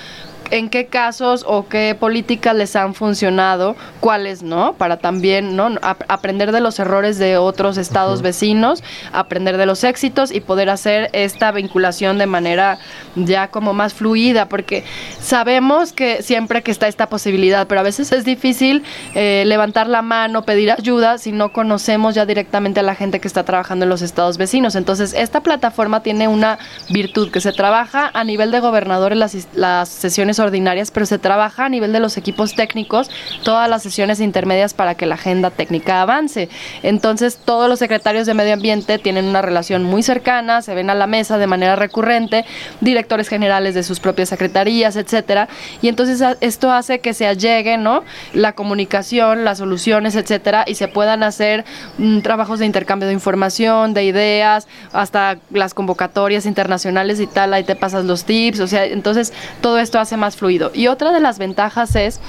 en 0.52 0.70
qué 0.70 0.86
casos 0.86 1.44
o 1.48 1.68
qué 1.68 1.96
políticas 2.00 2.56
les 2.56 2.76
han 2.76 2.94
funcionado, 2.94 3.76
cuáles 4.00 4.44
no, 4.44 4.74
para 4.74 4.98
también 4.98 5.56
¿no? 5.56 5.70
aprender 5.82 6.52
de 6.52 6.62
los 6.62 6.78
errores 6.80 7.18
de 7.18 7.38
otros 7.38 7.78
estados 7.78 8.22
vecinos, 8.22 8.84
aprender 9.14 9.58
de 9.58 9.66
los 9.66 9.84
éxitos 9.84 10.32
y 10.32 10.42
poder 10.42 10.70
hacer 10.70 11.10
esta 11.14 11.52
vinculación 11.52 12.18
de 12.18 12.28
manera 12.28 12.80
ya 13.16 13.48
como 13.48 13.74
más 13.74 13.94
fluida, 13.94 14.48
porque 14.48 14.84
sabemos 15.22 15.94
que 15.94 16.22
siempre 16.22 16.62
que 16.62 16.72
está 16.72 16.88
esta 16.88 17.08
posibilidad, 17.08 17.68
pero 17.68 17.80
a 17.80 17.84
veces 17.84 18.12
es 18.12 18.26
difícil 18.26 18.84
eh, 19.16 19.44
levantar 19.46 19.88
la 19.88 20.02
mano, 20.02 20.44
pedir 20.44 20.72
ayuda 20.72 21.18
si 21.18 21.32
no 21.32 21.54
conocemos 21.54 22.14
ya 22.16 22.26
directamente 22.26 22.82
a 22.82 22.84
la 22.84 22.96
gente 22.96 23.20
que 23.20 23.28
está 23.28 23.44
trabajando 23.44 23.86
en 23.86 23.90
los 23.90 24.02
estados 24.02 24.38
vecinos. 24.38 24.76
Entonces, 24.76 25.14
esta 25.14 25.42
plataforma 25.42 26.04
tiene 26.04 26.28
una 26.28 26.60
virtud 26.90 27.32
que 27.32 27.40
se 27.40 27.54
trabaja 27.54 28.12
a 28.14 28.24
nivel 28.24 28.52
de 28.52 28.60
gobernadores 28.60 29.18
las, 29.18 29.48
las 29.54 29.88
sesiones 29.88 30.41
ordinarias, 30.42 30.92
pero 30.92 31.06
se 31.06 31.20
trabaja 31.20 31.66
a 31.66 31.70
nivel 31.70 31.94
de 31.94 32.00
los 32.00 32.18
equipos 32.18 32.56
técnicos 32.56 33.10
todas 33.44 33.70
las 33.70 33.84
sesiones 33.84 34.20
intermedias 34.20 34.74
para 34.74 34.96
que 34.96 35.06
la 35.06 35.16
agenda 35.16 35.50
técnica 35.50 36.02
avance. 36.02 36.50
Entonces, 36.84 37.38
todos 37.38 37.70
los 37.70 37.80
secretarios 37.80 38.26
de 38.26 38.34
medio 38.34 38.54
ambiente 38.54 38.98
tienen 39.00 39.26
una 39.26 39.42
relación 39.42 39.84
muy 39.84 40.04
cercana, 40.04 40.62
se 40.62 40.74
ven 40.74 40.90
a 40.90 40.96
la 40.96 41.08
mesa 41.08 41.38
de 41.38 41.48
manera 41.48 41.76
recurrente, 41.76 42.46
directores 42.82 43.28
generales 43.28 43.76
de 43.76 43.84
sus 43.84 44.00
propias 44.00 44.30
secretarías, 44.30 44.96
etcétera, 44.96 45.48
y 45.82 45.88
entonces 45.88 46.22
esto 46.42 46.72
hace 46.72 47.00
que 47.00 47.14
se 47.14 47.28
allegue, 47.28 47.78
¿no? 47.78 48.04
La 48.34 48.54
comunicación, 48.54 49.46
las 49.46 49.60
soluciones, 49.60 50.16
etcétera, 50.16 50.66
y 50.68 50.76
se 50.76 50.88
puedan 50.88 51.24
hacer 51.24 51.66
mm, 51.98 52.20
trabajos 52.20 52.60
de 52.60 52.66
intercambio 52.66 53.08
de 53.08 53.14
información, 53.14 53.94
de 53.94 54.04
ideas, 54.04 54.68
hasta 54.94 55.38
las 55.52 55.74
convocatorias 55.74 56.46
internacionales 56.46 57.20
y 57.20 57.28
tal, 57.28 57.54
ahí 57.54 57.64
te 57.64 57.76
pasas 57.76 58.06
los 58.06 58.26
tips, 58.26 58.60
o 58.60 58.68
sea, 58.68 58.86
entonces 58.86 59.34
todo 59.62 59.80
esto 59.80 60.00
hace 60.00 60.18
más 60.18 60.31
fluido. 60.36 60.72
Y 60.74 60.88
otra 60.88 61.12
de 61.12 61.20
las 61.20 61.40
ventajas 61.40 61.96
es 61.96 62.20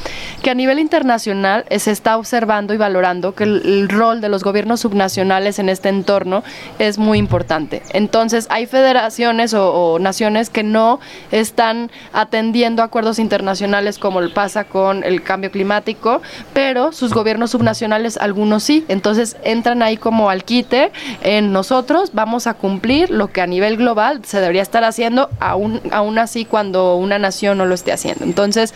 que 0.43 0.51
a 0.51 0.55
nivel 0.55 0.79
internacional 0.79 1.65
se 1.79 1.91
está 1.91 2.17
observando 2.17 2.75
y 2.75 2.77
valorando 2.77 3.35
que 3.35 3.45
el, 3.45 3.89
rol 3.89 4.21
de 4.21 4.29
los 4.29 4.43
gobiernos 4.43 4.81
subnacionales 4.81 5.59
en 5.59 5.69
este 5.69 5.89
entorno 5.89 6.43
es 6.79 6.99
muy 6.99 7.19
importante. 7.19 7.83
Entonces, 7.93 8.47
hay 8.51 8.67
federaciones 8.67 9.55
o, 9.55 9.99
naciones 9.99 10.51
que 10.51 10.63
no 10.63 11.01
están 11.31 11.91
atendiendo 12.13 12.83
acuerdos 12.83 13.19
internacionales 13.19 13.99
como 13.99 14.21
pasa 14.31 14.65
con 14.65 15.05
el 15.05 15.23
cambio 15.23 15.51
climático, 15.51 16.23
pero 16.55 16.93
sus 16.93 17.13
gobiernos 17.13 17.51
subnacionales 17.51 18.17
algunos 18.17 18.63
sí. 18.63 18.85
Entonces, 18.89 19.37
entran 19.45 19.83
ahí 19.83 19.97
como 19.97 20.31
al 20.31 20.45
quite 20.45 20.93
en 21.23 21.53
nosotros 21.53 22.11
vamos 22.13 22.47
a 22.47 22.55
cumplir 22.55 23.11
lo 23.11 23.29
que 23.29 23.41
a 23.41 23.47
nivel 23.47 23.77
global 23.77 24.25
se 24.25 24.41
debería 24.41 24.63
estar 24.63 24.85
haciendo, 24.85 25.31
aún, 25.41 25.81
aún 25.91 26.19
así 26.19 26.45
cuando 26.45 26.97
una 26.97 27.19
nación 27.19 27.59
no 27.59 27.67
lo 27.67 27.75
esté 27.75 27.92
haciendo. 27.93 28.25
Entonces, 28.25 28.75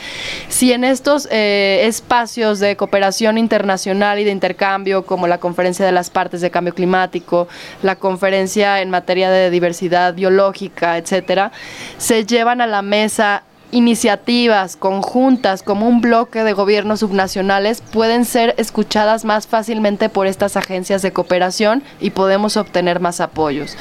si 0.48 0.72
en 0.72 0.84
estos 0.84 1.28
eh, 1.30 1.82
espacios 1.84 2.58
de 2.60 2.76
cooperación 2.76 3.38
internacional 3.38 4.18
y 4.18 4.24
de 4.24 4.30
intercambio, 4.30 5.04
como 5.04 5.26
la 5.26 5.38
Conferencia 5.38 5.84
de 5.84 5.92
las 5.92 6.10
Partes 6.10 6.40
de 6.40 6.50
Cambio 6.50 6.74
Climático, 6.74 7.48
la 7.82 7.96
Conferencia 7.96 8.80
en 8.80 8.90
materia 8.90 9.30
de 9.30 9.50
diversidad 9.50 10.14
biológica, 10.14 10.98
etcétera, 10.98 11.52
se 11.98 12.24
llevan 12.26 12.60
a 12.60 12.66
la 12.66 12.82
mesa 12.82 13.42
iniciativas 13.72 14.76
conjuntas 14.76 15.62
como 15.62 15.88
un 15.88 16.00
bloque 16.00 16.44
de 16.44 16.52
gobiernos 16.52 17.00
subnacionales 17.00 17.80
pueden 17.80 18.24
ser 18.24 18.54
escuchadas 18.58 19.24
más 19.24 19.46
fácilmente 19.46 20.08
por 20.08 20.26
estas 20.26 20.56
agencias 20.56 21.02
de 21.02 21.12
cooperación 21.12 21.82
y 22.00 22.10
podemos 22.10 22.56
obtener 22.56 23.00
más 23.00 23.20
apoyos. 23.20 23.76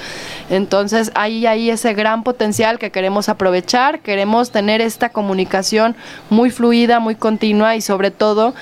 Entonces 0.49 1.11
ahí 1.15 1.45
hay 1.45 1.69
ese 1.69 1.93
gran 1.93 2.23
potencial 2.23 2.79
que 2.79 2.91
queremos 2.91 3.29
aprovechar, 3.29 3.99
queremos 3.99 4.51
tener 4.51 4.81
esta 4.81 5.09
comunicación 5.09 5.95
muy 6.29 6.49
fluida, 6.49 6.99
muy 6.99 7.15
continua 7.15 7.75
y 7.75 7.81
sobre 7.81 8.11
todo 8.11 8.55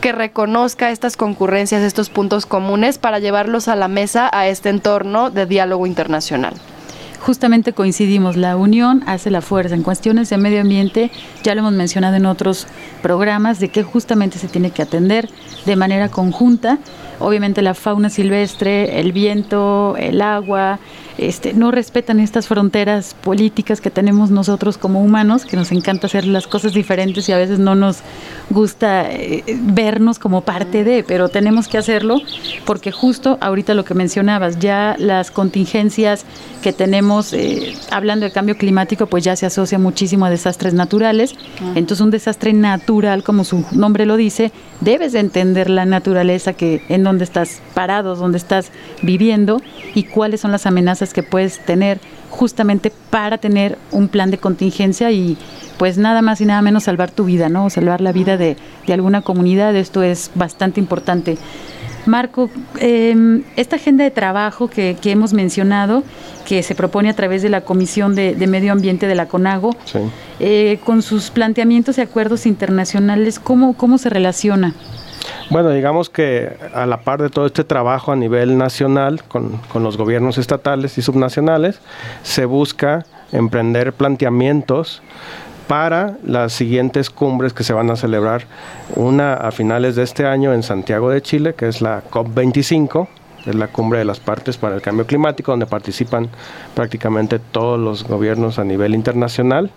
que 0.00 0.12
reconozca 0.12 0.90
estas 0.90 1.16
concurrencias, 1.16 1.82
estos 1.82 2.10
puntos 2.10 2.44
comunes 2.46 2.98
para 2.98 3.18
llevarlos 3.18 3.68
a 3.68 3.76
la 3.76 3.88
mesa 3.88 4.28
a 4.32 4.48
este 4.48 4.68
entorno 4.68 5.30
de 5.30 5.46
diálogo 5.46 5.86
internacional 5.86 6.54
justamente 7.24 7.72
coincidimos, 7.72 8.36
la 8.36 8.54
unión 8.54 9.02
hace 9.06 9.30
la 9.30 9.40
fuerza. 9.40 9.74
En 9.74 9.82
cuestiones 9.82 10.28
de 10.28 10.36
medio 10.36 10.60
ambiente, 10.60 11.10
ya 11.42 11.54
lo 11.54 11.60
hemos 11.60 11.72
mencionado 11.72 12.16
en 12.16 12.26
otros 12.26 12.66
programas, 13.00 13.60
de 13.60 13.70
que 13.70 13.82
justamente 13.82 14.38
se 14.38 14.46
tiene 14.46 14.70
que 14.70 14.82
atender 14.82 15.30
de 15.64 15.74
manera 15.74 16.10
conjunta. 16.10 16.78
Obviamente 17.24 17.62
la 17.62 17.74
fauna 17.74 18.10
silvestre, 18.10 19.00
el 19.00 19.12
viento, 19.12 19.96
el 19.98 20.20
agua, 20.20 20.78
este, 21.16 21.54
no 21.54 21.70
respetan 21.70 22.18
estas 22.18 22.48
fronteras 22.48 23.14
políticas 23.14 23.80
que 23.80 23.88
tenemos 23.88 24.30
nosotros 24.30 24.78
como 24.78 25.00
humanos, 25.00 25.44
que 25.44 25.56
nos 25.56 25.70
encanta 25.70 26.08
hacer 26.08 26.26
las 26.26 26.48
cosas 26.48 26.74
diferentes 26.74 27.28
y 27.28 27.32
a 27.32 27.36
veces 27.36 27.60
no 27.60 27.76
nos 27.76 27.98
gusta 28.50 29.08
eh, 29.12 29.44
vernos 29.62 30.18
como 30.18 30.40
parte 30.40 30.82
de, 30.82 31.04
pero 31.06 31.28
tenemos 31.28 31.68
que 31.68 31.78
hacerlo 31.78 32.20
porque 32.64 32.90
justo 32.90 33.38
ahorita 33.40 33.74
lo 33.74 33.84
que 33.84 33.94
mencionabas, 33.94 34.58
ya 34.58 34.96
las 34.98 35.30
contingencias 35.30 36.24
que 36.64 36.72
tenemos 36.72 37.32
eh, 37.32 37.74
hablando 37.92 38.26
de 38.26 38.32
cambio 38.32 38.56
climático, 38.56 39.06
pues 39.06 39.22
ya 39.22 39.36
se 39.36 39.46
asocia 39.46 39.78
muchísimo 39.78 40.26
a 40.26 40.30
desastres 40.30 40.74
naturales. 40.74 41.36
Ah. 41.60 41.74
Entonces 41.76 42.00
un 42.00 42.10
desastre 42.10 42.52
natural, 42.52 43.22
como 43.22 43.44
su 43.44 43.64
nombre 43.70 44.04
lo 44.04 44.16
dice, 44.16 44.50
debes 44.80 45.12
de 45.12 45.20
entender 45.20 45.70
la 45.70 45.84
naturaleza 45.84 46.54
que 46.54 46.82
en 46.88 47.04
donde 47.04 47.13
estás 47.22 47.62
parado, 47.74 48.16
donde 48.16 48.38
estás 48.38 48.72
viviendo 49.02 49.60
y 49.94 50.02
cuáles 50.04 50.40
son 50.40 50.50
las 50.50 50.66
amenazas 50.66 51.12
que 51.12 51.22
puedes 51.22 51.64
tener 51.64 52.00
justamente 52.30 52.90
para 53.10 53.38
tener 53.38 53.78
un 53.92 54.08
plan 54.08 54.30
de 54.32 54.38
contingencia 54.38 55.12
y 55.12 55.38
pues 55.78 55.98
nada 55.98 56.20
más 56.20 56.40
y 56.40 56.46
nada 56.46 56.62
menos 56.62 56.84
salvar 56.84 57.10
tu 57.10 57.24
vida, 57.24 57.48
¿no? 57.48 57.70
salvar 57.70 58.00
la 58.00 58.12
vida 58.12 58.36
de, 58.36 58.56
alguna 58.92 59.22
comunidad, 59.22 59.74
esto 59.76 60.02
es 60.02 60.30
bastante 60.34 60.80
importante. 60.80 61.38
Marco, 62.06 62.50
em, 62.80 63.44
esta 63.56 63.76
agenda 63.76 64.04
de 64.04 64.10
trabajo 64.10 64.68
que, 64.68 64.96
hemos 65.04 65.32
mencionado, 65.32 66.02
que 66.44 66.62
se 66.62 66.74
propone 66.74 67.08
a 67.08 67.14
través 67.14 67.42
de 67.42 67.48
la 67.48 67.62
Comisión 67.62 68.14
de, 68.14 68.34
Medio 68.46 68.72
Ambiente 68.72 69.06
de 69.06 69.14
la 69.14 69.26
CONAGO, 69.26 69.74
eh, 70.38 70.80
con 70.84 71.02
sus 71.02 71.30
planteamientos 71.30 71.96
y 71.96 72.02
acuerdos 72.02 72.44
internacionales, 72.46 73.38
¿cómo, 73.38 73.74
cómo 73.74 73.96
se 73.96 74.10
relaciona? 74.10 74.74
Bueno, 75.50 75.70
digamos 75.70 76.10
que 76.10 76.56
a 76.74 76.86
la 76.86 77.00
par 77.00 77.20
de 77.22 77.30
todo 77.30 77.46
este 77.46 77.64
trabajo 77.64 78.12
a 78.12 78.16
nivel 78.16 78.56
nacional 78.56 79.22
con, 79.24 79.60
los 79.74 79.96
gobiernos 79.96 80.38
estatales 80.38 80.98
y 80.98 81.02
subnacionales, 81.02 81.80
se 82.22 82.44
busca 82.44 83.04
emprender 83.32 83.92
planteamientos 83.92 85.02
para 85.66 86.16
las 86.24 86.52
siguientes 86.52 87.10
cumbres 87.10 87.52
que 87.52 87.64
se 87.64 87.72
van 87.72 87.90
a 87.90 87.96
celebrar, 87.96 88.44
una 88.96 89.34
a 89.34 89.50
finales 89.50 89.96
de 89.96 90.02
este 90.02 90.26
año 90.26 90.52
en 90.52 90.62
Santiago 90.62 91.10
de 91.10 91.22
Chile, 91.22 91.54
que 91.54 91.68
es 91.68 91.80
la 91.80 92.02
COP25, 92.10 93.08
es 93.46 93.54
la 93.54 93.68
cumbre 93.68 93.98
de 93.98 94.04
las 94.04 94.20
partes 94.20 94.56
para 94.56 94.74
el 94.74 94.82
cambio 94.82 95.06
climático, 95.06 95.52
donde 95.52 95.66
participan 95.66 96.28
prácticamente 96.74 97.38
todos 97.38 97.78
los 97.78 98.04
gobiernos 98.04 98.58
a 98.58 98.64
nivel 98.64 98.94
internacional, 98.94 99.70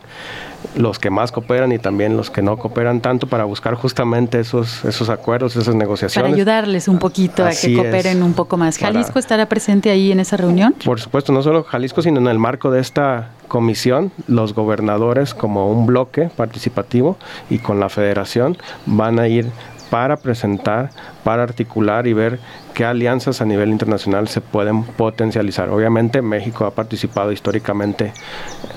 los 0.76 1.00
que 1.00 1.10
más 1.10 1.32
cooperan 1.32 1.72
y 1.72 1.80
también 1.80 2.18
los 2.18 2.30
que 2.30 2.42
no 2.42 2.58
cooperan 2.58 3.02
tanto 3.02 3.28
para 3.28 3.46
buscar 3.46 3.76
justamente 3.76 4.40
esos, 4.40 4.84
esos 4.86 5.10
acuerdos, 5.10 5.56
esas 5.56 5.76
negociaciones. 5.76 6.30
Para 6.30 6.36
ayudarles 6.36 6.88
un 6.88 7.00
poquito 7.00 7.46
a 7.46 7.52
que 7.52 7.76
cooperen 7.76 8.24
un 8.24 8.34
poco 8.34 8.58
más. 8.58 8.78
¿Jalisco 8.78 9.20
estará 9.20 9.48
presente 9.48 9.90
ahí 9.90 10.12
en 10.12 10.20
esa 10.20 10.38
reunión? 10.38 10.76
Por 10.84 11.00
supuesto, 11.00 11.32
no 11.32 11.42
solo 11.42 11.64
Jalisco, 11.64 12.02
sino 12.02 12.20
en 12.20 12.28
el 12.28 12.40
marco 12.40 12.72
de 12.72 12.82
esta 12.82 13.32
comisión, 13.48 14.12
los 14.28 14.54
gobernadores 14.54 15.34
como 15.34 15.72
un 15.72 15.86
bloque 15.86 16.30
participativo 16.36 17.18
y 17.50 17.60
con 17.60 17.80
la 17.80 17.90
federación 17.90 18.58
van 18.86 19.20
a 19.20 19.28
ir 19.28 19.48
para 19.90 20.18
presentar, 20.18 20.90
para 21.24 21.44
articular 21.44 22.08
y 22.08 22.14
ver 22.14 22.40
qué 22.74 22.86
alianzas 22.86 23.42
a 23.42 23.46
nivel 23.46 23.70
internacional 23.70 24.28
se 24.28 24.42
pueden 24.42 24.84
potencializar. 24.84 25.70
Obviamente 25.70 26.22
México 26.22 26.66
ha 26.66 26.72
participado 26.72 27.32
históricamente 27.32 28.14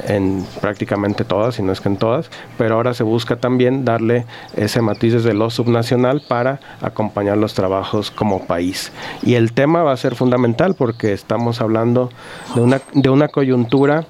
en 0.07 0.47
prácticamente 0.61 1.25
todas, 1.25 1.57
si 1.57 1.63
no 1.63 1.73
es 1.73 1.81
que 1.81 1.89
en 1.89 1.97
todas, 1.97 2.31
pero 2.57 2.77
ahora 2.77 2.95
se 2.95 3.03
busca 3.03 3.37
también 3.37 3.85
darle 3.85 4.25
ese 4.57 4.81
matiz 4.81 5.13
desde 5.13 5.35
lo 5.35 5.51
subnacional 5.51 6.23
para 6.27 6.61
acompañar 6.81 7.37
los 7.37 7.55
trabajos 7.55 8.11
como 8.11 8.47
país. 8.47 8.93
Y 9.23 9.35
el 9.35 9.53
tema 9.53 9.83
va 9.83 9.93
a 9.93 9.97
ser 9.97 10.15
fundamental 10.15 10.75
porque 10.75 11.13
estamos 11.13 11.61
hablando 11.61 12.11
de 12.55 12.63
una, 12.63 12.81
de 12.95 13.11
una 13.11 13.29
coyuntura 13.29 14.07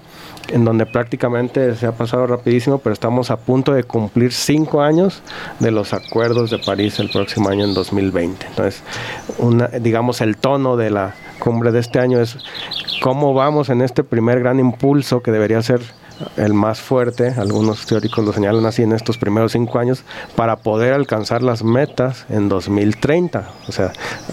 en 0.49 0.65
donde 0.65 0.87
prácticamente 0.87 1.75
se 1.77 1.87
ha 1.87 1.93
pasado 1.93 2.27
rapidísimo, 2.27 2.79
pero 2.79 2.93
estamos 2.93 3.31
a 3.31 3.37
punto 3.37 3.73
de 3.73 3.85
cumplir 3.85 4.33
cinco 4.33 4.83
años 4.83 5.23
de 5.59 5.71
los 5.71 5.93
acuerdos 5.93 6.51
de 6.51 6.59
París 6.59 6.99
el 6.99 7.11
próximo 7.11 7.49
año 7.49 7.65
en 7.65 7.75
2020. 7.75 8.47
Entonces, 8.47 8.83
digamos, 9.81 10.21
el 10.21 10.37
tono 10.37 10.77
de 10.77 10.91
la 10.91 11.15
cumbre 11.39 11.73
de 11.73 11.81
este 11.81 11.99
año 11.99 12.21
es 12.21 12.39
cómo 13.03 13.33
vamos 13.35 13.69
en 13.71 13.83
este 13.83 14.05
primer 14.05 14.41
gran 14.41 14.61
impulso 14.61 15.23
que 15.23 15.31
debería 15.31 15.63
ser 15.63 15.81
el 16.37 16.55
más 16.55 16.81
fuerte, 16.81 17.35
algunos 17.37 17.87
teóricos 17.87 18.25
lo 18.25 18.33
señalan 18.33 18.67
así 18.67 18.83
en 18.83 18.93
estos 18.93 19.19
primeros 19.19 19.53
cinco 19.53 19.79
años, 19.79 20.05
para 20.37 20.57
poder 20.57 20.93
alcanzar 20.93 21.43
las 21.43 21.65
metas 21.65 22.27
en 22.29 22.49
2030. 22.49 23.49
O 23.69 23.73
sea, 23.73 23.93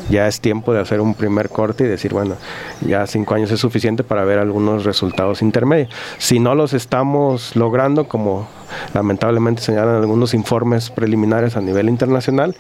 ya 0.10 0.28
es 0.28 0.42
tiempo 0.42 0.74
de 0.74 0.82
hacer 0.82 1.02
un 1.02 1.14
primer 1.14 1.50
corte 1.50 1.86
y 1.86 1.88
decir, 1.88 2.14
bueno, 2.14 2.36
ya 2.82 3.06
cinco 3.08 3.36
años 3.36 3.52
es 3.52 3.60
suficiente 3.60 4.04
para 4.04 4.24
ver 4.24 4.40
algunos 4.40 4.84
resultados 4.84 5.42
intermedios. 5.42 5.90
Si 6.18 6.40
no 6.40 6.56
los 6.56 6.74
estamos 6.74 7.56
logrando, 7.56 8.08
como 8.08 8.48
lamentablemente 8.94 9.62
señalan 9.62 9.96
algunos 9.96 10.34
informes 10.34 10.90
preliminares 10.90 11.56
a 11.58 11.62
nivel 11.62 11.90
internacional, 11.90 12.56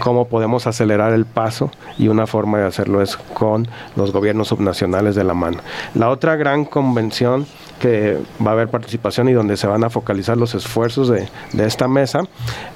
cómo 0.00 0.26
podemos 0.28 0.66
acelerar 0.66 1.12
el 1.12 1.26
paso 1.26 1.70
y 1.98 2.08
una 2.08 2.26
forma 2.26 2.58
de 2.58 2.66
hacerlo 2.66 3.02
es 3.02 3.16
con 3.16 3.68
los 3.96 4.12
gobiernos 4.12 4.48
subnacionales 4.48 5.14
de 5.14 5.24
la 5.24 5.34
mano. 5.34 5.58
La 5.94 6.08
otra 6.08 6.36
gran 6.36 6.64
convención 6.64 7.46
que 7.80 8.18
va 8.44 8.50
a 8.50 8.52
haber 8.52 8.68
participación 8.68 9.28
y 9.28 9.32
donde 9.32 9.56
se 9.56 9.66
van 9.66 9.82
a 9.82 9.90
focalizar 9.90 10.36
los 10.36 10.54
esfuerzos 10.54 11.08
de, 11.08 11.28
esta 11.58 11.88
mesa 11.88 12.20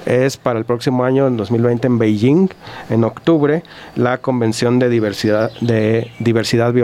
es 0.06 0.36
para 0.36 0.58
el 0.58 0.64
próximo 0.64 1.04
año, 1.04 1.26
en 1.26 1.36
2020, 1.36 1.86
en 1.86 1.98
Beijing, 1.98 2.48
en 2.90 3.04
octubre, 3.04 3.62
la 3.96 4.18
Convención 4.18 4.78
de 4.78 4.88
Diversidad, 4.88 5.52
de 5.60 6.10
Diversidad 6.18 6.72
Biológica, 6.72 6.83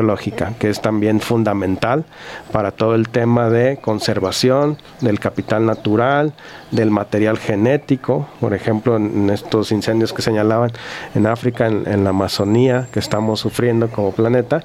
que 0.59 0.71
es 0.71 0.81
también 0.81 1.21
fundamental 1.21 2.05
para 2.53 2.71
todo 2.71 2.95
el 2.95 3.09
tema 3.09 3.51
de 3.51 3.79
conservación 3.79 4.79
del 5.01 5.19
capital 5.19 5.67
natural, 5.67 6.33
del 6.71 6.91
material 6.91 7.39
genético, 7.39 8.29
por 8.41 8.55
ejemplo, 8.55 8.97
en 8.97 9.31
estos 9.31 9.73
incendios 9.73 10.13
que 10.13 10.23
señalaban 10.23 10.73
en 11.15 11.27
África, 11.27 11.67
en, 11.67 12.05
la 12.05 12.11
Amazonía, 12.11 12.89
que 12.93 12.99
estamos 12.99 13.41
sufriendo 13.41 13.89
como 13.89 14.13
planeta, 14.13 14.63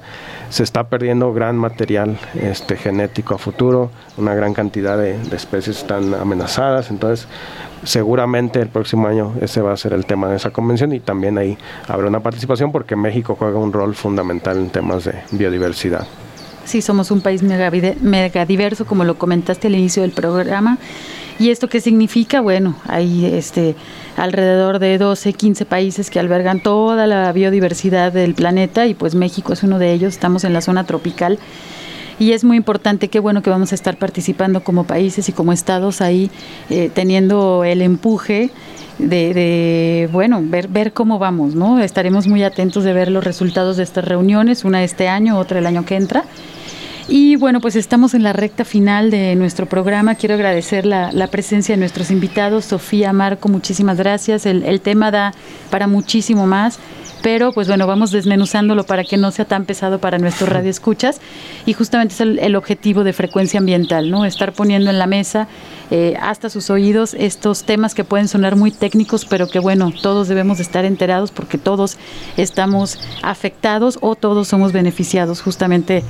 se 0.50 0.62
está 0.62 0.88
perdiendo 0.88 1.32
gran 1.32 1.56
material 1.56 2.18
este, 2.34 2.76
genético 2.76 3.34
a 3.34 3.38
futuro, 3.38 3.90
una 4.16 4.34
gran 4.34 4.54
cantidad 4.54 4.96
de, 4.96 5.18
de 5.18 5.36
especies 5.36 5.78
están 5.78 6.14
amenazadas, 6.14 6.90
entonces 6.90 7.28
seguramente 7.86 8.60
el 8.60 8.68
próximo 8.68 9.06
año 9.06 9.32
ese 9.40 9.60
va 9.62 9.72
a 9.72 9.76
ser 9.76 9.92
el 9.92 10.04
tema 10.04 10.28
de 10.28 10.36
esa 10.36 10.50
convención 10.50 10.92
y 10.92 11.00
también 11.00 11.38
ahí 11.38 11.56
habrá 11.86 12.08
una 12.08 12.20
participación 12.20 12.72
porque 12.72 12.96
México 12.96 13.36
juega 13.38 13.58
un 13.58 13.72
rol 13.72 13.94
fundamental 13.94 14.58
en 14.58 14.70
temas 14.70 15.04
de 15.04 15.14
biodiversidad. 15.30 16.06
Sí, 16.64 16.82
somos 16.82 17.12
un 17.12 17.20
país 17.20 17.44
mega, 17.44 17.70
mega 18.00 18.44
diverso, 18.44 18.86
como 18.86 19.04
lo 19.04 19.16
comentaste 19.16 19.68
al 19.68 19.76
inicio 19.76 20.02
del 20.02 20.10
programa. 20.10 20.78
¿Y 21.38 21.50
esto 21.50 21.68
qué 21.68 21.80
significa? 21.80 22.40
Bueno, 22.40 22.74
hay 22.88 23.26
este, 23.26 23.76
alrededor 24.16 24.80
de 24.80 24.98
12, 24.98 25.32
15 25.32 25.64
países 25.64 26.10
que 26.10 26.18
albergan 26.18 26.60
toda 26.60 27.06
la 27.06 27.30
biodiversidad 27.30 28.12
del 28.12 28.34
planeta 28.34 28.86
y 28.86 28.94
pues 28.94 29.14
México 29.14 29.52
es 29.52 29.62
uno 29.62 29.78
de 29.78 29.92
ellos, 29.92 30.14
estamos 30.14 30.42
en 30.42 30.54
la 30.54 30.60
zona 30.60 30.84
tropical 30.84 31.38
y 32.18 32.32
es 32.32 32.44
muy 32.44 32.56
importante, 32.56 33.08
qué 33.08 33.20
bueno 33.20 33.42
que 33.42 33.50
vamos 33.50 33.72
a 33.72 33.74
estar 33.74 33.96
participando 33.96 34.62
como 34.62 34.84
países 34.84 35.28
y 35.28 35.32
como 35.32 35.52
estados 35.52 36.00
ahí, 36.00 36.30
eh, 36.70 36.90
teniendo 36.92 37.64
el 37.64 37.82
empuje 37.82 38.50
de, 38.98 39.34
de, 39.34 40.08
bueno, 40.12 40.40
ver, 40.42 40.68
ver 40.68 40.92
cómo 40.92 41.18
vamos, 41.18 41.54
¿no? 41.54 41.80
Estaremos 41.80 42.26
muy 42.26 42.42
atentos 42.42 42.84
de 42.84 42.92
ver 42.92 43.10
los 43.10 43.24
resultados 43.24 43.76
de 43.76 43.82
estas 43.82 44.04
reuniones, 44.04 44.64
una 44.64 44.82
este 44.82 45.08
año, 45.08 45.38
otra 45.38 45.58
el 45.58 45.66
año 45.66 45.84
que 45.84 45.96
entra. 45.96 46.24
Y 47.08 47.36
bueno, 47.36 47.60
pues 47.60 47.76
estamos 47.76 48.14
en 48.14 48.24
la 48.24 48.32
recta 48.32 48.64
final 48.64 49.10
de 49.10 49.36
nuestro 49.36 49.66
programa. 49.66 50.16
Quiero 50.16 50.34
agradecer 50.34 50.84
la, 50.86 51.12
la 51.12 51.28
presencia 51.28 51.74
de 51.74 51.78
nuestros 51.78 52.10
invitados. 52.10 52.64
Sofía, 52.64 53.12
Marco, 53.12 53.48
muchísimas 53.48 53.96
gracias. 53.96 54.44
El, 54.44 54.64
el 54.64 54.80
tema 54.80 55.12
da 55.12 55.32
para 55.70 55.86
muchísimo 55.86 56.46
más 56.46 56.80
pero 57.22 57.50
pues 57.50 57.66
bueno, 57.66 57.88
vamos 57.88 58.12
desmenuzándolo 58.12 58.84
para 58.84 59.02
que 59.02 59.16
no 59.16 59.32
sea 59.32 59.46
tan 59.46 59.64
pesado 59.64 59.98
para 59.98 60.18
nuestros 60.18 60.48
radioescuchas 60.48 61.20
y 61.64 61.72
justamente 61.72 62.14
es 62.14 62.20
el, 62.20 62.38
el 62.38 62.54
objetivo 62.54 63.02
de 63.02 63.12
frecuencia 63.12 63.58
ambiental, 63.58 64.12
¿no? 64.12 64.24
Estar 64.24 64.52
poniendo 64.52 64.90
en 64.90 64.98
la 65.00 65.08
mesa 65.08 65.48
eh, 65.90 66.16
hasta 66.20 66.50
sus 66.50 66.70
oídos 66.70 67.14
estos 67.14 67.64
temas 67.64 67.94
que 67.94 68.04
pueden 68.04 68.28
sonar 68.28 68.54
muy 68.54 68.70
técnicos, 68.70 69.24
pero 69.24 69.48
que 69.48 69.58
bueno, 69.58 69.92
todos 70.02 70.28
debemos 70.28 70.58
de 70.58 70.62
estar 70.62 70.84
enterados 70.84 71.32
porque 71.32 71.58
todos 71.58 71.96
estamos 72.36 73.00
afectados 73.22 73.98
o 74.02 74.14
todos 74.14 74.46
somos 74.46 74.72
beneficiados. 74.72 75.40
Justamente 75.42 76.04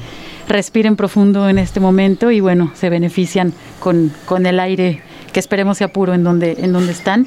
respiren 0.48 0.96
profundo 0.96 1.48
en 1.48 1.58
este 1.58 1.80
momento 1.80 2.30
y 2.30 2.40
bueno, 2.40 2.70
se 2.74 2.90
benefician 2.90 3.52
con, 3.80 4.12
con 4.26 4.46
el 4.46 4.60
aire 4.60 5.02
que 5.32 5.40
esperemos 5.40 5.78
sea 5.78 5.88
puro 5.88 6.14
en 6.14 6.24
donde, 6.24 6.56
en 6.58 6.72
donde 6.72 6.92
están. 6.92 7.26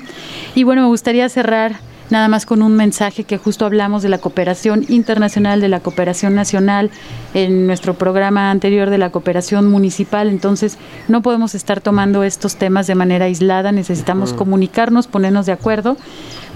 Y 0.55 0.63
bueno, 0.63 0.81
me 0.83 0.87
gustaría 0.87 1.29
cerrar 1.29 1.79
nada 2.09 2.27
más 2.27 2.45
con 2.45 2.61
un 2.61 2.75
mensaje 2.75 3.23
que 3.23 3.37
justo 3.37 3.65
hablamos 3.65 4.01
de 4.01 4.09
la 4.09 4.17
cooperación 4.17 4.85
internacional, 4.89 5.61
de 5.61 5.69
la 5.69 5.79
cooperación 5.79 6.35
nacional, 6.35 6.89
en 7.33 7.67
nuestro 7.67 7.93
programa 7.93 8.51
anterior 8.51 8.89
de 8.89 8.97
la 8.97 9.11
cooperación 9.11 9.69
municipal, 9.69 10.29
entonces 10.29 10.77
no 11.07 11.21
podemos 11.21 11.53
estar 11.55 11.81
tomando 11.81 12.23
estos 12.23 12.55
temas 12.55 12.87
de 12.87 12.95
manera 12.95 13.25
aislada, 13.25 13.71
necesitamos 13.71 14.33
comunicarnos, 14.33 15.07
ponernos 15.07 15.45
de 15.45 15.51
acuerdo 15.51 15.97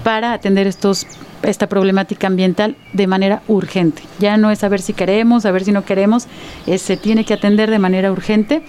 para 0.03 0.33
atender 0.33 0.67
estos 0.67 1.07
esta 1.43 1.67
problemática 1.67 2.27
ambiental 2.27 2.75
de 2.93 3.07
manera 3.07 3.41
urgente. 3.47 4.01
Ya 4.19 4.37
no 4.37 4.51
es 4.51 4.59
saber 4.59 4.81
si 4.81 4.93
queremos, 4.93 5.45
a 5.45 5.51
ver 5.51 5.63
si 5.65 5.71
no 5.71 5.83
queremos, 5.85 6.27
eh, 6.67 6.77
se 6.77 6.97
tiene 6.97 7.25
que 7.25 7.33
atender 7.33 7.69
de 7.69 7.79
manera 7.79 8.11
urgente. 8.11 8.63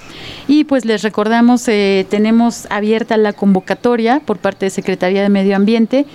Y 0.49 0.64
pues 0.64 0.85
les 0.85 1.03
recordamos, 1.03 1.66
eh, 1.68 2.07
tenemos 2.11 2.66
abierta 2.70 3.16
la 3.16 3.32
convocatoria 3.32 4.20
por 4.20 4.39
parte 4.39 4.66
de 4.66 4.70
Secretaría 4.70 5.22
de 5.22 5.28
Medio 5.28 5.57
Ambiente 5.57 6.07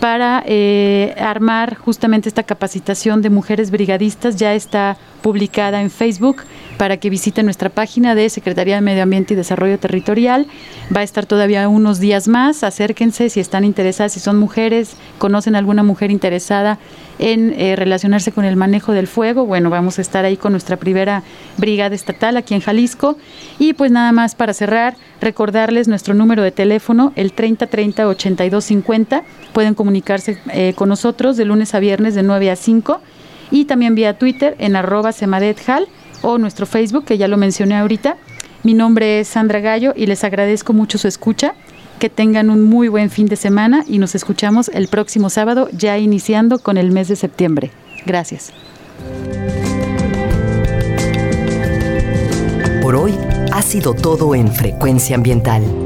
para 0.00 0.42
eh, 0.46 1.14
armar 1.18 1.76
justamente 1.76 2.28
esta 2.28 2.42
capacitación 2.42 3.22
de 3.22 3.30
mujeres 3.30 3.70
brigadistas. 3.70 4.36
Ya 4.36 4.54
está 4.54 4.96
publicada 5.26 5.82
en 5.82 5.90
Facebook 5.90 6.44
para 6.78 6.98
que 6.98 7.10
visiten 7.10 7.46
nuestra 7.46 7.68
página 7.68 8.14
de 8.14 8.30
Secretaría 8.30 8.76
de 8.76 8.80
Medio 8.80 9.02
Ambiente 9.02 9.34
y 9.34 9.36
Desarrollo 9.36 9.76
Territorial. 9.76 10.46
Va 10.94 11.00
a 11.00 11.02
estar 11.02 11.26
todavía 11.26 11.68
unos 11.68 11.98
días 11.98 12.28
más. 12.28 12.62
Acérquense 12.62 13.28
si 13.28 13.40
están 13.40 13.64
interesadas, 13.64 14.12
si 14.12 14.20
son 14.20 14.38
mujeres, 14.38 14.94
conocen 15.18 15.56
alguna 15.56 15.82
mujer 15.82 16.12
interesada 16.12 16.78
en 17.18 17.52
eh, 17.58 17.74
relacionarse 17.74 18.30
con 18.30 18.44
el 18.44 18.54
manejo 18.54 18.92
del 18.92 19.08
fuego. 19.08 19.46
Bueno, 19.46 19.68
vamos 19.68 19.98
a 19.98 20.02
estar 20.02 20.24
ahí 20.24 20.36
con 20.36 20.52
nuestra 20.52 20.76
primera 20.76 21.24
brigada 21.56 21.96
estatal 21.96 22.36
aquí 22.36 22.54
en 22.54 22.60
Jalisco. 22.60 23.18
Y 23.58 23.72
pues 23.72 23.90
nada 23.90 24.12
más 24.12 24.36
para 24.36 24.54
cerrar, 24.54 24.94
recordarles 25.20 25.88
nuestro 25.88 26.14
número 26.14 26.44
de 26.44 26.52
teléfono, 26.52 27.12
el 27.16 27.32
3030 27.32 28.06
8250. 28.06 29.24
Pueden 29.52 29.74
comunicarse 29.74 30.38
eh, 30.52 30.72
con 30.76 30.88
nosotros 30.88 31.36
de 31.36 31.46
lunes 31.46 31.74
a 31.74 31.80
viernes 31.80 32.14
de 32.14 32.22
9 32.22 32.48
a 32.52 32.54
5 32.54 33.00
y 33.50 33.64
también 33.66 33.94
vía 33.94 34.18
Twitter 34.18 34.56
en 34.58 34.76
arroba 34.76 35.10
o 36.22 36.38
nuestro 36.38 36.66
Facebook, 36.66 37.04
que 37.04 37.18
ya 37.18 37.28
lo 37.28 37.36
mencioné 37.36 37.76
ahorita. 37.76 38.16
Mi 38.62 38.74
nombre 38.74 39.20
es 39.20 39.28
Sandra 39.28 39.60
Gallo 39.60 39.92
y 39.96 40.06
les 40.06 40.24
agradezco 40.24 40.72
mucho 40.72 40.98
su 40.98 41.08
escucha. 41.08 41.54
Que 41.98 42.10
tengan 42.10 42.50
un 42.50 42.62
muy 42.62 42.88
buen 42.88 43.08
fin 43.08 43.26
de 43.26 43.36
semana 43.36 43.82
y 43.88 43.98
nos 43.98 44.14
escuchamos 44.14 44.68
el 44.74 44.88
próximo 44.88 45.30
sábado, 45.30 45.70
ya 45.72 45.96
iniciando 45.96 46.58
con 46.58 46.76
el 46.76 46.92
mes 46.92 47.08
de 47.08 47.16
septiembre. 47.16 47.70
Gracias. 48.04 48.52
Por 52.82 52.96
hoy 52.96 53.14
ha 53.50 53.62
sido 53.62 53.94
todo 53.94 54.34
en 54.34 54.52
Frecuencia 54.52 55.16
Ambiental 55.16 55.85